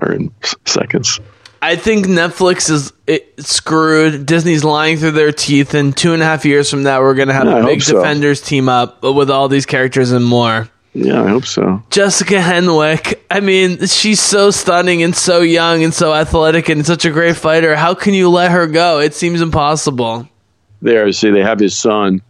or 0.00 0.12
in 0.12 0.32
s- 0.42 0.54
seconds. 0.64 1.20
I 1.66 1.76
think 1.76 2.06
Netflix 2.06 2.70
is 2.70 2.92
it, 3.06 3.44
screwed. 3.44 4.24
Disney's 4.26 4.62
lying 4.64 4.98
through 4.98 5.12
their 5.12 5.32
teeth. 5.32 5.74
And 5.74 5.96
two 5.96 6.12
and 6.12 6.22
a 6.22 6.24
half 6.24 6.44
years 6.44 6.70
from 6.70 6.82
now, 6.82 7.00
we're 7.00 7.14
going 7.14 7.28
to 7.28 7.34
have 7.34 7.46
Yeah, 7.46 7.62
a 7.62 7.66
big 7.66 7.82
so. 7.82 7.96
Defenders 7.96 8.40
team 8.40 8.68
up 8.68 9.02
with 9.02 9.30
all 9.30 9.48
these 9.48 9.66
characters 9.66 10.12
and 10.12 10.24
more. 10.24 10.68
Yeah, 10.94 11.22
I 11.22 11.28
hope 11.28 11.44
so. 11.44 11.82
Jessica 11.90 12.36
Henwick. 12.36 13.20
I 13.30 13.40
mean, 13.40 13.84
she's 13.86 14.20
so 14.20 14.50
stunning 14.50 15.02
and 15.02 15.14
so 15.14 15.40
young 15.40 15.82
and 15.84 15.92
so 15.92 16.14
athletic 16.14 16.68
and 16.70 16.86
such 16.86 17.04
a 17.04 17.10
great 17.10 17.36
fighter. 17.36 17.76
How 17.76 17.94
can 17.94 18.14
you 18.14 18.30
let 18.30 18.50
her 18.50 18.66
go? 18.66 19.00
It 19.00 19.12
seems 19.12 19.42
impossible. 19.42 20.28
There, 20.80 21.12
see, 21.12 21.30
they 21.30 21.42
have 21.42 21.58
his 21.58 21.76
son. 21.76 22.22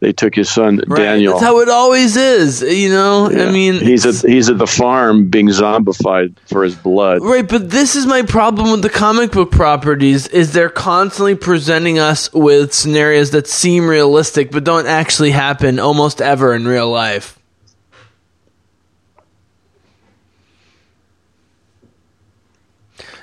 They 0.00 0.12
took 0.12 0.36
his 0.36 0.48
son 0.48 0.80
Right? 0.86 0.98
Daniel. 1.02 1.32
That's 1.32 1.44
how 1.44 1.58
it 1.60 1.68
always 1.68 2.16
is. 2.16 2.62
You 2.62 2.88
know, 2.90 3.30
Yeah. 3.30 3.46
I 3.46 3.50
mean, 3.50 3.74
he's 3.74 4.06
at 4.06 4.28
he's 4.30 4.48
at 4.48 4.56
the 4.58 4.66
farm 4.66 5.28
being 5.28 5.48
zombified 5.48 6.36
for 6.46 6.62
his 6.62 6.76
blood. 6.76 7.20
Right, 7.22 7.46
but 7.48 7.70
this 7.70 7.96
is 7.96 8.06
my 8.06 8.22
problem 8.22 8.70
with 8.70 8.82
the 8.82 8.90
comic 8.90 9.32
book 9.32 9.50
properties 9.50 10.28
is 10.28 10.52
they're 10.52 10.68
constantly 10.68 11.34
presenting 11.34 11.98
us 11.98 12.32
with 12.32 12.72
scenarios 12.72 13.32
that 13.32 13.48
seem 13.48 13.88
realistic 13.88 14.52
but 14.52 14.62
don't 14.62 14.86
actually 14.86 15.32
happen 15.32 15.80
almost 15.80 16.22
ever 16.22 16.54
in 16.54 16.68
real 16.68 16.88
life. 16.90 17.36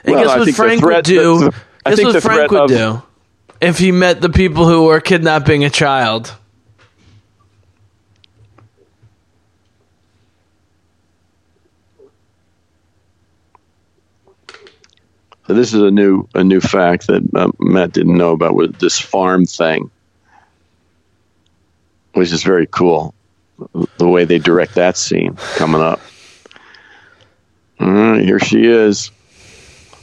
And 0.04 0.16
Well, 0.16 0.24
guess 0.26 0.38
what 0.48 0.56
Frank 0.56 0.82
threat- 0.82 0.96
would 0.98 1.06
do? 1.06 1.40
the- 1.40 1.54
I 1.86 1.96
guess 1.96 2.04
what 2.04 2.22
Frank 2.24 2.52
would 2.52 2.62
of- 2.62 2.70
do 2.70 3.02
if 3.62 3.78
he 3.78 3.92
met 3.92 4.22
the 4.22 4.30
people 4.30 4.68
who 4.68 4.84
were 4.86 5.00
kidnapping 5.00 5.64
a 5.64 5.70
child. 5.70 6.34
So 15.48 15.54
this 15.54 15.74
is 15.74 15.82
a 15.82 15.92
new 15.92 16.28
a 16.34 16.44
new 16.44 16.60
fact 16.60 17.08
that 17.08 17.24
uh, 17.36 17.52
Matt 17.60 17.92
didn't 17.92 18.18
know 18.18 18.32
about 18.32 18.56
with 18.56 18.80
this 18.80 19.00
farm 19.00 19.46
thing, 19.46 19.92
which 22.14 22.32
is 22.32 22.44
very 22.44 22.68
cool. 22.68 23.14
The 23.98 24.08
way 24.08 24.26
they 24.26 24.40
direct 24.40 24.76
that 24.76 24.98
scene 24.98 25.36
coming 25.56 25.82
up. 25.82 26.02
All 27.80 27.92
right, 27.92 28.24
here 28.24 28.40
she 28.40 28.66
is, 28.66 29.12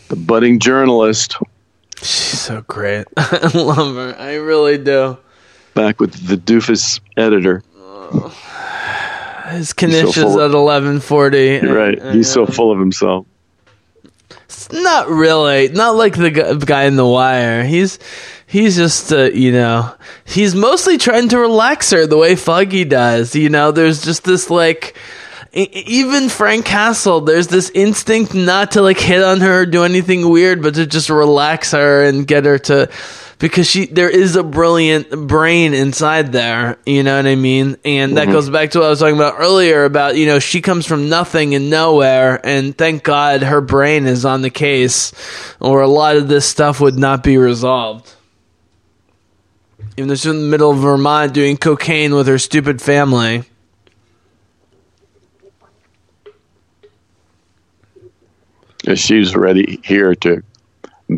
the 0.09 0.16
budding 0.16 0.59
journalist, 0.59 1.37
She's 2.02 2.40
so 2.40 2.62
great. 2.62 3.07
I 3.16 3.50
love 3.55 3.94
her. 3.94 4.16
I 4.18 4.35
really 4.35 4.76
do. 4.76 5.16
back 5.74 6.00
with 6.00 6.26
the 6.26 6.37
doofus 6.37 7.00
editor. 7.16 7.62
His 9.50 9.72
Knish 9.74 10.16
is 10.16 10.37
at 10.37 10.50
eleven 10.50 10.98
forty. 10.98 11.61
Right. 11.61 12.02
He's 12.12 12.28
so 12.31 12.44
full 12.59 12.72
of 12.72 12.78
himself. 12.81 13.26
Not 14.73 15.09
really. 15.09 15.68
Not 15.68 15.97
like 15.97 16.14
the 16.14 16.31
guy 16.64 16.85
in 16.85 16.97
the 16.97 17.07
wire. 17.07 17.64
He's 17.64 17.99
he's 18.47 18.77
just 18.77 19.12
uh, 19.12 19.31
you 19.33 19.53
know 19.53 19.95
he's 20.25 20.55
mostly 20.55 20.99
trying 20.99 21.29
to 21.31 21.38
relax 21.38 21.90
her 21.90 22.07
the 22.07 22.16
way 22.16 22.37
Foggy 22.37 22.85
does. 22.85 23.35
You 23.35 23.49
know, 23.49 23.73
there's 23.73 24.03
just 24.03 24.25
this 24.25 24.51
like. 24.51 24.97
Even 25.55 26.31
Frank 26.31 26.64
Castle, 26.64 27.21
there's 27.21 27.49
this 27.49 27.68
instinct 27.75 28.33
not 28.33 28.71
to 28.71 28.81
like 28.81 28.99
hit 28.99 29.23
on 29.23 29.42
her 29.42 29.61
or 29.61 29.66
do 29.66 29.85
anything 29.85 30.31
weird, 30.31 30.62
but 30.62 30.77
to 30.77 30.87
just 30.87 31.11
relax 31.11 31.73
her 31.73 32.05
and 32.05 32.27
get 32.27 32.47
her 32.47 32.59
to, 32.59 32.88
because 33.42 33.66
she 33.66 33.87
there 33.87 34.09
is 34.09 34.37
a 34.37 34.44
brilliant 34.44 35.11
brain 35.26 35.74
inside 35.74 36.31
there. 36.31 36.78
You 36.87 37.02
know 37.02 37.16
what 37.16 37.26
I 37.26 37.35
mean? 37.35 37.76
And 37.85 38.16
that 38.16 38.24
mm-hmm. 38.24 38.33
goes 38.33 38.48
back 38.48 38.70
to 38.70 38.78
what 38.78 38.87
I 38.87 38.90
was 38.90 39.00
talking 39.00 39.16
about 39.16 39.35
earlier 39.37 39.85
about 39.85 40.16
you 40.16 40.26
know 40.26 40.38
she 40.38 40.61
comes 40.61 40.87
from 40.87 41.09
nothing 41.09 41.57
and 41.57 41.68
nowhere, 41.68 42.40
and 42.46 42.78
thank 42.78 43.02
God 43.02 43.42
her 43.42 43.61
brain 43.61 44.07
is 44.07 44.24
on 44.24 44.42
the 44.42 44.48
case, 44.48 45.12
or 45.59 45.81
a 45.81 45.88
lot 45.88 46.14
of 46.16 46.28
this 46.28 46.46
stuff 46.46 46.81
would 46.81 46.96
not 46.96 47.24
be 47.24 47.37
resolved. 47.37 48.14
Even 49.96 50.07
though 50.07 50.14
she's 50.14 50.26
in 50.26 50.38
the 50.38 50.48
middle 50.48 50.70
of 50.70 50.78
Vermont 50.78 51.35
doing 51.35 51.57
cocaine 51.57 52.14
with 52.14 52.28
her 52.28 52.38
stupid 52.38 52.81
family. 52.81 53.42
She's 58.94 59.35
ready 59.35 59.81
here 59.85 60.14
to 60.16 60.42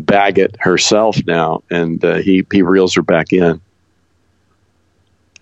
bag 0.01 0.39
it 0.39 0.55
herself 0.59 1.17
now, 1.25 1.63
and 1.69 2.03
uh, 2.03 2.15
he 2.15 2.45
he 2.51 2.61
reels 2.61 2.95
her 2.95 3.01
back 3.01 3.33
in. 3.33 3.61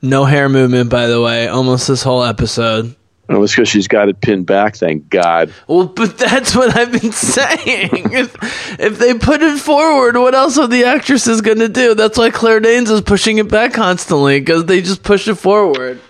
No 0.02 0.26
hair 0.26 0.50
movement, 0.50 0.90
by 0.90 1.08
the 1.08 1.22
way, 1.22 1.48
almost 1.48 1.88
this 1.88 2.04
whole 2.04 2.24
episode. 2.24 2.96
Oh, 3.30 3.42
it's 3.42 3.54
because 3.56 3.70
she's 3.70 3.88
got 3.88 4.10
it 4.10 4.20
pinned 4.20 4.46
back. 4.46 4.76
Thank 4.76 5.10
God. 5.10 5.54
Well, 5.68 5.88
but 5.88 6.18
that's 6.18 6.54
what 6.56 6.76
I've 6.76 6.92
been 6.92 7.12
saying. 7.14 8.12
if, 8.12 8.36
if 8.80 9.00
they 9.00 9.14
put 9.14 9.42
it 9.42 9.60
forward, 9.60 10.18
what 10.18 10.36
else 10.36 10.58
are 10.58 10.68
the 10.68 10.84
actresses 10.84 11.40
going 11.40 11.60
to 11.60 11.70
do? 11.70 11.96
That's 11.96 12.18
why 12.18 12.32
Claire 12.32 12.60
Danes 12.60 12.90
is 12.90 13.00
pushing 13.00 13.38
it 13.38 13.48
back 13.48 13.74
constantly 13.74 14.42
because 14.42 14.66
they 14.66 14.82
just 14.82 15.04
push 15.04 15.28
it 15.30 15.36
forward. 15.36 16.02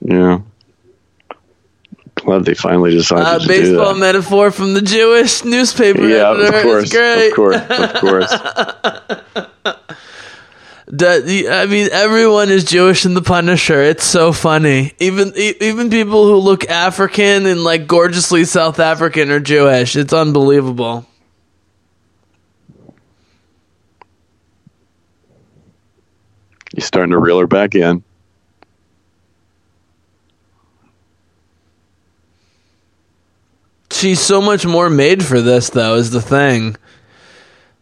Yeah. 0.00 0.40
Glad 2.24 2.44
they 2.44 2.54
finally 2.54 2.92
decided 2.92 3.26
Uh, 3.26 3.38
to 3.40 3.48
baseball 3.48 3.94
do 3.94 4.00
that. 4.00 4.06
metaphor 4.06 4.50
from 4.52 4.74
the 4.74 4.80
Jewish 4.82 5.44
newspaper 5.44 6.06
yeah, 6.06 6.30
editor. 6.30 6.56
of 6.56 6.62
course, 6.62 6.94
of 6.94 7.34
course, 7.34 7.56
of 7.56 7.94
course. 8.00 8.32
I 11.00 11.66
mean, 11.68 11.88
everyone 11.90 12.50
is 12.50 12.64
Jewish 12.64 13.04
in 13.06 13.14
The 13.14 13.22
Punisher. 13.22 13.82
It's 13.82 14.04
so 14.04 14.32
funny. 14.32 14.92
Even 15.00 15.32
even 15.36 15.90
people 15.90 16.26
who 16.26 16.36
look 16.36 16.68
African 16.70 17.46
and 17.46 17.64
like 17.64 17.86
gorgeously 17.88 18.44
South 18.44 18.78
African 18.78 19.30
are 19.30 19.40
Jewish. 19.40 19.96
It's 19.96 20.12
unbelievable. 20.12 21.06
He's 26.74 26.86
starting 26.86 27.10
to 27.12 27.18
reel 27.18 27.38
her 27.38 27.46
back 27.46 27.74
in. 27.74 28.02
She's 34.02 34.20
so 34.20 34.40
much 34.42 34.66
more 34.66 34.90
made 34.90 35.24
for 35.24 35.40
this, 35.40 35.70
though. 35.70 35.94
Is 35.94 36.10
the 36.10 36.20
thing. 36.20 36.76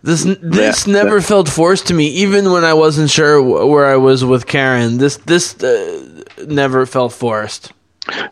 This 0.03 0.25
this 0.25 0.85
That- 0.85 0.91
never 0.91 1.23
felt 1.23 1.49
forced 1.49 1.87
to 1.89 1.95
me, 1.95 2.09
even 2.09 2.53
when 2.53 2.63
I 2.63 2.75
wasn't 2.75 3.09
sure 3.09 3.41
wh- 3.43 3.67
where 3.67 3.87
I 3.87 3.97
was 3.97 4.23
with 4.23 4.47
Karen. 4.47 4.99
This 4.99 5.17
this 5.25 5.55
uh, 5.65 6.23
never 6.47 6.85
felt 6.85 7.15
forced. 7.15 7.73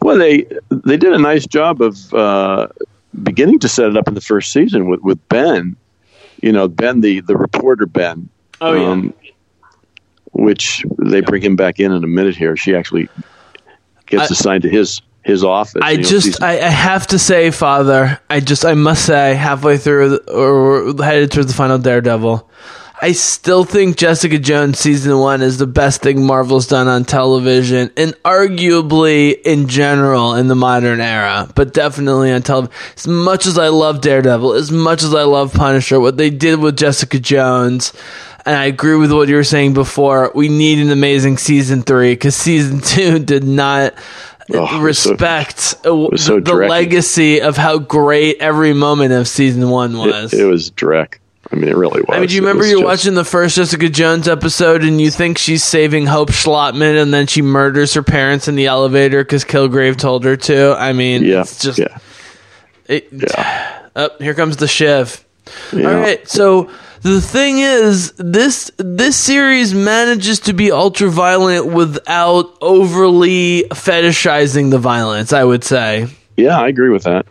Well, 0.03 0.18
they 0.18 0.45
they 0.70 0.99
did 0.99 1.14
a 1.14 1.18
nice 1.18 1.47
job 1.47 1.80
of 1.80 2.12
uh, 2.12 2.68
beginning 3.22 3.59
to 3.61 3.68
set 3.68 3.89
it 3.89 3.97
up 3.97 4.07
in 4.07 4.12
the 4.14 4.20
first 4.20 4.53
season 4.53 4.89
with, 4.91 5.01
with 5.01 5.18
Ben. 5.30 5.74
You 6.43 6.53
know, 6.53 6.68
Ben, 6.68 7.01
the 7.01 7.20
the 7.20 7.36
reporter 7.36 7.86
Ben. 7.86 8.28
Oh, 8.61 8.74
yeah. 8.74 9.11
which 10.32 10.84
they 10.99 11.20
bring 11.22 11.43
him 11.43 11.57
back 11.57 11.80
in 11.80 11.93
in 11.93 12.05
a 12.05 12.07
minute 12.09 12.36
here. 12.36 12.55
She 12.57 12.74
actually 12.74 13.09
gets 14.07 14.30
I- 14.30 14.34
assigned 14.34 14.62
to 14.64 14.68
his 14.68 15.01
his 15.28 15.44
office. 15.44 15.82
I 15.82 15.96
just, 15.96 16.42
I, 16.42 16.58
I 16.58 16.70
have 16.70 17.06
to 17.08 17.18
say, 17.18 17.50
Father, 17.50 18.18
I 18.30 18.40
just, 18.40 18.64
I 18.64 18.74
must 18.74 19.04
say, 19.04 19.34
halfway 19.34 19.76
through 19.76 20.18
or 20.26 20.94
headed 21.04 21.30
towards 21.30 21.48
the 21.48 21.54
final 21.54 21.78
Daredevil, 21.78 22.48
I 23.00 23.12
still 23.12 23.62
think 23.62 23.96
Jessica 23.96 24.38
Jones 24.38 24.78
season 24.78 25.18
one 25.18 25.42
is 25.42 25.58
the 25.58 25.68
best 25.68 26.02
thing 26.02 26.26
Marvel's 26.26 26.66
done 26.66 26.88
on 26.88 27.04
television, 27.04 27.92
and 27.96 28.14
arguably 28.24 29.40
in 29.44 29.68
general 29.68 30.34
in 30.34 30.48
the 30.48 30.56
modern 30.56 31.00
era, 31.00 31.48
but 31.54 31.72
definitely 31.72 32.32
on 32.32 32.42
television. 32.42 32.74
As 32.96 33.06
much 33.06 33.46
as 33.46 33.56
I 33.56 33.68
love 33.68 34.00
Daredevil, 34.00 34.54
as 34.54 34.72
much 34.72 35.04
as 35.04 35.14
I 35.14 35.22
love 35.24 35.52
Punisher, 35.52 36.00
what 36.00 36.16
they 36.16 36.30
did 36.30 36.58
with 36.58 36.76
Jessica 36.76 37.20
Jones. 37.20 37.92
And 38.46 38.56
I 38.56 38.64
agree 38.64 38.96
with 38.96 39.12
what 39.12 39.28
you 39.28 39.34
were 39.34 39.44
saying 39.44 39.74
before. 39.74 40.32
We 40.34 40.48
need 40.48 40.78
an 40.78 40.90
amazing 40.90 41.36
season 41.36 41.82
three 41.82 42.14
because 42.14 42.34
season 42.34 42.80
two 42.84 43.18
did 43.18 43.44
not 43.44 43.94
Oh, 44.55 44.66
so- 44.66 44.80
respect 44.80 45.61
so 45.61 46.09
the, 46.11 46.40
the 46.42 46.55
legacy 46.55 47.40
of 47.42 47.57
how 47.57 47.78
great 47.78 48.38
every 48.40 48.72
moment 48.72 49.12
of 49.12 49.28
season 49.28 49.68
one 49.68 49.96
was. 49.99 50.32
it, 50.32 50.40
it 50.40 50.44
was 50.46 50.70
Drek. 50.70 51.18
I 51.51 51.57
mean, 51.57 51.68
it 51.70 51.76
really 51.76 52.03
was. 52.03 52.11
I 52.14 52.18
mean, 52.20 52.28
do 52.28 52.34
you 52.34 52.40
remember 52.42 52.64
you're 52.66 52.78
just- 52.80 52.84
watching 52.86 53.14
the 53.14 53.24
first 53.24 53.57
Jessica 53.57 53.88
Jones 53.88 54.28
episode 54.28 54.84
and 54.84 55.01
you 55.01 55.11
think 55.11 55.38
she's 55.38 55.64
saving 55.64 56.07
Hope 56.07 56.30
Shlottman 56.30 57.01
and 57.01 57.12
then 57.12 57.26
she 57.26 57.40
murders 57.42 57.94
her 57.94 58.03
parents 58.03 58.49
in 58.49 58.55
the 58.55 58.66
elevator 58.66 59.22
because 59.24 59.44
Kilgrave 59.44 59.96
told 59.96 60.24
her 60.24 60.36
to? 60.36 60.74
I 60.78 60.92
mean, 60.92 61.22
Yeah, 61.24 61.40
it's 61.42 61.61
just. 61.62 61.78
yeah, 61.78 61.99
It, 62.86 63.09
yeah. 63.12 63.88
Oh, 63.96 64.11
here 64.18 64.34
comes 64.34 64.57
the 64.59 64.68
shiv. 64.68 65.24
Yeah. 65.72 65.88
All 65.88 65.94
right, 65.94 66.28
so 66.28 66.70
the 67.03 67.20
thing 67.20 67.59
is, 67.59 68.12
this 68.12 68.70
this 68.76 69.16
series 69.16 69.74
manages 69.74 70.40
to 70.40 70.53
be 70.53 70.72
ultra 70.72 71.09
violent 71.09 71.66
without 71.66 72.57
overly 72.61 73.64
fetishizing 73.70 74.70
the 74.70 74.78
violence. 74.78 75.32
I 75.32 75.44
would 75.44 75.64
say. 75.64 76.09
Yeah, 76.36 76.59
I 76.59 76.68
agree 76.68 76.90
with 76.90 77.05
that. 77.05 77.26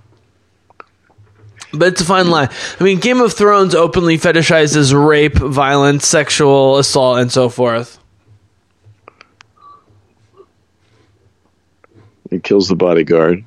But 1.74 1.90
it's 1.90 2.02
a 2.02 2.06
fine 2.06 2.30
line. 2.30 2.50
I 2.80 2.84
mean, 2.84 3.00
Game 3.00 3.22
of 3.22 3.34
Thrones 3.34 3.76
openly 3.76 4.18
fetishizes 4.18 4.94
rape, 4.94 5.36
violence, 5.36 6.08
sexual 6.08 6.78
assault, 6.78 7.20
and 7.20 7.32
so 7.32 7.50
forth. 7.50 8.00
He 12.30 12.40
kills 12.40 12.68
the 12.68 12.76
bodyguard. 12.76 13.44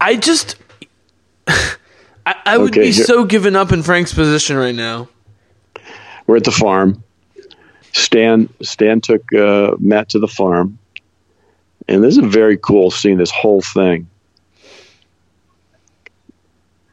I 0.00 0.16
just, 0.16 0.56
I, 1.48 2.34
I 2.44 2.58
would 2.58 2.70
Okay, 2.72 2.80
be 2.82 2.90
here- 2.92 3.04
so 3.04 3.24
given 3.24 3.54
up 3.56 3.72
in 3.72 3.82
Frank's 3.82 4.12
position 4.12 4.56
right 4.56 4.74
now. 4.74 5.08
We're 6.26 6.36
at 6.38 6.44
the 6.44 6.50
farm. 6.50 7.02
Stan 7.92 8.48
Stan 8.62 9.00
took 9.00 9.32
uh, 9.32 9.76
Matt 9.78 10.08
to 10.10 10.18
the 10.18 10.26
farm, 10.28 10.78
and 11.88 12.02
this 12.02 12.16
is 12.16 12.24
a 12.24 12.28
very 12.28 12.56
cool 12.58 12.90
scene. 12.90 13.16
This 13.16 13.30
whole 13.30 13.62
thing, 13.62 14.08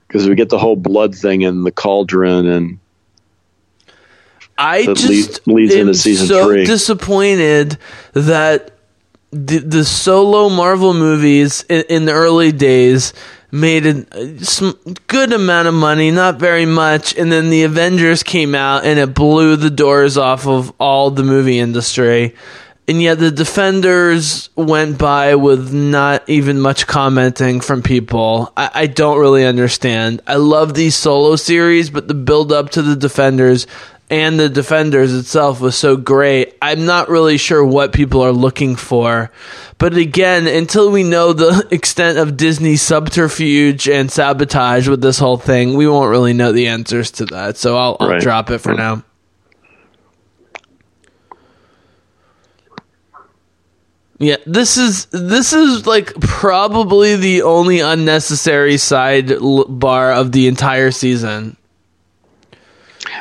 because 0.07 0.27
we 0.29 0.35
get 0.35 0.49
the 0.49 0.59
whole 0.59 0.75
blood 0.75 1.15
thing 1.15 1.41
in 1.41 1.63
the 1.63 1.71
cauldron, 1.71 2.47
and 2.47 2.79
I 4.57 4.85
just 4.85 5.07
lead- 5.09 5.39
leads 5.55 5.73
am 5.73 5.81
into 5.81 5.95
season 5.95 6.27
so 6.27 6.45
three. 6.47 6.65
disappointed 6.65 7.77
that 8.13 8.71
the, 9.33 9.59
the 9.59 9.85
solo 9.85 10.49
Marvel 10.49 10.93
movies 10.93 11.65
in, 11.69 11.83
in 11.89 12.05
the 12.05 12.13
early 12.13 12.51
days 12.51 13.13
made 13.51 13.85
a 13.85 14.05
uh, 14.11 14.37
some 14.39 14.77
good 15.07 15.33
amount 15.33 15.67
of 15.67 15.73
money, 15.73 16.11
not 16.11 16.39
very 16.39 16.65
much, 16.65 17.15
and 17.17 17.31
then 17.31 17.49
the 17.49 17.63
Avengers 17.63 18.23
came 18.23 18.55
out 18.55 18.85
and 18.85 18.99
it 18.99 19.13
blew 19.13 19.55
the 19.55 19.69
doors 19.69 20.17
off 20.17 20.47
of 20.47 20.73
all 20.79 21.11
the 21.11 21.23
movie 21.23 21.59
industry. 21.59 22.35
And 22.85 23.01
yet 23.01 23.17
the 23.17 23.31
Defenders 23.31 24.49
went 24.57 24.97
by 24.97 25.35
with 25.35 25.71
not 25.73 26.27
even 26.27 26.59
much 26.59 26.85
commenting 26.85 27.61
from 27.61 27.81
people. 27.81 28.51
I, 28.57 28.71
I 28.73 28.87
don't 28.87 29.19
really 29.19 29.45
understand. 29.45 30.21
I 30.27 30.35
love 30.35 30.73
these 30.73 30.95
solo 30.95 31.37
series, 31.37 31.89
but 31.89 32.09
the 32.09 32.13
build 32.13 32.51
up 32.51 32.71
to 32.71 32.81
the 32.81 32.97
Defenders 32.97 33.67
and 34.13 34.39
the 34.39 34.47
Defenders 34.49 35.13
itself 35.13 35.59
was 35.59 35.75
so 35.75 35.97
great. 35.97 36.55
I'm 36.61 36.85
not 36.85 37.09
really 37.09 37.37
sure 37.37 37.65
what 37.65 37.93
people 37.93 38.21
are 38.21 38.31
looking 38.31 38.75
for. 38.75 39.31
But 39.79 39.97
again, 39.97 40.45
until 40.45 40.91
we 40.91 41.03
know 41.03 41.33
the 41.33 41.67
extent 41.71 42.19
of 42.19 42.37
Disney's 42.37 42.81
subterfuge 42.83 43.89
and 43.89 44.11
sabotage 44.11 44.87
with 44.87 45.01
this 45.01 45.17
whole 45.17 45.37
thing, 45.37 45.73
we 45.73 45.87
won't 45.87 46.11
really 46.11 46.33
know 46.33 46.51
the 46.51 46.67
answers 46.67 47.09
to 47.11 47.25
that. 47.25 47.57
So 47.57 47.75
I'll, 47.75 47.97
I'll 47.99 48.09
Right. 48.09 48.21
drop 48.21 48.51
it 48.51 48.59
for 48.59 48.73
now. 48.75 49.03
Yeah, 54.19 54.37
this 54.45 54.77
is 54.77 55.05
this 55.07 55.51
is 55.53 55.85
like 55.87 56.13
probably 56.21 57.15
the 57.15 57.41
only 57.41 57.79
unnecessary 57.79 58.77
side 58.77 59.31
bar 59.67 60.13
of 60.13 60.31
the 60.31 60.47
entire 60.47 60.91
season. 60.91 61.57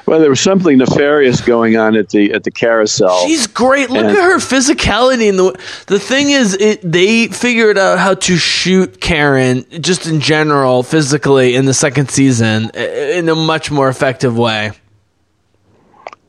Well, 0.07 0.21
there 0.21 0.31
was 0.31 0.41
something 0.41 0.79
nefarious 0.79 1.41
going 1.41 1.77
on 1.77 1.97
at 1.97 2.09
the 2.11 2.33
at 2.33 2.45
the 2.45 2.51
carousel. 2.51 3.27
She's 3.27 3.47
great. 3.47 3.91
Look 3.91 4.05
And- 4.05 4.17
at 4.17 4.23
her 4.23 4.39
physicality. 4.39 5.29
And 5.29 5.39
the 5.39 5.59
the 5.87 5.99
thing 5.99 6.31
is, 6.31 6.55
it 6.55 6.81
they 6.83 7.27
figured 7.29 7.79
out 7.79 7.99
how 7.99 8.15
to 8.15 8.37
shoot 8.37 9.01
Karen 9.01 9.65
just 9.81 10.07
in 10.07 10.21
general 10.21 10.83
physically 10.83 11.55
in 11.55 11.65
the 11.67 11.75
second 11.75 12.11
season 12.11 12.71
in 12.75 13.29
a 13.29 13.35
much 13.35 13.71
more 13.71 13.89
effective 13.89 14.37
way. 14.37 14.73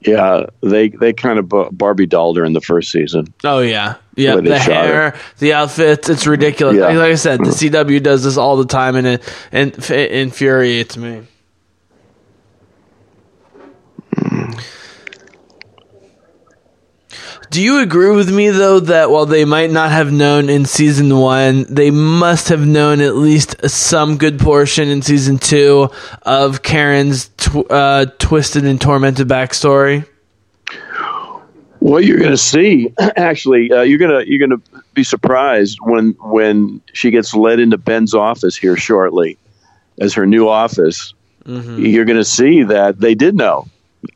yeah, 0.01 0.47
they 0.61 0.89
they 0.89 1.14
kind 1.14 1.39
of 1.39 1.49
Barbie 1.78 2.05
dolled 2.05 2.38
her 2.38 2.43
in 2.45 2.53
the 2.53 2.61
first 2.61 2.91
season. 2.91 3.34
Oh 3.45 3.59
yeah, 3.59 3.95
yeah. 4.16 4.36
The 4.36 4.59
hair, 4.59 5.16
the 5.39 5.53
outfits, 5.53 6.09
it's 6.09 6.28
ridiculous. 6.28 6.76
Yeah. 6.76 6.88
Like, 6.88 6.97
like 6.97 7.11
I 7.14 7.16
said, 7.16 7.39
the 7.39 7.45
CW 7.51 8.03
does 8.03 8.24
this 8.24 8.36
all 8.38 8.57
the 8.57 8.66
time, 8.66 8.95
and 8.97 9.07
it 9.07 9.34
and 9.53 9.72
it 9.89 10.11
infuriates 10.11 10.97
me. 10.97 11.22
Do 17.49 17.61
you 17.61 17.81
agree 17.81 18.09
with 18.09 18.34
me 18.34 18.49
though 18.49 18.79
that 18.79 19.11
while 19.11 19.27
they 19.27 19.45
might 19.45 19.69
not 19.69 19.91
have 19.91 20.11
known 20.11 20.49
in 20.49 20.65
season 20.65 21.15
one, 21.15 21.65
they 21.69 21.91
must 21.91 22.49
have 22.49 22.65
known 22.65 22.99
at 22.99 23.15
least 23.15 23.69
some 23.69 24.17
good 24.17 24.39
portion 24.39 24.88
in 24.89 25.03
season 25.03 25.38
two 25.38 25.91
of 26.23 26.63
Karen's 26.63 27.27
tw- 27.38 27.69
uh, 27.69 28.07
twisted 28.17 28.65
and 28.65 28.81
tormented 28.81 29.27
backstory? 29.27 30.07
Well, 31.79 32.01
you're 32.01 32.17
going 32.17 32.31
to 32.31 32.38
see, 32.38 32.91
actually, 33.17 33.71
uh, 33.71 33.81
you're 33.81 33.99
gonna 33.99 34.23
you're 34.25 34.39
gonna 34.39 34.61
be 34.93 35.03
surprised 35.03 35.77
when 35.81 36.15
when 36.21 36.81
she 36.93 37.11
gets 37.11 37.36
led 37.36 37.59
into 37.59 37.77
Ben's 37.77 38.13
office 38.15 38.55
here 38.55 38.77
shortly, 38.77 39.38
as 39.99 40.13
her 40.13 40.25
new 40.25 40.47
office. 40.49 41.13
You're 41.45 42.05
going 42.05 42.17
to 42.17 42.23
see 42.25 42.63
that 42.63 42.99
they 42.99 43.15
did 43.15 43.36
know, 43.36 43.67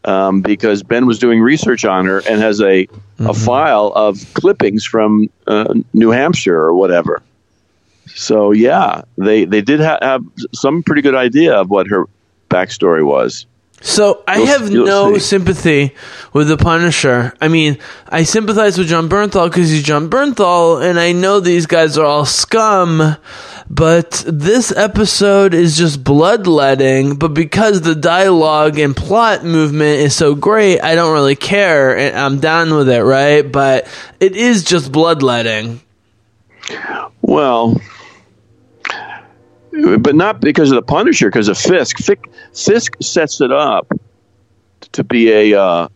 um, 0.03 0.41
because 0.41 0.83
Ben 0.83 1.05
was 1.05 1.19
doing 1.19 1.41
research 1.41 1.85
on 1.85 2.05
her 2.05 2.19
and 2.27 2.41
has 2.41 2.61
a 2.61 2.87
a 3.19 3.33
file 3.33 3.91
of 3.95 4.19
clippings 4.33 4.85
from 4.85 5.29
uh, 5.47 5.73
New 5.93 6.11
Hampshire 6.11 6.57
or 6.57 6.73
whatever. 6.73 7.21
So 8.07 8.51
yeah, 8.51 9.03
they 9.17 9.45
they 9.45 9.61
did 9.61 9.79
ha- 9.79 9.99
have 10.01 10.23
some 10.53 10.83
pretty 10.83 11.01
good 11.01 11.15
idea 11.15 11.55
of 11.55 11.69
what 11.69 11.87
her 11.87 12.05
backstory 12.49 13.05
was. 13.05 13.45
So 13.79 14.23
I 14.27 14.37
You'll- 14.37 14.45
have 14.47 14.69
you'll 14.71 14.85
no 14.87 15.13
see. 15.13 15.19
sympathy 15.19 15.95
with 16.33 16.47
the 16.47 16.57
Punisher. 16.57 17.33
I 17.39 17.47
mean, 17.47 17.77
I 18.09 18.23
sympathize 18.23 18.77
with 18.77 18.87
Jon 18.87 19.07
Bernthal 19.07 19.45
because 19.49 19.69
he's 19.69 19.83
Jon 19.83 20.09
Bernthal, 20.09 20.81
and 20.83 20.99
I 20.99 21.11
know 21.11 21.39
these 21.39 21.67
guys 21.67 21.97
are 21.97 22.05
all 22.05 22.25
scum. 22.25 23.15
But 23.69 24.23
this 24.25 24.71
episode 24.75 25.53
is 25.53 25.77
just 25.77 26.03
bloodletting. 26.03 27.15
But 27.15 27.33
because 27.33 27.81
the 27.81 27.95
dialogue 27.95 28.79
and 28.79 28.95
plot 28.95 29.43
movement 29.45 29.99
is 29.99 30.15
so 30.15 30.35
great, 30.35 30.79
I 30.79 30.95
don't 30.95 31.13
really 31.13 31.35
care, 31.35 31.95
and 31.97 32.17
I'm 32.17 32.39
down 32.39 32.73
with 32.73 32.89
it, 32.89 33.03
right? 33.03 33.41
But 33.49 33.85
it 34.19 34.35
is 34.35 34.63
just 34.63 34.91
bloodletting. 34.91 35.81
Well, 37.21 37.79
but 39.99 40.15
not 40.15 40.41
because 40.41 40.71
of 40.71 40.75
the 40.75 40.81
Punisher, 40.81 41.29
because 41.29 41.47
of 41.47 41.57
Fisk. 41.57 41.97
Fisk. 41.97 42.25
Fisk 42.53 42.95
sets 43.01 43.41
it 43.41 43.51
up 43.51 43.91
to 44.93 45.03
be 45.03 45.31
a. 45.31 45.59
Uh, 45.59 45.87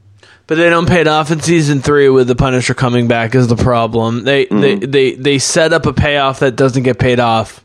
But 0.47 0.55
they 0.55 0.69
don't 0.69 0.87
pay 0.87 1.01
it 1.01 1.07
off 1.07 1.31
in 1.31 1.39
season 1.39 1.81
three 1.81 2.09
with 2.09 2.27
the 2.27 2.35
Punisher 2.35 2.73
coming 2.73 3.07
back 3.07 3.35
is 3.35 3.47
the 3.47 3.55
problem. 3.55 4.23
They 4.23 4.45
they, 4.45 4.75
they 4.75 5.13
they 5.13 5.39
set 5.39 5.73
up 5.73 5.85
a 5.85 5.93
payoff 5.93 6.39
that 6.39 6.55
doesn't 6.55 6.83
get 6.83 6.99
paid 6.99 7.19
off. 7.19 7.63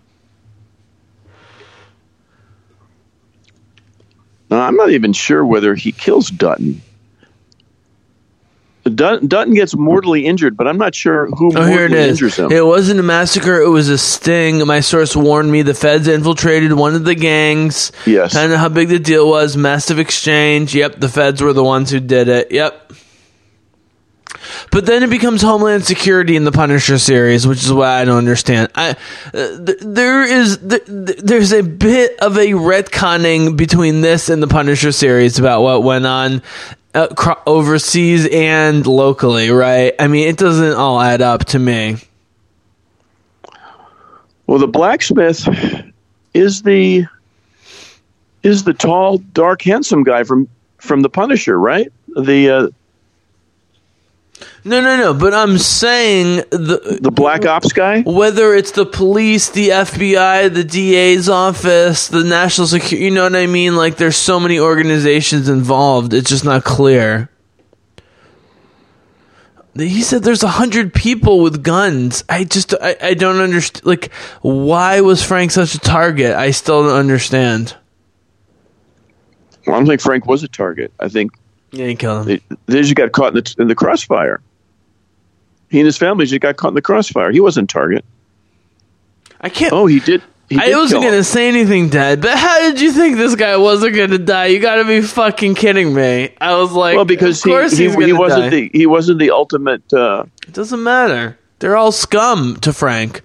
now, 4.51 4.61
I'm 4.61 4.77
not 4.77 4.91
even 4.91 5.13
sure 5.13 5.45
whether 5.45 5.75
he 5.75 5.93
kills 5.93 6.31
Dutton. 6.31 6.81
Dutton, 8.91 9.27
Dutton 9.29 9.55
gets 9.55 9.75
mortally 9.77 10.27
injured, 10.27 10.57
but 10.57 10.67
I'm 10.69 10.79
not 10.79 10.95
sure 10.95 11.27
who 11.27 11.53
Oh, 11.57 11.65
here 11.65 11.85
it 11.87 11.93
is. 11.93 12.11
injures 12.11 12.37
him. 12.37 12.53
It 12.53 12.65
wasn't 12.65 13.01
a 13.01 13.03
massacre. 13.03 13.61
It 13.61 13.69
was 13.69 13.89
a 13.89 13.99
sting. 13.99 14.65
My 14.67 14.81
source 14.81 15.17
warned 15.17 15.51
me 15.51 15.63
the 15.63 15.75
feds 15.75 16.09
infiltrated 16.09 16.73
one 16.73 16.95
of 16.95 17.05
the 17.05 17.15
gangs. 17.15 17.93
Yes. 18.07 18.33
Kind 18.35 18.53
of 18.53 18.59
how 18.59 18.69
big 18.69 18.89
the 18.89 18.99
deal 18.99 19.29
was. 19.29 19.57
Massive 19.57 19.99
exchange. 19.99 20.75
Yep, 20.75 21.01
the 21.01 21.09
feds 21.09 21.41
were 21.43 21.53
the 21.53 21.65
ones 21.65 21.91
who 21.91 22.01
did 22.01 22.29
it. 22.29 22.51
Yep. 22.53 22.93
But 24.71 24.87
then 24.87 25.03
it 25.03 25.11
becomes 25.11 25.43
Homeland 25.43 25.85
Security 25.85 26.37
in 26.37 26.45
the 26.45 26.53
Punisher 26.53 26.99
series, 26.99 27.47
which 27.47 27.65
is 27.65 27.73
why 27.73 28.01
I 28.01 28.05
don't 28.05 28.19
understand. 28.19 28.69
I, 28.75 28.91
uh, 28.91 28.95
th- 29.65 29.79
there 29.81 30.23
is 30.23 30.59
th- 30.59 30.85
th- 30.85 31.19
there's 31.19 31.53
a 31.53 31.63
bit 31.63 32.19
of 32.21 32.37
a 32.37 32.49
retconning 32.53 33.57
between 33.57 34.03
this 34.03 34.29
and 34.29 34.43
the 34.43 34.47
Punisher 34.47 34.93
series 34.93 35.39
about 35.39 35.63
what 35.63 35.83
went 35.83 36.07
on 36.07 36.43
overseas 37.47 38.27
and 38.31 38.87
locally, 38.87 39.51
right? 39.51 39.95
I 39.99 40.09
mean, 40.09 40.29
it 40.29 40.37
doesn't 40.37 40.75
all 40.75 41.01
add 41.01 41.21
up 41.21 41.45
to 41.47 41.59
me. 41.59 41.97
Well, 44.47 44.59
the 44.59 44.69
blacksmith 44.69 45.47
is 46.35 46.63
the 46.63 47.07
is 48.43 48.65
the 48.65 48.75
tall, 48.75 49.19
dark, 49.19 49.63
handsome 49.63 50.05
guy 50.05 50.23
from 50.23 50.49
from 50.79 51.01
the 51.01 51.09
Punisher, 51.09 51.59
right? 51.59 51.93
The 52.17 52.51
uh, 52.51 52.69
No, 54.67 54.81
no, 54.81 54.97
no. 54.97 55.15
But 55.15 55.33
I'm 55.33 55.59
saying 55.59 56.37
the 56.51 56.99
the 57.01 57.11
Black 57.13 57.47
Ops 57.47 57.73
guy. 57.73 58.03
whether 58.03 58.53
it's 58.55 58.73
the 58.73 58.85
police, 58.85 59.49
the 59.51 59.69
FBI, 59.69 60.53
the 60.53 60.65
DA's 60.65 61.29
office, 61.29 62.09
the 62.09 62.25
national 62.25 62.67
security, 62.67 63.05
you 63.05 63.11
know 63.13 63.23
what 63.23 63.37
I 63.37 63.47
mean? 63.47 63.77
Like 63.77 63.97
there's 63.97 64.17
so 64.17 64.41
many 64.41 64.59
organizations 64.59 65.49
involved. 65.49 66.13
It's 66.13 66.29
just 66.29 66.45
not 66.45 66.65
clear. 66.65 67.31
He 69.77 70.01
said 70.03 70.23
there's 70.23 70.43
a 70.43 70.49
hundred 70.49 70.95
people 70.95 71.41
with 71.41 71.63
guns. 71.63 72.25
I 72.29 72.45
just 72.45 72.75
I, 72.81 72.97
I 73.01 73.15
don't 73.15 73.37
understand. 73.41 73.85
Like, 73.85 74.11
why 74.41 75.01
was 75.03 75.23
Frank 75.23 75.51
such 75.51 75.75
a 75.75 75.79
target? 75.79 76.35
I 76.35 76.51
still 76.51 76.83
don't 76.85 76.99
understand. 76.99 77.77
Well, 79.67 79.77
I 79.77 79.79
don't 79.79 79.87
think 79.87 80.01
Frank 80.01 80.27
was 80.27 80.43
a 80.43 80.49
target. 80.49 80.93
I 80.99 81.09
think 81.09 81.33
Yeah, 81.73 81.87
you 81.87 81.97
killed 81.97 82.27
him. 82.27 82.41
they, 82.49 82.57
they 82.73 82.81
just 82.83 82.95
got 82.95 83.13
caught 83.13 83.37
in 83.37 83.43
the, 83.45 83.55
in 83.59 83.69
the 83.69 83.75
crossfire. 83.75 84.41
He 85.71 85.79
and 85.81 85.87
his 85.87 85.99
family 85.99 86.27
just 86.27 86.41
got 86.41 86.57
caught 86.57 86.69
in 86.69 86.75
the 86.75 86.83
crossfire. 86.83 87.31
He 87.33 87.41
wasn't 87.41 87.69
target. 87.71 88.05
I 89.41 89.49
can't. 89.49 89.73
Oh, 89.73 89.87
he 89.87 90.01
did. 90.01 90.23
He 90.49 90.59
I 90.61 90.77
wasn't 90.79 91.03
gonna 91.03 91.17
him. 91.17 91.23
say 91.25 91.49
anything, 91.49 91.89
Dad. 91.89 92.21
But 92.21 92.39
how 92.39 92.61
did 92.61 92.81
you 92.81 92.93
think 92.93 93.17
this 93.17 93.35
guy 93.35 93.57
wasn't 93.57 93.97
gonna 93.97 94.19
die? 94.19 94.47
You 94.47 94.61
gotta 94.61 94.85
be 94.85 95.01
fucking 95.03 95.57
kidding 95.57 95.93
me. 95.93 96.31
I 96.41 96.55
was 96.57 96.71
like, 96.71 96.95
Well, 96.95 97.05
because 97.05 97.39
of 97.41 97.45
he 97.45 97.51
course 97.51 97.73
he, 97.77 97.85
he's 97.89 97.95
he 97.97 98.13
wasn't 98.13 98.45
die. 98.45 98.51
the 98.51 98.71
he 98.73 98.87
wasn't 98.87 99.19
the 99.19 99.33
ultimate. 99.33 99.93
Uh, 99.93 100.27
It 100.47 100.55
doesn't 100.55 100.83
matter. 100.83 101.37
They're 101.59 101.77
all 101.77 101.91
scum 101.91 102.57
to 102.61 102.73
Frank. 102.73 103.23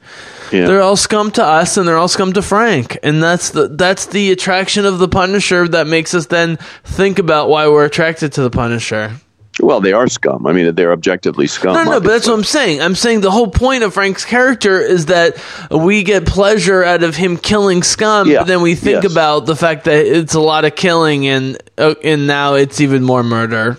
yeah. 0.52 0.66
They're 0.66 0.82
all 0.82 0.96
scum 0.96 1.30
to 1.32 1.44
us, 1.44 1.78
and 1.78 1.88
they're 1.88 1.98
all 1.98 2.08
scum 2.08 2.34
to 2.34 2.42
Frank. 2.42 2.98
And 3.04 3.22
that's 3.22 3.52
the 3.52 3.68
that's 3.68 4.08
the 4.08 4.32
attraction 4.32 4.86
of 4.86 4.98
the 4.98 5.08
Punisher 5.08 5.68
that 5.68 5.86
makes 5.86 6.16
us 6.16 6.26
then 6.26 6.58
think 6.86 7.20
about 7.20 7.50
why 7.50 7.68
we're 7.68 7.86
attracted 7.86 8.32
to 8.34 8.42
the 8.42 8.50
Punisher. 8.50 9.12
Well, 9.60 9.82
they 9.82 9.92
are 9.94 10.08
scum. 10.08 10.48
I 10.48 10.54
mean, 10.54 10.74
they're 10.76 10.94
objectively 10.94 11.48
scum. 11.48 11.74
No, 11.74 11.84
no, 11.84 12.00
but 12.00 12.08
that's 12.08 12.28
what 12.28 12.36
I'm 12.36 12.44
saying. 12.44 12.82
I'm 12.82 12.96
saying 12.96 13.22
the 13.22 13.32
whole 13.32 13.50
point 13.50 13.84
of 13.84 13.94
Frank's 13.94 14.24
character 14.24 14.80
is 14.80 15.08
that 15.08 15.38
we 15.70 16.04
get 16.04 16.26
pleasure 16.26 16.84
out 16.84 17.04
of 17.04 17.16
him 17.16 17.38
killing 17.38 17.84
scum, 17.84 18.30
Yeah, 18.30 18.40
but 18.40 18.48
then 18.48 18.62
we 18.62 18.76
think 18.76 19.04
yes. 19.04 19.12
about 19.12 19.46
the 19.46 19.56
fact 19.56 19.86
that 19.86 20.06
it's 20.06 20.36
a 20.36 20.40
lot 20.40 20.64
of 20.66 20.76
killing, 20.76 21.28
and 21.28 21.58
uh, 21.78 21.96
and 22.04 22.28
now 22.28 22.54
it's 22.54 22.80
even 22.80 23.04
more 23.04 23.24
murder. 23.24 23.78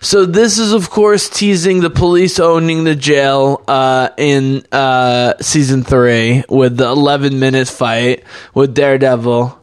So 0.00 0.24
this 0.24 0.58
is, 0.58 0.72
of 0.72 0.88
course, 0.90 1.28
teasing 1.28 1.80
the 1.80 1.90
police 1.90 2.40
owning 2.40 2.84
the 2.84 2.94
jail 2.94 3.62
uh, 3.68 4.08
in 4.16 4.64
uh, 4.72 5.34
season 5.40 5.84
three 5.84 6.44
with 6.48 6.78
the 6.78 6.86
11 6.88 7.38
minute 7.38 7.68
fight 7.68 8.24
with 8.54 8.74
Daredevil. 8.74 9.58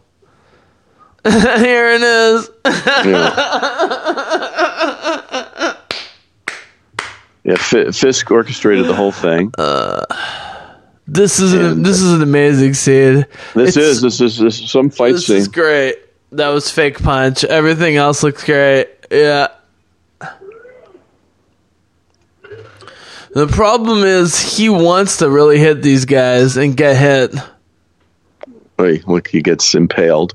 Here 1.27 1.89
it 1.91 2.01
is. 2.03 2.49
Yeah. 3.05 4.13
Yeah, 7.47 7.53
F- 7.53 7.95
Fisk 7.95 8.29
orchestrated 8.29 8.85
the 8.85 8.93
whole 8.93 9.11
thing. 9.13 9.51
This 11.07 11.39
is 11.39 11.53
an, 11.53 11.81
this 11.83 12.01
is 12.01 12.11
an 12.11 12.21
amazing 12.21 12.73
scene. 12.73 13.25
this 13.55 13.77
is 13.77 14.01
this 14.01 14.19
is 14.19 14.37
this 14.37 14.59
is 14.59 14.69
some 14.69 14.89
fight 14.89 15.13
This 15.13 15.27
scene. 15.27 15.37
is 15.37 15.47
great. 15.47 15.95
That 16.33 16.49
was 16.49 16.69
fake 16.69 17.01
punch. 17.01 17.45
Everything 17.45 17.95
else 17.95 18.21
looks 18.21 18.43
great. 18.43 18.89
Yeah. 19.09 19.47
The 23.31 23.47
problem 23.47 24.03
is 24.03 24.37
he 24.57 24.67
wants 24.67 25.17
to 25.17 25.29
really 25.29 25.57
hit 25.59 25.81
these 25.81 26.03
guys 26.05 26.57
and 26.57 26.75
get 26.75 26.97
hit. 26.97 27.33
Wait, 28.77 29.07
look, 29.07 29.27
he 29.29 29.41
gets 29.41 29.73
impaled. 29.75 30.33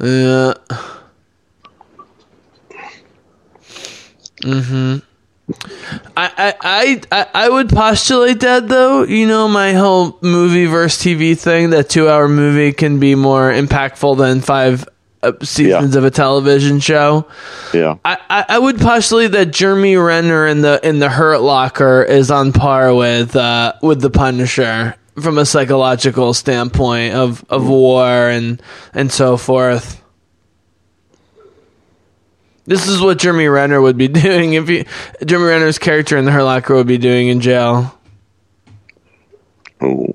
Yeah. 0.00 0.54
Mhm. 4.42 5.02
I, 6.16 7.00
I, 7.10 7.26
I, 7.32 7.48
would 7.48 7.70
postulate 7.70 8.40
that 8.40 8.68
though. 8.68 9.04
You 9.04 9.26
know, 9.26 9.48
my 9.48 9.72
whole 9.72 10.18
movie 10.20 10.66
versus 10.66 11.02
TV 11.02 11.38
thing. 11.38 11.70
That 11.70 11.88
two-hour 11.88 12.28
movie 12.28 12.72
can 12.72 13.00
be 13.00 13.14
more 13.14 13.50
impactful 13.50 14.18
than 14.18 14.42
five 14.42 14.86
uh, 15.22 15.32
seasons 15.42 15.96
of 15.96 16.04
a 16.04 16.10
television 16.10 16.80
show. 16.80 17.26
Yeah, 17.72 17.96
I, 18.04 18.18
I, 18.28 18.44
I 18.50 18.58
would 18.58 18.78
postulate 18.78 19.32
that 19.32 19.46
Jeremy 19.46 19.96
Renner 19.96 20.46
in 20.46 20.60
the 20.60 20.86
in 20.86 20.98
the 20.98 21.08
Hurt 21.08 21.40
Locker 21.40 22.02
is 22.02 22.30
on 22.30 22.52
par 22.52 22.94
with 22.94 23.34
uh, 23.34 23.72
with 23.80 24.02
the 24.02 24.10
Punisher 24.10 24.96
from 25.20 25.38
a 25.38 25.46
psychological 25.46 26.34
standpoint 26.34 27.14
of, 27.14 27.44
of 27.48 27.68
war 27.68 28.06
and 28.28 28.62
and 28.92 29.10
so 29.10 29.36
forth. 29.36 30.02
This 32.68 32.86
is 32.86 33.00
what 33.00 33.16
Jeremy 33.16 33.48
Renner 33.48 33.80
would 33.80 33.96
be 33.96 34.08
doing 34.08 34.52
if 34.52 34.68
he 34.68 34.84
Jeremy 35.24 35.48
Renner's 35.48 35.78
character 35.78 36.18
in 36.18 36.26
the 36.26 36.30
Hurt 36.30 36.44
Locker 36.44 36.74
would 36.74 36.86
be 36.86 36.98
doing 36.98 37.28
in 37.28 37.40
jail. 37.40 37.98
oh, 39.80 40.06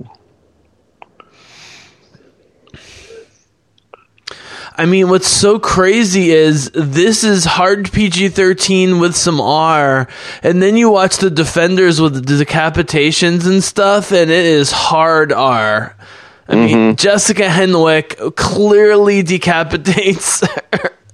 I 4.76 4.86
mean, 4.86 5.10
what's 5.10 5.28
so 5.28 5.58
crazy 5.58 6.32
is 6.32 6.70
this 6.74 7.24
is 7.24 7.46
hard 7.46 7.92
PG 7.92 8.30
13 8.30 9.00
with 9.00 9.16
some 9.16 9.42
R, 9.42 10.08
and 10.44 10.62
then 10.62 10.78
you 10.78 10.92
watch 10.92 11.18
the 11.18 11.32
Defenders 11.32 12.00
with 12.00 12.26
the 12.26 12.46
decapitations 12.46 13.48
and 13.48 13.64
stuff, 13.64 14.12
and 14.12 14.30
it 14.30 14.46
is 14.46 14.72
hard 14.72 15.32
R. 15.32 15.96
I 16.48 16.56
mean, 16.56 16.78
mm-hmm. 16.78 16.96
Jessica 16.96 17.44
Henwick 17.44 18.36
clearly 18.36 19.24
decapitates 19.24 20.44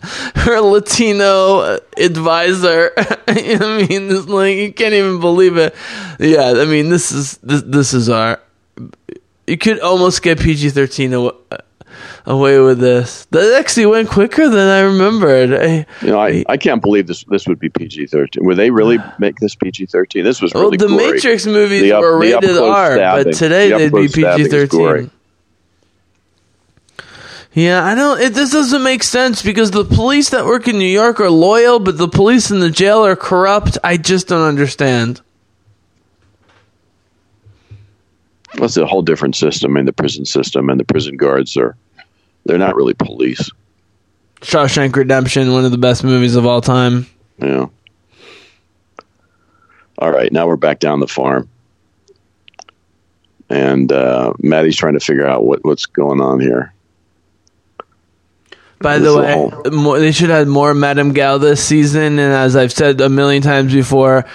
her, 0.36 0.62
Latino 0.62 1.78
advisor. 1.98 2.92
I 3.28 3.88
mean, 3.88 4.10
it's 4.12 4.28
like 4.28 4.56
you 4.56 4.74
can't 4.74 4.94
even 4.94 5.20
believe 5.20 5.58
it. 5.58 5.76
Yeah, 6.20 6.54
I 6.58 6.66
mean, 6.66 6.90
this 6.90 7.12
is 7.12 7.38
this, 7.38 7.62
this 7.64 7.94
is 7.94 8.10
R. 8.10 8.40
You 9.48 9.58
could 9.58 9.80
almost 9.80 10.22
get 10.22 10.40
PG 10.40 10.70
13 10.70 11.14
away 11.14 11.32
uh, 11.52 11.58
away 12.26 12.60
with 12.60 12.80
this. 12.80 13.26
That 13.32 13.60
actually 13.60 13.88
went 13.88 14.10
quicker 14.10 14.48
than 14.48 14.68
I 14.68 14.82
remembered. 14.82 15.54
I, 15.54 15.86
you 16.02 16.12
know, 16.12 16.20
I, 16.20 16.46
I 16.48 16.58
can't 16.58 16.82
believe 16.82 17.08
this 17.08 17.24
this 17.26 17.48
would 17.48 17.60
be 17.60 17.70
PG 17.70 18.08
thirteen. 18.08 18.46
Would 18.46 18.58
they 18.58 18.72
really 18.72 19.00
make 19.20 19.38
this 19.38 19.56
PG 19.56 19.88
thirteen? 19.88 20.24
This 20.24 20.42
was 20.42 20.54
well, 20.54 20.64
really 20.64 20.78
the 20.78 20.88
gory. 20.88 21.14
Matrix 21.14 21.46
movies 21.46 21.82
The 21.82 21.94
up- 21.94 22.02
were 22.02 22.18
rated 22.18 22.58
R, 22.58 22.96
but 22.96 23.34
today 23.34 23.70
The 23.72 23.78
they'd 23.78 23.92
be 23.92 24.08
PG 24.08 24.46
thirteen. 24.46 25.12
Yeah, 27.60 27.84
I 27.84 27.94
don't. 27.94 28.22
It, 28.22 28.34
this 28.34 28.54
doesn't 28.54 28.84
make 28.84 29.04
sense 29.04 29.42
because 29.42 29.72
the 29.72 29.84
police 29.84 30.30
that 30.30 30.46
work 30.46 30.70
in 30.70 30.80
New 30.80 30.86
York 30.86 31.20
are 31.20 31.30
loyal, 31.30 31.78
but 31.78 31.98
the 31.98 32.08
police 32.08 32.52
in 32.52 32.62
the 32.62 32.70
jail 32.70 33.06
are 33.06 33.18
corrupt. 33.18 33.78
I 33.84 33.98
just 33.98 34.30
don't 34.30 34.48
understand. 34.48 35.20
That's 38.54 38.78
a 38.78 38.86
whole 38.86 39.02
different 39.02 39.36
system 39.36 39.76
in 39.76 39.86
the 39.86 39.92
prison 39.92 40.24
system, 40.24 40.70
and 40.70 40.80
the 40.80 40.86
prison 40.86 41.18
guards 41.18 41.58
are 41.58 41.76
they're 42.46 42.58
not 42.58 42.78
really 42.78 42.94
police. 42.94 43.52
Shawshank 44.40 44.96
Redemption, 44.96 45.52
one 45.52 45.66
of 45.66 45.72
the 45.72 45.78
best 45.78 46.06
movies 46.06 46.38
of 46.38 46.46
all 46.46 46.62
time. 46.62 47.08
Yeah. 47.40 47.66
All 49.98 50.12
right, 50.12 50.32
now 50.32 50.48
we're 50.48 50.56
back 50.56 50.80
down 50.80 51.02
the 51.02 51.10
farm, 51.10 51.50
and 53.50 53.92
uh, 53.92 54.32
Maddie's 54.40 54.78
trying 54.78 54.94
to 54.94 55.02
figure 55.02 55.28
out 55.28 55.44
what, 55.44 55.66
what's 55.66 55.88
going 55.88 56.22
on 56.22 56.40
here. 56.40 56.74
By 58.82 59.00
the 59.00 59.18
way, 59.18 59.70
more, 59.72 60.00
they 60.00 60.12
should 60.12 60.30
have 60.30 60.40
had 60.40 60.48
more 60.48 60.74
Madame 60.74 61.14
Gao 61.14 61.38
this 61.38 61.64
season. 61.64 62.18
And 62.20 62.34
as 62.34 62.56
I've 62.56 62.72
said 62.72 63.02
a 63.02 63.10
million 63.10 63.42
times 63.42 63.74
before, 63.74 64.26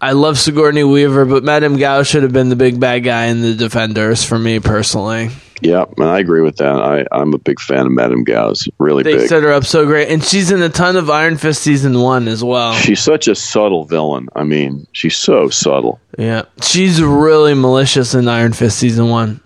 I 0.00 0.12
love 0.12 0.38
Sigourney 0.38 0.84
Weaver, 0.84 1.26
but 1.26 1.44
Madame 1.44 1.76
Gao 1.76 2.02
should 2.02 2.22
have 2.22 2.32
been 2.32 2.48
the 2.48 2.56
big 2.56 2.80
bad 2.80 3.00
guy 3.00 3.26
in 3.26 3.42
the 3.42 3.54
Defenders 3.54 4.24
for 4.24 4.38
me 4.38 4.58
personally. 4.58 5.28
Yeah, 5.62 5.84
and 5.98 6.06
I 6.08 6.20
agree 6.20 6.40
with 6.40 6.56
that. 6.56 6.80
I, 6.80 7.04
I'm 7.12 7.34
a 7.34 7.38
big 7.38 7.60
fan 7.60 7.84
of 7.84 7.92
Madame 7.92 8.24
Gauss. 8.24 8.66
Really 8.78 9.02
They 9.02 9.18
big. 9.18 9.28
set 9.28 9.42
her 9.42 9.52
up 9.52 9.66
so 9.66 9.84
great, 9.84 10.08
and 10.08 10.24
she's 10.24 10.50
in 10.50 10.62
a 10.62 10.70
ton 10.70 10.96
of 10.96 11.10
Iron 11.10 11.36
Fist 11.36 11.60
season 11.60 12.00
one 12.00 12.28
as 12.28 12.42
well. 12.42 12.72
She's 12.72 13.00
such 13.00 13.28
a 13.28 13.34
subtle 13.34 13.84
villain. 13.84 14.28
I 14.34 14.44
mean, 14.44 14.86
she's 14.92 15.18
so 15.18 15.50
subtle. 15.50 16.00
Yeah, 16.16 16.44
she's 16.62 17.02
really 17.02 17.52
malicious 17.52 18.14
in 18.14 18.26
Iron 18.26 18.54
Fist 18.54 18.78
season 18.78 19.10
one. 19.10 19.42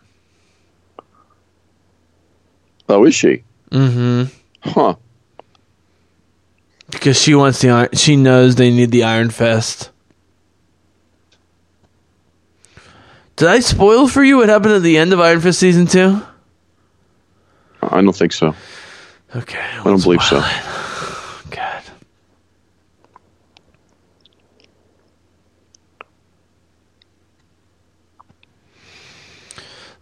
Oh, 2.88 3.04
is 3.04 3.14
she? 3.16 3.42
hmm 3.72 4.24
Huh. 4.64 4.96
because 6.90 7.20
she 7.20 7.34
wants 7.34 7.60
the 7.60 7.70
iron. 7.70 7.88
She 7.92 8.16
knows 8.16 8.54
they 8.56 8.70
need 8.70 8.90
the 8.90 9.04
Iron 9.04 9.30
Fist. 9.30 9.90
Did 13.36 13.48
I 13.48 13.60
spoil 13.60 14.08
for 14.08 14.22
you 14.22 14.38
what 14.38 14.48
happened 14.48 14.74
at 14.74 14.82
the 14.82 14.96
end 14.96 15.12
of 15.12 15.20
Iron 15.20 15.40
Fist 15.40 15.58
season 15.58 15.86
two? 15.86 16.22
I 17.82 18.00
don't 18.00 18.16
think 18.16 18.32
so. 18.32 18.54
Okay, 19.36 19.58
I 19.60 19.84
don't 19.84 20.02
believe 20.02 20.22
so. 20.22 20.40
God. 20.40 20.83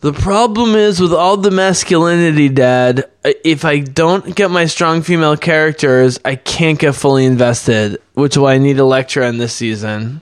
The 0.03 0.13
problem 0.13 0.75
is 0.75 1.01
with 1.01 1.13
all 1.13 1.37
the 1.37 1.53
masculinity, 1.53 2.49
Dad. 2.49 3.09
If 3.23 3.65
I 3.65 3.79
don't 3.79 4.35
get 4.35 4.51
my 4.51 4.67
strong 4.67 5.03
female 5.03 5.37
characters, 5.37 6.19
I 6.25 6.35
can't 6.35 6.77
get 6.77 6.97
fully 6.97 7.25
invested, 7.25 8.03
which 8.15 8.33
is 8.33 8.39
why 8.41 8.55
I 8.55 8.59
need 8.59 8.81
a 8.81 8.85
lecture 8.85 9.23
on 9.23 9.39
this 9.39 9.55
season. 9.55 10.21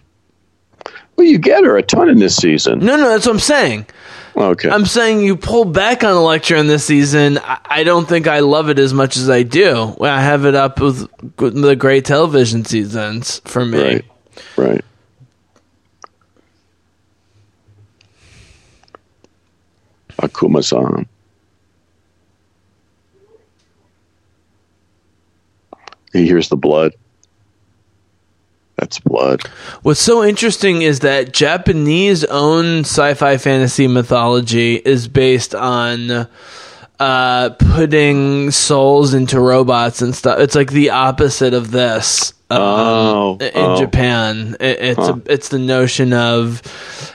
Well, 1.16 1.26
you 1.26 1.38
get 1.38 1.64
her 1.64 1.78
a 1.78 1.82
ton 1.82 2.10
in 2.10 2.18
this 2.18 2.36
season. 2.36 2.80
No, 2.80 2.96
no, 2.96 3.08
that's 3.08 3.24
what 3.24 3.32
I'm 3.32 3.40
saying. 3.40 3.86
Okay. 4.36 4.68
I'm 4.68 4.84
saying 4.84 5.22
you 5.22 5.34
pull 5.34 5.64
back 5.64 6.04
on 6.04 6.14
Elektra 6.14 6.60
in 6.60 6.66
this 6.66 6.84
season. 6.84 7.38
I, 7.42 7.82
don't 7.82 8.06
think 8.06 8.26
I 8.26 8.40
love 8.40 8.68
it 8.68 8.78
as 8.78 8.92
much 8.92 9.16
as 9.16 9.30
I 9.30 9.44
do. 9.44 9.96
I 9.98 10.20
have 10.20 10.44
it 10.44 10.54
up 10.54 10.78
with, 10.78 11.08
with 11.38 11.60
the 11.60 11.74
great 11.74 12.04
television 12.04 12.66
seasons 12.66 13.40
for 13.46 13.64
me. 13.64 13.82
Right. 13.82 14.04
Right. 14.58 14.84
Akuma-san. 20.20 21.06
He 26.12 26.26
hears 26.26 26.48
the 26.48 26.56
blood. 26.56 26.94
That's 28.76 28.98
blood. 28.98 29.42
What's 29.82 30.00
so 30.00 30.24
interesting 30.24 30.82
is 30.82 31.00
that 31.00 31.32
Japanese 31.32 32.24
own 32.24 32.80
sci-fi 32.80 33.36
fantasy 33.36 33.86
mythology 33.86 34.76
is 34.76 35.06
based 35.06 35.54
on 35.54 36.28
uh, 37.00 37.50
putting 37.50 38.50
souls 38.52 39.14
into 39.14 39.40
robots 39.40 40.02
and 40.02 40.14
stuff. 40.14 40.38
It's 40.38 40.54
like 40.54 40.70
the 40.70 40.90
opposite 40.90 41.54
of 41.54 41.70
this. 41.70 42.32
um, 42.50 42.58
Oh, 42.60 43.38
in 43.40 43.50
oh. 43.54 43.76
Japan, 43.76 44.56
It- 44.60 44.78
it's 44.80 44.98
a, 45.08 45.20
it's 45.26 45.48
the 45.48 45.58
notion 45.58 46.12
of 46.12 46.60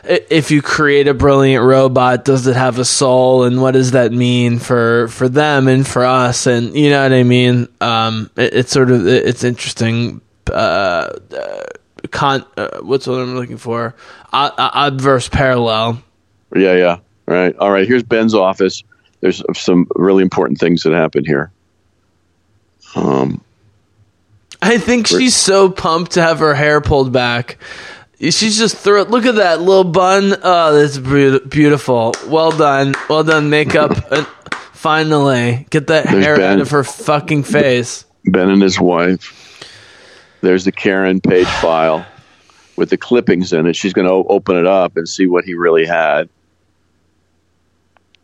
if 0.06 0.50
you 0.52 0.62
create 0.62 1.08
a 1.08 1.14
brilliant 1.14 1.64
robot, 1.64 2.26
does 2.26 2.48
it 2.48 2.56
have 2.56 2.80
a 2.80 2.86
soul, 2.86 3.44
and 3.44 3.62
what 3.62 3.72
does 3.72 3.92
that 3.92 4.12
mean 4.12 4.60
for 4.60 5.08
for 5.10 5.28
them 5.30 5.68
and 5.68 5.86
for 5.86 6.04
us, 6.06 6.48
and 6.48 6.74
you 6.76 6.90
know 6.90 7.04
what 7.04 7.12
I 7.14 7.24
mean? 7.24 7.68
Um, 7.82 8.30
it, 8.38 8.54
it's 8.54 8.72
sort 8.72 8.90
of 8.92 9.06
it- 9.08 9.26
it's 9.28 9.44
interesting. 9.44 10.22
Uh, 10.52 11.10
uh, 11.36 11.64
con, 12.12 12.46
uh, 12.56 12.80
what's 12.82 13.06
what 13.08 13.20
I'm 13.20 13.36
looking 13.36 13.58
for? 13.58 13.94
Uh, 14.32 14.52
uh, 14.58 14.70
adverse 14.74 15.28
parallel. 15.28 16.02
Yeah, 16.56 16.76
yeah. 16.76 16.98
Right. 17.28 17.56
All 17.58 17.72
right. 17.72 17.88
Here's 17.88 18.04
Ben's 18.04 18.34
office. 18.36 18.84
There's 19.26 19.42
some 19.56 19.88
really 19.96 20.22
important 20.22 20.60
things 20.60 20.84
that 20.84 20.94
happen 20.94 21.26
here. 21.26 21.52
Um, 22.94 23.42
I 24.62 24.78
think 24.78 25.08
she's 25.08 25.36
so 25.36 25.68
pumped 25.68 26.12
to 26.12 26.22
have 26.22 26.38
her 26.38 26.54
hair 26.54 26.80
pulled 26.80 27.12
back. 27.12 27.58
She's 28.20 28.56
just 28.56 28.78
thrilled. 28.78 29.10
Look 29.10 29.26
at 29.26 29.34
that 29.34 29.62
little 29.62 29.84
bun. 29.84 30.36
Oh, 30.44 30.76
that's 30.76 31.00
beautiful. 31.00 32.14
Well 32.28 32.52
done. 32.52 32.94
Well 33.10 33.24
done, 33.24 33.50
makeup. 33.50 33.98
and 34.12 34.28
finally, 34.74 35.66
get 35.72 35.88
that 35.88 36.06
There's 36.06 36.24
hair 36.24 36.40
out 36.40 36.60
of 36.60 36.70
her 36.70 36.84
fucking 36.84 37.46
face. 37.46 38.06
Ben 38.26 38.52
and 38.52 38.62
his 38.62 38.80
wife. 38.80 39.66
There's 40.42 40.66
the 40.66 40.72
Karen 40.72 41.20
page 41.20 41.48
file 41.48 42.06
with 42.76 42.92
the 42.92 42.98
clippings 42.98 43.54
in 43.54 43.66
it. 43.66 43.76
She's 43.76 43.94
going 43.94 44.08
to 44.08 44.30
open 44.30 44.56
it 44.56 44.68
up 44.68 44.98
and 44.98 45.10
see 45.10 45.26
what 45.26 45.46
he 45.46 45.56
really 45.56 45.88
had. 45.88 46.30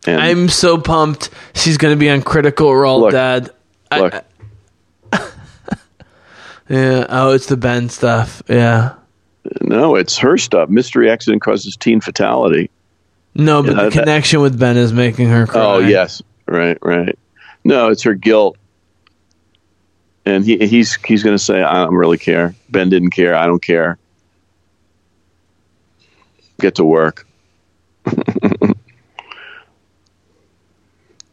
And 0.06 0.20
I'm 0.20 0.48
so 0.48 0.78
pumped. 0.78 1.30
She's 1.54 1.76
going 1.76 1.92
to 1.94 1.98
be 1.98 2.10
on 2.10 2.22
Critical 2.22 2.74
Role, 2.74 3.00
Look. 3.00 3.12
Dad. 3.12 3.50
I- 3.90 4.00
look, 4.00 4.14
yeah. 6.68 7.06
Oh, 7.08 7.32
it's 7.32 7.46
the 7.46 7.56
Ben 7.56 7.88
stuff. 7.88 8.42
Yeah. 8.48 8.94
no, 9.60 9.94
it's 9.96 10.16
her 10.18 10.38
stuff. 10.38 10.68
Mystery 10.68 11.10
accident 11.10 11.42
causes 11.42 11.76
teen 11.76 12.00
fatality. 12.00 12.70
No, 13.34 13.62
but 13.62 13.70
Yeah, 13.76 13.84
the 13.84 13.90
that- 13.90 13.92
connection 13.92 14.40
with 14.40 14.58
Ben 14.58 14.76
is 14.76 14.92
making 14.92 15.28
her 15.28 15.46
cry. 15.46 15.60
Oh 15.62 15.78
yes, 15.78 16.22
right, 16.46 16.78
right. 16.82 17.18
No, 17.64 17.88
it's 17.88 18.02
her 18.02 18.14
guilt, 18.14 18.56
and 20.26 20.44
he 20.44 20.58
he's 20.66 20.94
he's 21.04 21.22
going 21.22 21.36
to 21.36 21.42
say, 21.42 21.62
"I 21.62 21.84
don't 21.84 21.94
really 21.94 22.18
care." 22.18 22.54
Ben 22.70 22.88
didn't 22.90 23.10
care. 23.10 23.34
I 23.34 23.46
don't 23.46 23.62
care. 23.62 23.98
Get 26.60 26.74
to 26.76 26.84
work. 26.84 27.26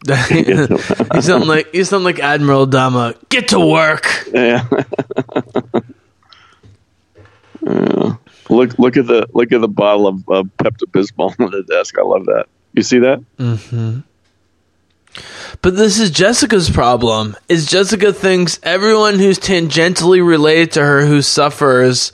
you 0.32 1.22
sound 1.22 1.48
like 1.48 1.76
sound 1.84 2.04
like 2.04 2.20
Admiral 2.20 2.68
Adama. 2.68 3.16
Get 3.30 3.50
to 3.50 3.60
work. 3.60 4.08
Yeah. 4.34 4.68
Yeah. 7.62 8.16
Look 8.50 8.80
look 8.80 8.98
at 8.98 9.06
the 9.08 9.28
look 9.34 9.52
at 9.52 9.62
the 9.62 9.68
bottle 9.68 10.08
of 10.08 10.16
uh, 10.30 10.44
Pepto 10.58 10.86
Bismol 10.90 11.36
on 11.40 11.52
the 11.52 11.64
desk. 11.64 11.98
I 12.00 12.04
love 12.04 12.26
that. 12.26 12.48
You 12.74 12.82
see 12.82 13.00
that? 13.00 13.24
But 15.62 15.76
this 15.76 16.00
is 16.00 16.12
Jessica's 16.12 16.70
problem. 16.70 17.36
Is 17.50 17.66
Jessica 17.66 18.14
thinks 18.14 18.60
everyone 18.64 19.20
who's 19.20 19.40
tangentially 19.40 20.26
related 20.26 20.72
to 20.74 20.82
her 20.82 21.06
who 21.06 21.22
suffers, 21.22 22.12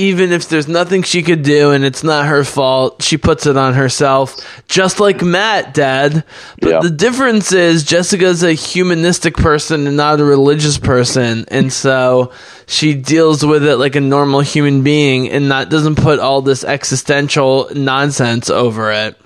even 0.00 0.32
if 0.32 0.48
there's 0.48 0.66
nothing 0.68 1.02
she 1.02 1.22
could 1.22 1.42
do 1.42 1.70
and 1.72 1.84
it's 1.84 2.02
not 2.02 2.26
her 2.26 2.42
fault, 2.44 3.02
she 3.02 3.16
puts 3.18 3.46
it 3.46 3.56
on 3.56 3.74
herself. 3.74 4.36
Just 4.66 4.98
like 4.98 5.22
Matt, 5.22 5.74
Dad. 5.74 6.24
But 6.60 6.70
Yeah. 6.70 6.80
the 6.80 6.90
difference 6.90 7.52
is 7.52 7.84
Jessica's 7.84 8.42
a 8.42 8.52
humanistic 8.52 9.34
person 9.34 9.86
and 9.86 9.96
not 9.96 10.18
a 10.20 10.24
religious 10.24 10.78
person, 10.78 11.44
and 11.48 11.72
so 11.72 12.32
she 12.66 12.94
deals 12.94 13.44
with 13.44 13.64
it 13.64 13.76
like 13.76 13.96
a 13.96 14.00
normal 14.00 14.40
human 14.40 14.82
being 14.82 15.28
and 15.30 15.48
not 15.48 15.68
doesn't 15.70 15.96
put 15.96 16.18
all 16.18 16.40
this 16.42 16.64
existential 16.64 17.68
nonsense 17.74 18.48
over 18.48 18.90
it. 18.92 19.16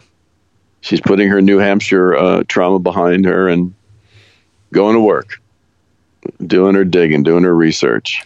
She's 0.81 1.01
putting 1.01 1.29
her 1.29 1.41
New 1.41 1.59
Hampshire 1.59 2.15
uh, 2.15 2.43
trauma 2.47 2.79
behind 2.79 3.25
her 3.25 3.49
and 3.49 3.75
going 4.73 4.95
to 4.97 5.01
work, 5.01 5.41
doing 6.45 6.75
her 6.75 6.85
digging, 6.85 7.23
doing 7.23 7.45
her 7.45 7.55
research. 7.55 8.23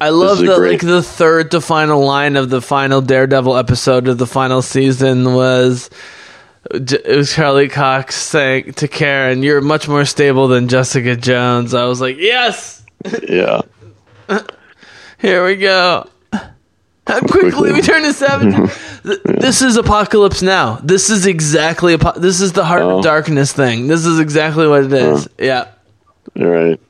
I 0.00 0.10
love 0.10 0.38
is 0.38 0.42
a 0.42 0.46
that 0.46 0.56
great- 0.58 0.72
like 0.72 0.80
the 0.82 1.02
third 1.02 1.50
to 1.52 1.60
final 1.60 2.04
line 2.04 2.36
of 2.36 2.50
the 2.50 2.60
final 2.60 3.00
Daredevil 3.00 3.56
episode 3.56 4.08
of 4.08 4.18
the 4.18 4.26
final 4.26 4.60
season 4.62 5.34
was 5.34 5.88
it 6.70 7.06
was 7.16 7.32
Charlie 7.32 7.68
Cox 7.68 8.14
saying 8.16 8.72
to 8.74 8.88
Karen, 8.88 9.42
"You're 9.42 9.60
much 9.60 9.88
more 9.88 10.04
stable 10.04 10.48
than 10.48 10.68
Jessica 10.68 11.16
Jones." 11.16 11.72
I 11.74 11.84
was 11.84 12.00
like, 12.00 12.16
"Yes, 12.18 12.84
Yeah. 13.26 13.62
here 15.18 15.46
we 15.46 15.56
go." 15.56 16.08
How 17.06 17.20
quickly, 17.20 17.52
Quickly. 17.52 17.72
we 17.72 17.82
turn 17.82 18.02
to 18.02 18.12
savage. 18.12 18.52
Th- 19.04 19.20
this 19.24 19.62
is 19.62 19.76
apocalypse 19.76 20.42
now. 20.42 20.80
This 20.82 21.08
is 21.08 21.24
exactly 21.24 21.94
apo- 21.94 22.18
this 22.18 22.40
is 22.40 22.52
the 22.52 22.64
heart 22.64 22.82
Oh. 22.82 22.98
of 22.98 23.04
darkness 23.04 23.52
thing. 23.52 23.86
This 23.86 24.04
is 24.04 24.18
exactly 24.18 24.66
what 24.66 24.82
it 24.84 24.92
is. 24.92 25.28
Yeah. 25.38 25.68
All 26.36 26.46
right. 26.46 26.80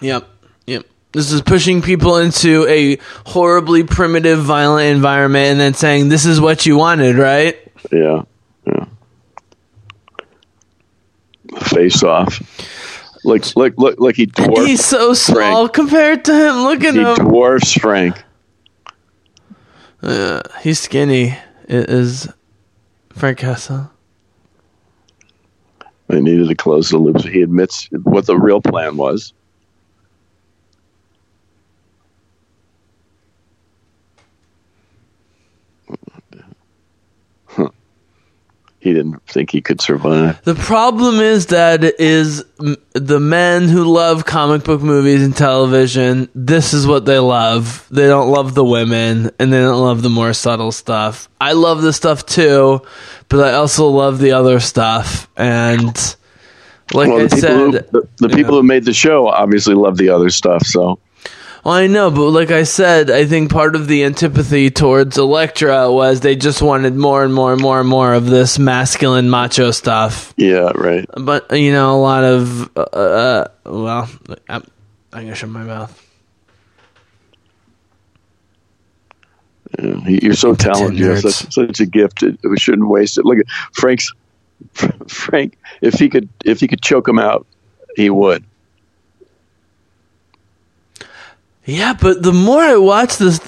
Yep. 0.00 0.28
This 1.14 1.30
is 1.30 1.40
pushing 1.42 1.80
people 1.80 2.16
into 2.16 2.66
a 2.66 2.98
horribly 3.24 3.84
primitive, 3.84 4.40
violent 4.40 4.94
environment 4.96 5.46
and 5.46 5.60
then 5.60 5.72
saying, 5.74 6.08
this 6.08 6.26
is 6.26 6.40
what 6.40 6.66
you 6.66 6.76
wanted, 6.76 7.16
right? 7.16 7.56
Yeah. 7.92 8.22
Yeah. 8.66 8.84
Face 11.60 12.02
off. 12.02 12.40
Look, 13.24 13.54
look, 13.56 13.74
look, 13.78 13.98
look. 14.00 14.16
He 14.16 14.26
dwarfs. 14.26 14.66
He's 14.66 14.84
so 14.84 15.14
small 15.14 15.68
Frank. 15.68 15.72
compared 15.72 16.24
to 16.26 16.34
him. 16.34 16.56
Look 16.64 16.82
at 16.84 16.94
He 16.94 17.00
him. 17.00 17.06
He 17.06 17.14
dwarfs 17.14 17.72
Frank. 17.72 18.22
Uh, 20.02 20.42
he's 20.62 20.80
skinny. 20.80 21.38
It 21.68 21.88
is 21.88 22.28
Frank 23.14 23.38
Castle. 23.38 23.90
They 26.08 26.20
needed 26.20 26.48
to 26.48 26.54
close 26.54 26.90
the 26.90 26.98
loop. 26.98 27.20
So 27.20 27.28
he 27.28 27.40
admits 27.40 27.88
what 28.02 28.26
the 28.26 28.36
real 28.36 28.60
plan 28.60 28.96
was. 28.96 29.32
He 38.84 38.92
didn't 38.92 39.26
think 39.26 39.50
he 39.50 39.62
could 39.62 39.80
survive. 39.80 40.42
The 40.44 40.54
problem 40.54 41.18
is 41.18 41.46
that 41.46 41.82
is 41.98 42.44
the 42.92 43.18
men 43.18 43.68
who 43.68 43.84
love 43.84 44.26
comic 44.26 44.62
book 44.62 44.82
movies 44.82 45.22
and 45.22 45.34
television. 45.34 46.28
This 46.34 46.74
is 46.74 46.86
what 46.86 47.06
they 47.06 47.18
love. 47.18 47.86
They 47.90 48.06
don't 48.06 48.28
love 48.30 48.54
the 48.54 48.64
women, 48.64 49.30
and 49.38 49.50
they 49.50 49.60
don't 49.60 49.80
love 49.80 50.02
the 50.02 50.10
more 50.10 50.34
subtle 50.34 50.70
stuff. 50.70 51.30
I 51.40 51.52
love 51.54 51.80
the 51.80 51.94
stuff 51.94 52.26
too, 52.26 52.82
but 53.30 53.40
I 53.40 53.54
also 53.54 53.88
love 53.88 54.18
the 54.18 54.32
other 54.32 54.60
stuff. 54.60 55.30
And 55.34 55.96
Like 56.92 57.08
well, 57.08 57.22
I 57.22 57.28
said, 57.28 57.50
who, 57.50 57.72
the, 57.72 58.08
the 58.18 58.28
people 58.28 58.52
know. 58.52 58.60
who 58.60 58.62
made 58.64 58.84
the 58.84 58.92
show 58.92 59.28
obviously 59.28 59.74
love 59.74 59.96
the 59.96 60.10
other 60.10 60.28
stuff. 60.28 60.66
So 60.66 60.98
Well, 61.64 61.74
I 61.74 61.86
know, 61.86 62.10
but 62.10 62.28
like 62.28 62.50
I 62.50 62.64
said, 62.64 63.10
I 63.10 63.24
think 63.24 63.50
part 63.50 63.74
of 63.74 63.88
the 63.88 64.04
antipathy 64.04 64.70
towards 64.70 65.16
Elektra 65.16 65.90
was 65.90 66.20
they 66.20 66.36
just 66.36 66.60
wanted 66.60 66.94
more 66.94 67.24
and 67.24 67.32
more 67.32 67.54
and 67.54 67.62
more 67.62 67.80
and 67.80 67.88
more 67.88 68.12
of 68.12 68.26
this 68.26 68.58
masculine 68.58 69.30
macho 69.30 69.70
stuff. 69.70 70.34
yeah, 70.36 70.72
right. 70.74 71.08
But 71.16 71.58
you 71.58 71.72
know, 71.72 71.94
a 71.94 72.00
lot 72.00 72.22
of 72.22 72.76
uh, 72.76 72.80
uh 72.80 73.48
well, 73.64 74.10
I'm, 74.46 74.62
I'm 75.14 75.22
gonna 75.22 75.34
shut 75.34 75.48
my 75.48 75.62
mouth. 75.62 76.00
You're 79.78 80.34
so 80.34 80.54
talented. 80.54 80.98
You 80.98 81.10
have 81.10 81.20
such, 81.20 81.52
such 81.52 81.80
a 81.80 81.86
gift. 81.86 82.22
We 82.42 82.58
shouldn't 82.58 82.88
waste 82.88 83.16
it. 83.16 83.24
Look 83.24 83.38
at 83.38 83.46
Frank's. 83.72 84.12
Frank, 85.08 85.58
if 85.80 85.94
he 85.94 86.08
could, 86.08 86.28
if 86.44 86.60
he 86.60 86.68
could 86.68 86.80
choke 86.80 87.08
him 87.08 87.18
out, 87.18 87.46
he 87.96 88.08
would. 88.10 88.44
Yeah, 91.64 91.94
but 91.98 92.22
the 92.22 92.32
more 92.32 92.60
I 92.60 92.76
watch 92.76 93.16
this, 93.16 93.40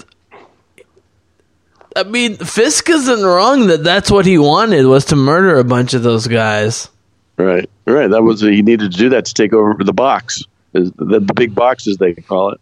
I 1.94 2.04
mean, 2.04 2.36
Fisk 2.36 2.88
isn't 2.88 3.22
wrong 3.22 3.66
that 3.68 3.84
that's 3.84 4.10
what 4.10 4.26
he 4.26 4.38
wanted 4.38 4.86
was 4.86 5.06
to 5.06 5.16
murder 5.16 5.58
a 5.58 5.64
bunch 5.64 5.94
of 5.94 6.02
those 6.02 6.26
guys. 6.26 6.88
Right, 7.36 7.68
right. 7.86 8.08
That 8.08 8.22
was 8.22 8.40
he 8.40 8.62
needed 8.62 8.92
to 8.92 8.98
do 8.98 9.08
that 9.10 9.26
to 9.26 9.34
take 9.34 9.52
over 9.52 9.84
the 9.84 9.92
box, 9.92 10.42
the, 10.72 10.90
the 10.96 11.34
big 11.34 11.54
box 11.54 11.86
as 11.86 11.98
they 11.98 12.14
call 12.14 12.52
it. 12.52 12.60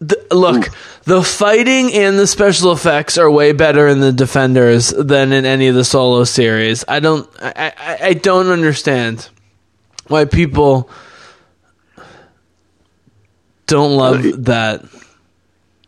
The, 0.00 0.26
look, 0.32 0.68
the 1.04 1.22
fighting 1.22 1.92
and 1.92 2.18
the 2.18 2.26
special 2.26 2.72
effects 2.72 3.18
are 3.18 3.30
way 3.30 3.52
better 3.52 3.86
in 3.86 4.00
the 4.00 4.12
Defenders 4.12 4.88
than 4.88 5.32
in 5.32 5.44
any 5.44 5.68
of 5.68 5.76
the 5.76 5.84
solo 5.84 6.24
series. 6.24 6.84
I 6.88 6.98
don't, 6.98 7.30
I, 7.40 7.72
I, 7.78 7.98
I 8.06 8.12
don't 8.14 8.48
understand 8.48 9.28
why 10.08 10.24
people 10.24 10.90
don't 13.72 13.96
love 13.96 14.24
Uh, 14.24 14.32
that. 14.38 14.84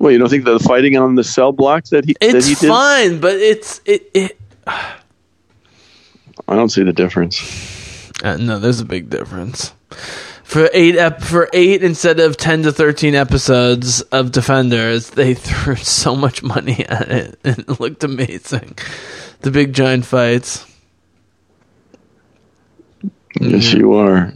Well, 0.01 0.11
you 0.13 0.19
don't 0.19 0.29
think 0.29 0.45
the 0.45 0.59
fighting 0.59 0.97
on 0.97 1.15
the 1.15 1.25
cell 1.25 1.53
blocks 1.53 1.91
that 1.91 2.05
he 2.05 2.15
that 2.21 2.31
he 2.33 2.37
It's 2.53 2.61
did? 2.61 2.69
fine, 2.69 3.21
but 3.21 3.35
it's 3.37 3.81
it. 3.85 4.11
it 4.15 4.39
I 4.67 6.57
don't 6.57 6.71
see 6.71 6.83
the 6.83 6.93
difference. 6.93 7.41
uh, 8.23 8.37
no, 8.37 8.59
there's 8.59 8.81
a 8.81 8.85
big 8.85 9.09
difference. 9.11 9.73
For 10.43 10.69
eight 10.75 10.97
ep- 10.97 11.23
for 11.23 11.49
eight 11.53 11.83
instead 11.83 12.21
of 12.21 12.37
ten 12.37 12.63
to 12.65 12.73
thirteen 12.73 13.15
episodes 13.15 14.03
of 14.13 14.31
Defenders, 14.33 15.11
they 15.11 15.35
threw 15.49 15.77
so 15.77 16.15
much 16.17 16.43
money 16.43 16.85
at 16.89 17.11
it, 17.11 17.39
and 17.45 17.59
it 17.69 17.81
looked 17.81 18.03
amazing. 18.05 18.77
The 19.41 19.51
big 19.51 19.73
giant 19.73 20.07
fights. 20.07 20.67
Yes, 23.41 23.73
you 23.73 23.95
are. 23.95 24.33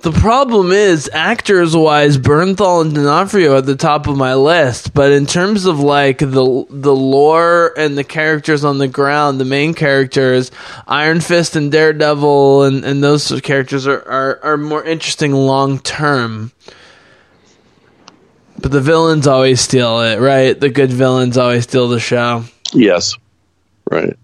The 0.00 0.12
problem 0.12 0.72
is, 0.72 1.10
actors 1.12 1.76
wise, 1.76 2.16
Bernthal 2.16 2.82
and 2.82 2.94
D'Onofrio 2.94 3.58
at 3.58 3.66
the 3.66 3.76
top 3.76 4.06
of 4.06 4.16
my 4.16 4.34
list. 4.34 4.94
But 4.94 5.12
in 5.12 5.26
terms 5.26 5.66
of 5.66 5.80
like 5.80 6.18
the 6.18 6.66
the 6.70 6.94
lore 6.94 7.74
and 7.76 7.98
the 7.98 8.04
characters 8.04 8.64
on 8.64 8.78
the 8.78 8.88
ground, 8.88 9.40
the 9.40 9.44
main 9.44 9.74
characters, 9.74 10.50
Iron 10.86 11.20
Fist 11.20 11.56
and 11.56 11.70
Daredevil, 11.70 12.64
and, 12.64 12.84
and 12.84 13.02
those 13.02 13.24
sort 13.24 13.40
of 13.40 13.44
characters 13.44 13.86
are, 13.86 14.00
are, 14.00 14.40
are 14.42 14.56
more 14.56 14.82
interesting 14.84 15.32
long 15.32 15.78
term. 15.80 16.52
But 18.58 18.72
the 18.72 18.80
villains 18.80 19.26
always 19.26 19.60
steal 19.60 20.00
it, 20.00 20.18
right? 20.18 20.58
The 20.58 20.68
good 20.68 20.90
villains 20.90 21.38
always 21.38 21.64
steal 21.64 21.88
the 21.88 22.00
show. 22.00 22.44
Yes, 22.72 23.16
right, 23.90 24.16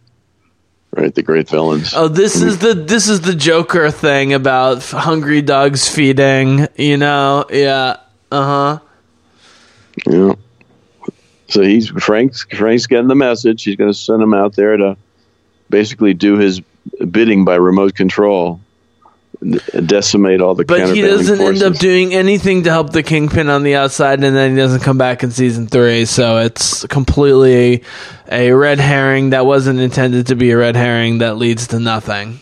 right. 0.97 1.15
The 1.15 1.23
great 1.23 1.49
villains. 1.49 1.93
Oh, 1.95 2.09
this 2.09 2.43
is 2.43 2.59
the 2.59 2.75
this 2.75 3.09
is 3.09 3.21
the 3.21 3.35
Joker 3.35 3.91
thing 3.91 4.33
about 4.33 4.83
hungry 4.85 5.43
dogs 5.43 5.89
feeding. 5.89 6.67
You 6.77 6.97
know, 6.97 7.45
yeah, 7.51 7.99
uh 8.31 8.79
huh. 8.79 8.79
Yeah. 10.07 10.35
So 11.49 11.63
he's 11.63 11.89
Frank's 11.89 12.45
Frank's 12.45 12.87
getting 12.87 13.09
the 13.09 13.15
message. 13.15 13.63
He's 13.63 13.77
going 13.77 13.91
to 13.91 13.99
send 13.99 14.23
him 14.23 14.35
out 14.35 14.57
there 14.57 14.77
to 14.77 14.97
basically 15.71 16.15
do 16.15 16.39
his 16.39 16.61
bidding 17.11 17.45
by 17.45 17.57
remote 17.57 17.95
control, 17.95 18.61
decimate 19.85 20.41
all 20.41 20.55
the. 20.55 20.65
But 20.65 20.95
he 20.95 21.03
doesn't 21.03 21.41
end 21.41 21.63
up 21.63 21.75
doing 21.75 22.15
anything 22.15 22.65
to 22.65 22.71
help 22.71 22.91
the 22.91 23.03
Kingpin 23.03 23.49
on 23.49 23.63
the 23.63 23.77
outside, 23.77 24.23
and 24.23 24.37
then 24.37 24.51
he 24.53 24.57
doesn't 24.57 24.81
come 24.81 24.99
back 24.99 25.23
in 25.23 25.31
season 25.31 25.67
three. 25.67 26.05
So 26.05 26.39
it's 26.39 26.87
completely 26.87 27.85
a 28.31 28.53
red 28.53 28.79
herring 28.79 29.31
that 29.31 29.47
wasn't 29.47 29.81
intended 29.81 30.29
to 30.29 30.37
be 30.37 30.51
a 30.51 30.57
red 30.57 30.77
herring 30.77 31.19
that 31.19 31.37
leads 31.37 31.69
to 31.69 31.81
nothing. 31.81 32.41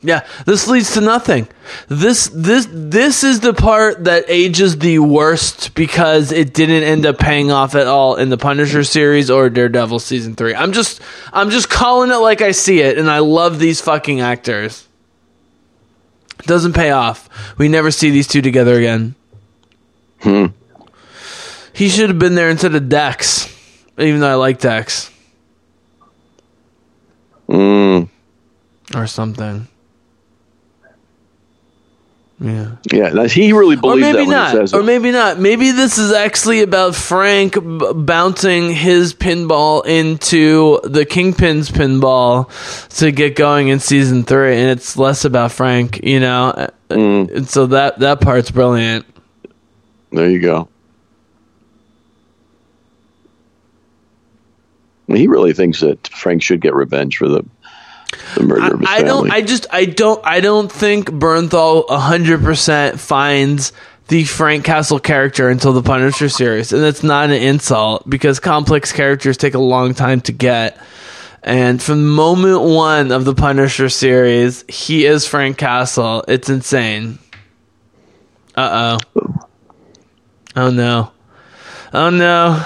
Yeah, 0.00 0.24
this 0.46 0.68
leads 0.68 0.94
to 0.94 1.00
nothing. 1.00 1.48
This 1.88 2.30
this 2.32 2.68
this 2.70 3.24
is 3.24 3.40
the 3.40 3.52
part 3.52 4.04
that 4.04 4.24
ages 4.28 4.78
the 4.78 5.00
worst 5.00 5.74
because 5.74 6.30
it 6.30 6.54
didn't 6.54 6.84
end 6.84 7.04
up 7.04 7.18
paying 7.18 7.50
off 7.50 7.74
at 7.74 7.88
all 7.88 8.14
in 8.14 8.28
the 8.28 8.38
Punisher 8.38 8.84
series 8.84 9.28
or 9.28 9.50
Daredevil 9.50 9.98
season 9.98 10.36
3. 10.36 10.54
I'm 10.54 10.72
just 10.72 11.00
I'm 11.32 11.50
just 11.50 11.68
calling 11.68 12.12
it 12.12 12.16
like 12.16 12.42
I 12.42 12.52
see 12.52 12.80
it 12.80 12.96
and 12.96 13.10
I 13.10 13.18
love 13.18 13.58
these 13.58 13.80
fucking 13.80 14.20
actors. 14.20 14.86
Doesn't 16.44 16.74
pay 16.74 16.90
off. 16.92 17.28
We 17.58 17.66
never 17.68 17.90
see 17.90 18.10
these 18.10 18.28
two 18.28 18.40
together 18.40 18.76
again. 18.78 19.16
Hmm. 20.20 20.46
He 21.72 21.88
should 21.88 22.08
have 22.08 22.20
been 22.20 22.36
there 22.36 22.50
instead 22.50 22.74
of 22.76 22.88
Dex. 22.88 23.52
Even 23.98 24.20
though 24.20 24.30
I 24.30 24.34
like 24.34 24.60
Dex 24.60 25.10
Mm, 27.48 28.08
or 28.94 29.06
something. 29.06 29.66
Yeah. 32.40 32.76
yeah, 32.92 33.26
he 33.26 33.52
really 33.52 33.74
or 33.76 33.80
believes 33.80 34.06
that 34.06 34.12
maybe 34.12 34.18
when 34.18 34.26
he 34.26 34.30
not 34.30 34.52
says 34.52 34.72
or 34.72 34.80
it. 34.80 34.84
maybe 34.84 35.10
not 35.10 35.40
maybe 35.40 35.72
this 35.72 35.98
is 35.98 36.12
actually 36.12 36.62
about 36.62 36.94
frank 36.94 37.54
b- 37.54 37.92
bouncing 37.96 38.72
his 38.72 39.12
pinball 39.12 39.84
into 39.84 40.78
the 40.84 41.04
kingpin's 41.04 41.68
pinball 41.68 42.48
to 42.98 43.10
get 43.10 43.34
going 43.34 43.66
in 43.68 43.80
season 43.80 44.22
three 44.22 44.56
and 44.56 44.70
it's 44.70 44.96
less 44.96 45.24
about 45.24 45.50
frank 45.50 46.00
you 46.04 46.20
know 46.20 46.68
Mm. 46.90 47.30
and 47.36 47.48
so 47.48 47.66
that 47.66 47.98
that 47.98 48.20
part's 48.20 48.50
brilliant 48.52 49.04
There 50.12 50.30
you 50.30 50.40
go. 50.40 50.68
He 55.08 55.26
really 55.26 55.52
thinks 55.54 55.80
that 55.80 56.06
Frank 56.08 56.42
should 56.42 56.60
get 56.60 56.74
revenge 56.74 57.16
for 57.16 57.28
the 57.28 57.44
the 58.34 58.42
murder 58.42 58.74
of 58.74 58.80
his 58.80 58.88
I, 58.88 58.96
I 58.96 59.02
don't 59.02 59.30
i 59.30 59.42
just 59.42 59.66
i 59.70 59.84
don't 59.84 60.24
i 60.24 60.40
don't 60.40 60.70
think 60.70 61.08
bernthal 61.10 61.86
100% 61.86 62.98
finds 62.98 63.72
the 64.08 64.24
frank 64.24 64.64
castle 64.64 64.98
character 64.98 65.48
until 65.48 65.72
the 65.72 65.82
punisher 65.82 66.28
series. 66.28 66.72
And 66.72 66.82
that's 66.82 67.02
not 67.02 67.26
an 67.26 67.42
insult 67.42 68.08
because 68.08 68.40
complex 68.40 68.90
characters 68.90 69.36
take 69.36 69.54
a 69.54 69.60
long 69.60 69.94
time 69.94 70.22
to 70.22 70.32
get. 70.32 70.78
And 71.42 71.80
from 71.80 72.08
moment 72.08 72.62
one 72.62 73.12
of 73.12 73.24
the 73.24 73.34
punisher 73.34 73.88
series 73.88 74.64
he 74.68 75.04
is 75.04 75.26
frank 75.26 75.58
castle. 75.58 76.24
It's 76.26 76.48
insane. 76.48 77.18
Uh-oh. 78.56 78.98
Oh 80.56 80.70
no. 80.70 81.12
Oh 81.92 82.10
no. 82.10 82.64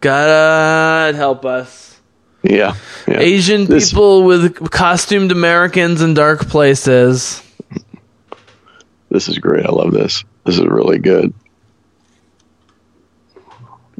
God 0.00 1.16
help 1.16 1.44
us 1.44 1.89
yeah, 2.42 2.74
yeah. 3.08 3.18
Asian 3.20 3.66
This- 3.66 3.90
people 3.90 4.24
with 4.24 4.70
costumed 4.70 5.32
Americans 5.32 6.02
in 6.02 6.14
dark 6.14 6.48
places. 6.48 7.42
This 9.10 9.28
is 9.28 9.38
great. 9.38 9.66
I 9.66 9.70
love 9.72 9.92
this. 9.92 10.24
This 10.46 10.56
is 10.58 10.64
really 10.64 10.98
good. 10.98 11.34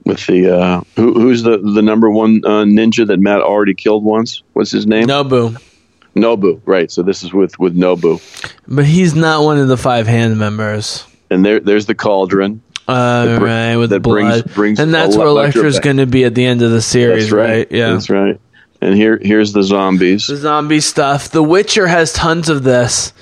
With 0.04 0.24
the 0.26 0.56
uh, 0.56 0.80
who, 0.96 1.12
who's 1.14 1.42
the 1.42 1.58
the 1.58 1.82
number 1.82 2.10
one 2.10 2.40
uh, 2.44 2.64
ninja 2.64 3.06
that 3.06 3.18
Matt 3.20 3.42
already 3.42 3.74
killed 3.74 4.02
once? 4.02 4.42
What's 4.54 4.70
his 4.70 4.86
name? 4.86 5.06
Nobu. 5.06 5.60
Nobu. 6.16 6.60
Right. 6.64 6.90
So 6.90 7.02
this 7.02 7.22
is 7.22 7.32
with 7.32 7.58
with 7.58 7.76
Nobu, 7.76 8.20
But 8.66 8.86
he's 8.86 9.14
not 9.14 9.44
one 9.44 9.58
of 9.58 9.68
the 9.68 9.76
five 9.76 10.06
hand 10.06 10.38
members. 10.38 11.04
and 11.30 11.44
there 11.44 11.60
there's 11.60 11.86
the 11.86 11.94
cauldron. 11.94 12.62
Uh, 12.90 13.38
br- 13.38 13.44
right, 13.44 13.76
with 13.76 13.90
that 13.90 14.00
brings- 14.00 14.42
blood. 14.42 14.54
brings 14.54 14.80
and 14.80 14.92
that's 14.92 15.16
where 15.16 15.26
Elektra's 15.26 15.78
going 15.80 15.98
to 15.98 16.06
be 16.06 16.24
at 16.24 16.34
the 16.34 16.44
end 16.44 16.62
of 16.62 16.70
the 16.70 16.82
series, 16.82 17.24
That's 17.30 17.32
right. 17.32 17.70
Yeah. 17.70 17.92
That's 17.92 18.10
right. 18.10 18.40
And 18.80 18.94
here 18.94 19.18
here's 19.20 19.52
the 19.52 19.62
zombies. 19.62 20.26
the 20.26 20.36
zombie 20.36 20.80
stuff. 20.80 21.30
The 21.30 21.42
Witcher 21.42 21.86
has 21.86 22.12
tons 22.12 22.48
of 22.48 22.62
this. 22.62 23.12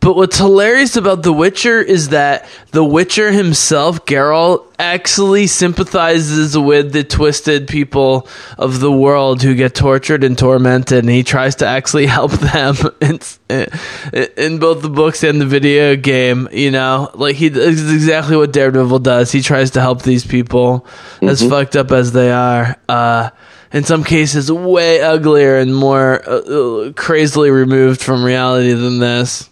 But 0.00 0.16
what's 0.16 0.38
hilarious 0.38 0.96
about 0.96 1.22
The 1.22 1.32
Witcher 1.32 1.78
is 1.82 2.08
that 2.08 2.48
The 2.70 2.82
Witcher 2.82 3.32
himself, 3.32 4.06
Geralt, 4.06 4.66
actually 4.78 5.46
sympathizes 5.46 6.56
with 6.56 6.92
the 6.92 7.04
twisted 7.04 7.68
people 7.68 8.26
of 8.56 8.80
the 8.80 8.90
world 8.90 9.42
who 9.42 9.54
get 9.54 9.74
tortured 9.74 10.24
and 10.24 10.38
tormented, 10.38 11.00
and 11.00 11.10
he 11.10 11.22
tries 11.22 11.56
to 11.56 11.66
actually 11.66 12.06
help 12.06 12.30
them 12.32 12.76
in, 13.02 13.18
in 14.38 14.58
both 14.58 14.80
the 14.80 14.88
books 14.88 15.22
and 15.22 15.38
the 15.38 15.46
video 15.46 15.96
game. 15.96 16.48
You 16.50 16.70
know, 16.70 17.10
like 17.12 17.36
he 17.36 17.48
is 17.48 17.92
exactly 17.92 18.36
what 18.36 18.52
Daredevil 18.52 19.00
does. 19.00 19.30
He 19.30 19.42
tries 19.42 19.72
to 19.72 19.82
help 19.82 20.02
these 20.02 20.24
people, 20.24 20.86
as 21.20 21.46
fucked 21.46 21.76
up 21.76 21.92
as 21.92 22.12
they 22.12 22.32
are. 22.32 22.76
Uh, 22.88 23.30
in 23.72 23.84
some 23.84 24.02
cases 24.04 24.50
way 24.50 25.00
uglier 25.00 25.58
and 25.58 25.74
more 25.74 26.22
uh, 26.28 26.36
uh, 26.38 26.92
crazily 26.92 27.50
removed 27.50 28.00
from 28.00 28.24
reality 28.24 28.72
than 28.72 28.98
this. 28.98 29.48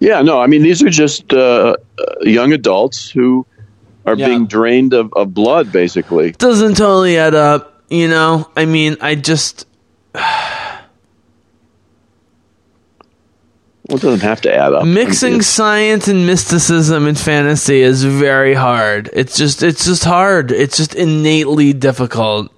Yeah, 0.00 0.22
no, 0.22 0.40
I 0.40 0.46
mean 0.46 0.62
these 0.62 0.82
are 0.82 0.90
just 0.90 1.32
uh, 1.32 1.74
uh, 1.98 2.04
young 2.22 2.52
adults 2.52 3.10
who 3.10 3.46
are 4.06 4.14
Yeah. 4.16 4.28
being 4.28 4.46
drained 4.46 4.94
of, 4.94 5.12
of 5.14 5.34
blood, 5.34 5.70
basically. 5.72 6.32
Doesn't 6.32 6.76
totally 6.76 7.18
add 7.18 7.34
up, 7.34 7.82
you 7.90 8.08
know? 8.08 8.48
I 8.56 8.64
mean, 8.64 8.96
I 9.00 9.14
just 9.16 9.66
Well, 13.88 13.96
it 13.96 14.02
doesn't 14.02 14.20
have 14.20 14.42
to 14.42 14.54
add 14.54 14.74
up. 14.74 14.84
mixing 14.86 15.40
science 15.40 16.08
and 16.08 16.26
mysticism 16.26 17.06
and 17.06 17.18
fantasy 17.18 17.80
is 17.80 18.04
very 18.04 18.52
hard. 18.52 19.08
It's 19.14 19.36
just 19.36 19.62
it's 19.62 19.86
just 19.86 20.04
hard. 20.04 20.52
It's 20.52 20.76
just 20.76 20.94
innately 20.94 21.72
difficult. 21.72 22.52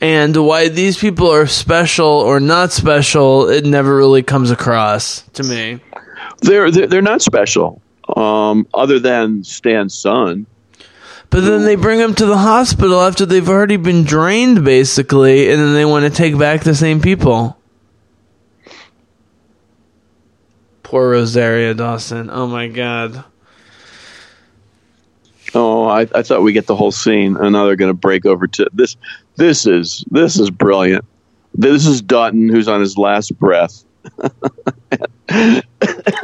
And 0.00 0.36
why 0.36 0.68
these 0.68 0.98
people 0.98 1.30
are 1.30 1.46
special 1.46 2.06
or 2.06 2.40
not 2.40 2.72
special, 2.72 3.48
it 3.48 3.64
never 3.64 3.96
really 3.96 4.22
comes 4.22 4.50
across 4.50 5.22
to 5.34 5.42
me. 5.42 5.80
they're, 6.42 6.70
they're 6.70 6.86
they're 6.86 7.02
not 7.02 7.22
special, 7.22 7.80
um, 8.16 8.66
other 8.74 8.98
than 8.98 9.44
Stan's 9.44 9.94
son. 9.94 10.46
But 11.30 11.40
then 11.40 11.64
they 11.64 11.74
bring 11.74 11.98
him 11.98 12.14
to 12.14 12.26
the 12.26 12.36
hospital 12.36 13.00
after 13.00 13.26
they've 13.26 13.48
already 13.48 13.76
been 13.76 14.04
drained, 14.04 14.64
basically, 14.64 15.50
and 15.50 15.60
then 15.60 15.74
they 15.74 15.84
want 15.84 16.04
to 16.04 16.10
take 16.10 16.38
back 16.38 16.62
the 16.62 16.74
same 16.74 17.00
people. 17.00 17.58
Poor 20.84 21.10
Rosario 21.10 21.74
Dawson. 21.74 22.30
Oh 22.30 22.46
my 22.46 22.68
god. 22.68 23.24
I, 25.88 26.06
I 26.14 26.22
thought 26.22 26.42
we 26.42 26.52
get 26.52 26.66
the 26.66 26.76
whole 26.76 26.92
scene, 26.92 27.36
and 27.36 27.52
now 27.52 27.66
they're 27.66 27.76
going 27.76 27.90
to 27.90 27.94
break 27.94 28.26
over 28.26 28.46
to 28.46 28.68
this. 28.72 28.96
This 29.36 29.66
is 29.66 30.04
this 30.10 30.38
is 30.38 30.50
brilliant. 30.50 31.04
This 31.54 31.86
is 31.86 32.02
Dutton, 32.02 32.48
who's 32.48 32.68
on 32.68 32.80
his 32.80 32.98
last 32.98 33.38
breath. 33.38 33.84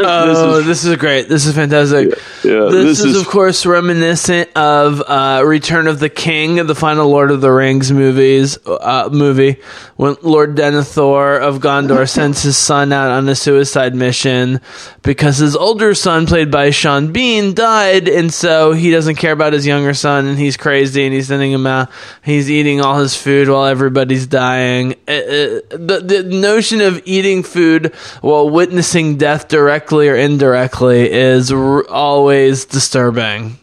Oh, 0.03 0.63
this 0.63 0.85
is, 0.85 0.97
great. 0.97 1.29
This 1.29 1.47
is 1.47 1.55
fantastic. 1.55 2.11
Yeah, 2.43 2.69
This, 2.71 3.01
is, 3.01 3.21
of 3.21 3.27
course, 3.27 3.67
reminiscent 3.67 4.51
of 4.57 5.03
uh, 5.07 5.43
Return 5.45 5.87
of 5.87 6.01
the 6.01 6.09
King, 6.09 6.67
the 6.67 6.75
final 6.75 7.09
Lord 7.09 7.31
of 7.31 7.41
the 7.41 7.51
Rings 7.51 7.93
movies 7.93 8.59
uh, 8.67 9.09
movie, 9.13 9.57
when 9.97 10.17
Lord 10.23 10.57
Denethor 10.57 11.41
of 11.41 11.59
Gondor 11.59 12.09
sends 12.09 12.43
his 12.43 12.57
son 12.57 12.93
out 12.93 13.11
on 13.11 13.29
a 13.29 13.35
suicide 13.35 13.95
mission 13.95 14.61
because 15.03 15.39
his 15.39 15.55
older 15.55 15.95
son, 15.95 16.27
played 16.27 16.51
by 16.51 16.71
Sean 16.71 17.13
Bean, 17.13 17.53
died, 17.53 18.09
and 18.09 18.33
so 18.33 18.73
he 18.73 18.91
doesn't 18.91 19.17
care 19.17 19.33
about 19.33 19.53
his 19.53 19.67
younger 19.67 19.95
son, 19.95 20.27
and 20.27 20.39
he's 20.39 20.57
crazy, 20.57 21.05
and 21.05 21.13
he's 21.15 21.29
sending 21.29 21.53
him 21.53 21.67
out. 21.67 21.91
He's 22.25 22.51
eating 22.51 22.81
all 22.81 22.99
his 22.99 23.15
food 23.15 23.49
while 23.49 23.67
everybody's 23.67 24.27
dying. 24.27 24.95
Uh, 25.07 25.13
uh, 25.13 25.61
the 25.71 26.03
the 26.05 26.23
notion 26.23 26.81
of 26.81 27.03
eating 27.05 27.43
food 27.43 27.95
while 28.23 28.49
witnessing 28.49 29.17
death 29.17 29.49
directly 29.49 29.90
or 29.99 30.17
indirectly 30.17 31.11
is 31.11 31.51
r- 31.53 31.87
always 31.89 32.65
disturbing. 32.65 33.59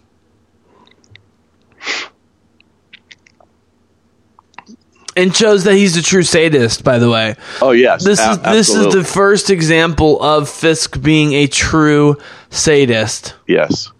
And 5.15 5.35
shows 5.35 5.63
that 5.63 5.73
he's 5.73 5.97
a 5.97 6.03
true 6.03 6.21
sadist, 6.21 6.83
by 6.83 6.99
the 6.99 7.09
way. 7.09 7.35
Oh 7.59 7.71
yes, 7.71 8.03
This 8.03 8.19
a- 8.19 8.31
is 8.31 8.37
this 8.39 8.69
is 8.69 8.93
the 8.93 9.03
first 9.03 9.49
example 9.49 10.21
of 10.21 10.47
Fisk 10.47 11.01
being 11.01 11.33
a 11.33 11.47
true 11.47 12.17
sadist. 12.51 13.33
yes. 13.47 13.91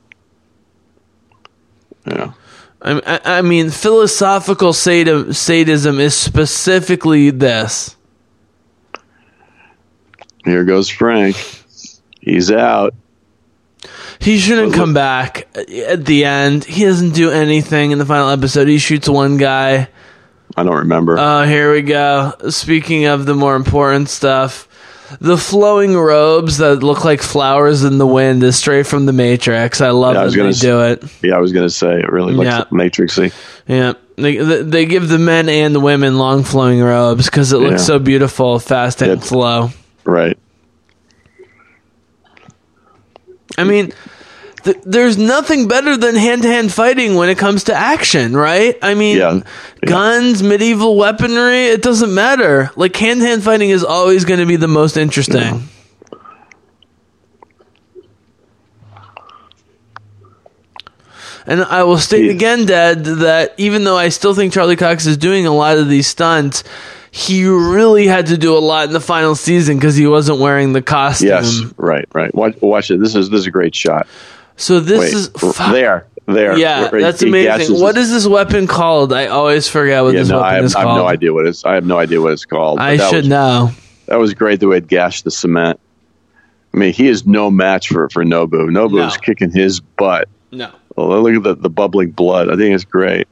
Yeah. 2.05 2.33
I, 2.81 3.19
I, 3.25 3.41
mean, 3.41 3.69
philosophical 3.71 4.71
sadi- 4.71 5.33
sadism 5.33 5.99
is 5.99 6.15
specifically 6.15 7.31
this. 7.31 7.97
Here 10.45 10.63
goes 10.63 10.87
Frank. 10.87 11.35
He's 12.27 12.51
out. 12.51 12.93
He 14.19 14.37
shouldn't 14.39 14.73
come 14.73 14.93
back 14.93 15.47
at 15.55 16.05
the 16.05 16.25
end. 16.25 16.63
He 16.65 16.83
doesn't 16.85 17.11
do 17.13 17.29
anything 17.29 17.91
in 17.91 17.99
the 17.99 18.05
final 18.05 18.29
episode. 18.29 18.67
He 18.67 18.79
shoots 18.79 19.07
one 19.07 19.37
guy. 19.37 19.87
I 20.55 20.63
don't 20.63 20.77
remember. 20.77 21.17
Oh, 21.19 21.45
here 21.45 21.71
we 21.71 21.83
go. 21.83 22.33
Speaking 22.49 23.05
of 23.05 23.25
the 23.27 23.35
more 23.35 23.55
important 23.55 24.09
stuff, 24.09 24.67
the 25.21 25.37
flowing 25.37 25.95
robes 25.95 26.57
that 26.57 26.81
look 26.83 27.05
like 27.05 27.21
flowers 27.21 27.83
in 27.83 27.99
the 27.99 28.07
wind 28.07 28.41
is 28.43 28.57
straight 28.57 28.87
from 28.87 29.05
the 29.05 29.13
Matrix. 29.13 29.79
I 29.81 29.91
love 29.91 30.15
Yeah, 30.15 30.21
I 30.21 30.23
that 30.23 30.25
was 30.25 30.33
they 30.33 30.39
gonna 30.39 30.53
do 30.53 30.81
it. 30.81 31.03
yeah, 31.23 31.35
I 31.35 31.39
was 31.39 31.53
going 31.53 31.65
to 31.67 31.73
say 31.73 31.99
it 31.99 32.11
really 32.11 32.33
looks 32.33 32.47
Yeah. 32.47 32.63
matrixy. 32.71 33.31
Yeah, 33.67 33.93
they 34.15 34.37
they 34.37 34.63
they 34.63 34.85
give 34.85 35.07
the 35.07 35.19
men 35.19 35.47
and 35.47 35.75
the 35.75 35.79
women 35.79 36.17
long 36.17 36.43
flowing 36.43 36.81
robes 36.81 37.25
because 37.25 37.53
it 37.53 37.57
looks 37.59 37.81
Yeah. 37.81 37.85
so 37.85 37.99
beautiful, 37.99 38.57
fast 38.59 39.01
and 39.03 39.11
It's- 39.11 39.29
slow. 39.29 39.69
Right. 40.03 40.37
I 43.57 43.63
mean, 43.63 43.91
th- 44.63 44.77
there's 44.83 45.17
nothing 45.17 45.67
better 45.67 45.97
than 45.97 46.15
hand 46.15 46.43
to 46.43 46.47
hand 46.47 46.71
fighting 46.71 47.15
when 47.15 47.29
it 47.29 47.37
comes 47.37 47.65
to 47.65 47.73
action, 47.73 48.35
right? 48.35 48.77
I 48.81 48.93
mean, 48.93 49.17
Yeah. 49.17 49.33
Yeah. 49.33 49.89
guns, 49.89 50.43
medieval 50.43 50.95
weaponry, 50.95 51.65
it 51.65 51.81
doesn't 51.81 52.13
matter. 52.13 52.71
Like, 52.75 52.95
hand 52.95 53.21
to 53.21 53.27
hand 53.27 53.43
fighting 53.43 53.69
is 53.69 53.83
always 53.83 54.25
going 54.25 54.39
to 54.39 54.45
be 54.45 54.55
the 54.57 54.67
most 54.67 54.97
interesting. 54.97 55.67
And 61.45 61.63
I 61.63 61.83
will 61.83 61.97
state 61.97 62.29
again, 62.29 62.65
Dad, 62.65 63.05
that 63.05 63.53
even 63.57 63.83
though 63.85 63.97
I 63.97 64.09
still 64.09 64.33
think 64.33 64.51
Charlie 64.51 64.75
Cox 64.75 65.05
is 65.05 65.17
doing 65.17 65.45
a 65.45 65.53
lot 65.53 65.77
of 65.77 65.87
these 65.87 66.07
stunts, 66.07 66.63
he 67.11 67.47
really 67.47 68.07
had 68.07 68.27
to 68.27 68.37
do 68.37 68.57
a 68.57 68.59
lot 68.59 68.87
in 68.87 68.93
the 68.93 68.99
final 68.99 69.35
season 69.35 69.77
because 69.77 69.95
he 69.95 70.07
wasn't 70.07 70.39
wearing 70.39 70.73
the 70.73 70.81
costume. 70.81 71.29
Yes. 71.29 71.61
Right. 71.77 72.05
Right. 72.13 72.33
Watch, 72.35 72.57
watch 72.61 72.91
it. 72.91 72.99
This 72.99 73.15
is 73.15 73.29
this 73.29 73.41
is 73.41 73.47
a 73.47 73.51
great 73.51 73.75
shot. 73.75 74.07
So 74.55 74.79
this 74.79 74.99
Wait. 74.99 75.13
is 75.13 75.27
fuck. 75.29 75.71
there. 75.71 76.07
There. 76.25 76.57
Yeah, 76.57 76.89
Where 76.91 76.99
that's 77.01 77.21
amazing. 77.21 77.79
What 77.79 77.95
is 77.95 78.11
this 78.11 78.27
weapon 78.27 78.67
called? 78.67 79.13
I 79.13 79.27
always 79.27 79.69
forget 79.69 80.03
what 80.03 80.13
Yeah, 80.13 80.19
this 80.19 80.29
no, 80.29 80.37
weapon 80.37 80.49
I 80.51 80.55
have, 80.55 80.65
is 80.65 80.75
I 80.75 80.79
have 80.79 80.85
called. 80.87 80.97
no 80.97 81.07
idea 81.07 81.33
what 81.33 81.45
it's. 81.47 81.63
I 81.63 81.75
have 81.75 81.85
no 81.85 81.97
idea 81.97 82.21
what 82.21 82.33
it's 82.33 82.43
called. 82.43 82.79
I 82.79 82.97
should 82.97 83.15
was, 83.23 83.27
know. 83.29 83.71
That 84.07 84.17
was 84.17 84.33
great 84.33 84.59
the 84.59 84.67
way 84.67 84.77
it 84.77 84.87
gashed 84.87 85.23
the 85.23 85.31
cement. 85.31 85.79
I 86.73 86.77
mean, 86.77 86.91
he 86.91 87.07
is 87.07 87.25
no 87.25 87.49
match 87.49 87.87
for 87.87 88.09
for 88.09 88.25
Nobu. 88.25 88.69
Nobu 88.69 88.97
No. 88.97 89.07
is 89.07 89.15
kicking 89.15 89.51
his 89.51 89.79
butt. 89.79 90.27
No. 90.51 90.69
Well, 90.97 91.21
look 91.21 91.35
at 91.35 91.43
the, 91.43 91.55
the 91.55 91.69
bubbling 91.69 92.11
blood. 92.11 92.49
I 92.49 92.57
think 92.57 92.75
it's 92.75 92.83
great. 92.83 93.27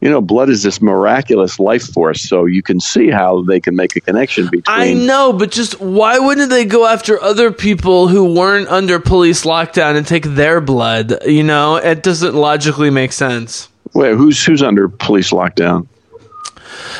You 0.00 0.08
know, 0.08 0.22
blood 0.22 0.48
is 0.48 0.62
this 0.62 0.80
miraculous 0.80 1.58
life 1.60 1.82
force, 1.92 2.22
so 2.22 2.46
you 2.46 2.62
can 2.62 2.80
see 2.80 3.10
how 3.10 3.42
they 3.42 3.60
can 3.60 3.76
make 3.76 3.96
a 3.96 4.00
connection 4.00 4.44
between. 4.50 4.64
I 4.66 4.94
know, 4.94 5.32
but 5.34 5.50
just 5.50 5.78
why 5.78 6.18
wouldn't 6.18 6.48
they 6.48 6.64
go 6.64 6.86
after 6.86 7.20
other 7.22 7.52
people 7.52 8.08
who 8.08 8.34
weren't 8.34 8.68
under 8.68 8.98
police 8.98 9.44
lockdown 9.44 9.96
and 9.96 10.06
take 10.06 10.24
their 10.24 10.62
blood? 10.62 11.26
You 11.26 11.42
know, 11.42 11.76
it 11.76 12.02
doesn't 12.02 12.34
logically 12.34 12.88
make 12.88 13.12
sense. 13.12 13.68
Wait, 13.92 14.14
who's 14.16 14.42
who's 14.42 14.62
under 14.62 14.88
police 14.88 15.32
lockdown? 15.32 15.86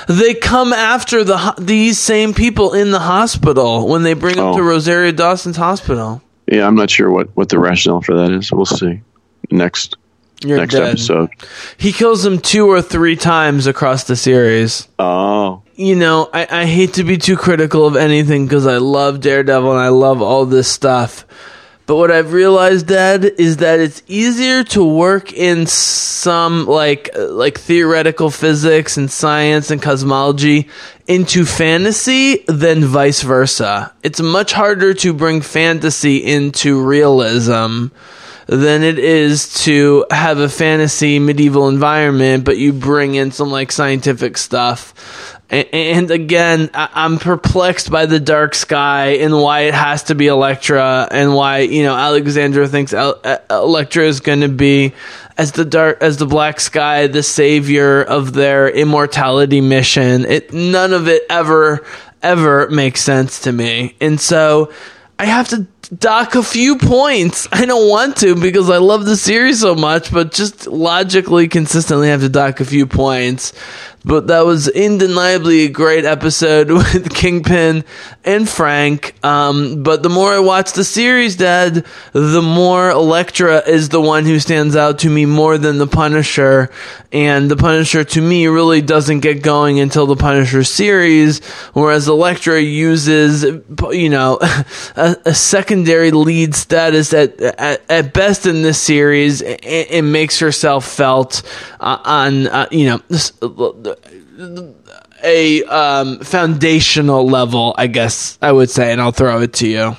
They 0.09 0.35
come 0.35 0.73
after 0.73 1.25
the 1.25 1.55
these 1.59 1.99
same 1.99 2.35
people 2.35 2.75
in 2.75 2.91
the 2.91 2.99
hospital 2.99 3.89
when 3.89 4.03
they 4.03 4.15
bring 4.15 4.37
them 4.37 4.47
Oh. 4.47 4.57
to 4.57 4.63
Rosario 4.63 5.13
Dawson's 5.13 5.57
hospital. 5.57 6.21
Yeah, 6.47 6.67
I'm 6.67 6.75
not 6.75 6.91
sure 6.91 7.11
what 7.11 7.29
what 7.35 7.49
the 7.49 7.59
rationale 7.59 8.03
for 8.03 8.15
that 8.17 8.31
is. 8.33 8.53
We'll 8.53 8.67
see 8.67 9.01
next 9.51 9.97
You're 10.41 10.59
next 10.59 10.75
dead. 10.75 10.89
episode. 10.89 11.31
He 11.77 11.93
kills 11.93 12.23
them 12.23 12.39
two 12.39 12.67
or 12.67 12.81
three 12.83 13.17
times 13.17 13.67
across 13.67 14.05
the 14.05 14.17
series. 14.17 14.89
Oh, 14.99 15.63
you 15.75 15.97
know, 15.97 16.29
I, 16.33 16.47
I 16.63 16.67
hate 16.67 16.95
to 16.95 17.05
be 17.05 17.19
too 17.19 17.37
critical 17.37 17.87
of 17.87 17.97
anything 17.97 18.47
because 18.47 18.67
I 18.67 18.79
love 18.79 19.21
Daredevil 19.21 19.71
and 19.71 19.81
I 19.81 19.89
love 19.89 20.23
all 20.23 20.47
this 20.47 20.71
stuff. 20.71 21.27
But 21.87 21.97
what 21.97 22.13
I've 22.13 22.33
realized, 22.33 22.87
Dad, 22.87 23.25
is 23.25 23.57
that 23.57 23.81
it's 23.81 24.01
easier 24.07 24.63
to 24.65 24.85
work 24.85 25.33
in 25.33 25.67
some 25.67 26.67
like 26.67 27.11
like 27.17 27.59
theoretical 27.59 28.31
physics 28.31 28.97
and 28.97 29.11
science 29.11 29.73
and 29.73 29.83
cosmology 29.83 30.69
into 31.09 31.45
fantasy 31.45 32.45
than 32.47 32.85
vice 32.85 33.23
versa. 33.23 33.93
It's 34.05 34.21
much 34.21 34.53
harder 34.53 34.95
to 34.95 35.13
bring 35.13 35.41
fantasy 35.41 36.19
into 36.19 36.81
realism 36.81 37.89
than 38.51 38.83
it 38.83 38.99
is 38.99 39.55
to 39.63 40.05
have 40.11 40.39
a 40.39 40.49
fantasy 40.49 41.21
medieval 41.21 41.69
environment, 41.69 42.45
but 42.45 42.59
you 42.59 42.73
bring 42.73 43.15
in 43.15 43.31
some 43.31 43.49
like 43.49 43.71
scientific 43.71 44.37
stuff. 44.37 45.39
And 45.51 46.11
again, 46.11 46.69
I'm 46.75 47.19
perplexed 47.19 47.93
by 47.93 48.07
the 48.07 48.19
dark 48.19 48.57
sky 48.57 49.19
and 49.21 49.41
why 49.41 49.61
it 49.61 49.75
has 49.75 50.05
to 50.05 50.17
be 50.17 50.27
Elektra 50.27 51.07
and 51.11 51.35
why 51.35 51.59
you 51.61 51.85
know 51.85 51.95
Alexandra 51.95 52.67
thinks 52.67 52.93
El- 52.93 53.21
E- 53.25 53.37
Elektra 53.51 54.05
is 54.05 54.19
going 54.19 54.41
to 54.41 54.49
be 54.49 54.95
as 55.39 55.53
the 55.53 55.65
dark 55.65 56.03
as 56.03 56.17
the 56.17 56.27
black 56.27 56.59
sky, 56.59 57.07
the 57.07 57.23
savior 57.23 58.03
of 58.03 58.33
their 58.33 58.69
immortality 58.69 59.61
mission. 59.61 60.25
It 60.25 60.53
none 60.53 60.93
of 60.93 61.07
it 61.09 61.23
ever 61.31 61.85
ever 62.23 62.69
makes 62.69 63.01
sense 63.01 63.41
to 63.43 63.53
me, 63.53 63.97
and 64.01 64.21
so 64.21 64.73
I 65.19 65.25
have 65.27 65.49
to 65.49 65.67
dock 65.97 66.35
a 66.35 66.43
few 66.43 66.77
points. 66.77 67.49
I 67.53 67.65
don't 67.65 67.89
want 67.89 68.17
to 68.19 68.35
because 68.35 68.71
I 68.71 68.79
love 68.79 69.05
the 69.05 69.17
series 69.17 69.61
so 69.61 69.75
much, 69.75 70.13
but 70.13 70.33
just 70.33 70.67
logically, 70.67 71.49
consistently 71.49 72.09
have 72.09 72.21
to 72.21 72.29
dock 72.29 72.61
a 72.61 72.65
few 72.65 72.87
points. 72.87 73.53
But 74.05 74.29
that 74.29 74.47
was 74.47 74.69
undeniably 74.69 75.65
a 75.65 75.69
great 75.69 76.05
episode 76.07 76.71
with 76.71 77.15
Kingpin 77.15 77.85
and 78.25 78.49
Frank. 78.49 79.15
Um, 79.25 79.83
but 79.83 80.03
the 80.03 80.09
more 80.09 80.33
I 80.33 80.39
watch 80.39 80.73
the 80.73 80.85
series, 80.85 81.37
Dad, 81.37 81.85
the 82.13 82.43
more 82.43 82.91
Elektra 82.91 83.59
is 83.69 83.91
the 83.91 84.01
one 84.01 84.25
who 84.25 84.39
stands 84.39 84.75
out 84.75 85.01
to 85.01 85.11
me 85.11 85.27
more 85.27 85.59
than 85.59 85.79
the 85.79 85.87
Punisher. 85.87 86.71
And 87.13 87.51
the 87.51 87.57
Punisher, 87.57 88.05
to 88.05 88.21
me, 88.21 88.47
really 88.47 88.81
doesn't 88.81 89.21
get 89.21 89.43
going 89.43 89.81
until 89.81 90.07
the 90.07 90.17
Punisher 90.17 90.65
series, 90.65 91.45
whereas 91.73 92.09
Elektra 92.09 92.61
uses, 92.61 93.45
you 93.91 94.09
know, 94.09 94.39
a, 94.97 95.17
a 95.27 95.35
secondary 95.35 96.11
lead 96.11 96.55
status 96.55 97.13
at, 97.13 97.41
at, 97.41 97.83
at 97.91 98.15
best 98.15 98.47
in 98.47 98.63
this 98.63 98.81
series 98.81 99.43
and, 99.43 99.65
and 99.65 100.13
makes 100.13 100.39
herself 100.39 100.87
felt 100.87 101.43
uh, 101.81 101.99
on, 102.05 102.47
uh, 102.47 102.69
you 102.71 102.87
know, 102.87 103.90
a 105.23 105.65
um, 105.65 106.21
foundational 106.21 107.29
level, 107.29 107.75
I 107.77 107.87
guess 107.87 108.39
I 108.41 108.53
would 108.53 108.71
say, 108.71 108.93
and 108.93 109.01
I'll 109.01 109.13
throw 109.13 109.41
it 109.43 109.53
to 109.55 109.69
you. 109.69 109.97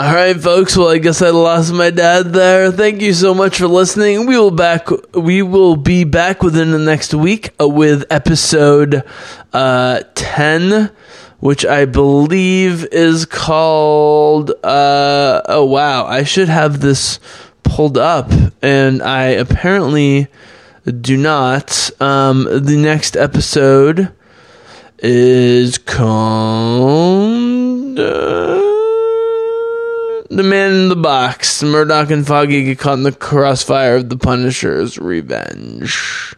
All 0.00 0.14
right, 0.14 0.40
folks. 0.40 0.76
Well, 0.76 0.90
I 0.90 0.98
guess 0.98 1.22
I 1.22 1.30
lost 1.30 1.72
my 1.72 1.90
dad 1.90 2.32
there. 2.32 2.70
Thank 2.70 3.00
you 3.00 3.12
so 3.12 3.34
much 3.34 3.58
for 3.58 3.66
listening. 3.66 4.26
We 4.26 4.38
will 4.38 4.52
back. 4.52 4.86
We 5.12 5.42
will 5.42 5.74
be 5.74 6.04
back 6.04 6.40
within 6.40 6.70
the 6.70 6.78
next 6.78 7.14
week 7.14 7.50
with 7.58 8.04
episode 8.08 9.02
uh, 9.52 10.02
ten, 10.14 10.92
which 11.40 11.66
I 11.66 11.84
believe 11.84 12.84
is 12.92 13.26
called. 13.26 14.52
Uh, 14.62 15.42
oh 15.46 15.64
wow! 15.64 16.06
I 16.06 16.22
should 16.22 16.48
have 16.48 16.78
this 16.78 17.18
pulled 17.64 17.98
up, 17.98 18.30
and 18.62 19.02
I 19.02 19.24
apparently 19.30 20.28
do 20.90 21.16
not. 21.16 21.90
Um, 22.00 22.44
the 22.44 22.76
next 22.76 23.16
episode 23.16 24.12
is 24.98 25.78
called 25.78 26.88
uh, 27.98 28.60
The 30.30 30.42
Man 30.42 30.72
in 30.72 30.88
the 30.88 30.96
Box. 30.96 31.62
Murdock 31.62 32.10
and 32.10 32.26
Foggy 32.26 32.64
get 32.64 32.78
caught 32.78 32.94
in 32.94 33.04
the 33.04 33.12
crossfire 33.12 33.96
of 33.96 34.08
the 34.08 34.16
Punisher's 34.16 34.98
revenge. 34.98 36.34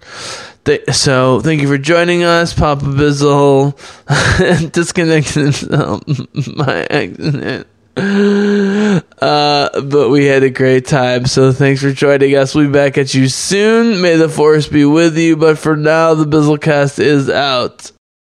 so, 0.92 1.40
thank 1.40 1.62
you 1.62 1.68
for 1.68 1.78
joining 1.78 2.22
us, 2.22 2.53
Papa 2.53 2.84
Bizzle. 2.84 3.74
Disconnected 4.72 5.34
himself 5.44 6.03
by 6.57 6.86
accident. 6.90 7.66
Uh, 9.20 9.82
but 9.82 10.09
we 10.09 10.24
had 10.24 10.42
a 10.42 10.48
great 10.48 10.86
time. 10.86 11.26
So 11.26 11.53
thanks 11.53 11.82
for 11.82 11.92
joining 11.92 12.34
us. 12.36 12.55
We'll 12.55 12.68
be 12.68 12.72
back 12.72 12.96
at 12.96 13.12
you 13.12 13.28
soon. 13.28 14.01
May 14.01 14.16
the 14.16 14.30
force 14.30 14.66
be 14.66 14.86
with 14.86 15.18
you. 15.18 15.36
But 15.36 15.59
for 15.59 15.76
now, 15.76 16.14
the 16.14 16.24
Bizzlecast 16.24 16.98
is 16.98 17.28
out. 17.28 17.92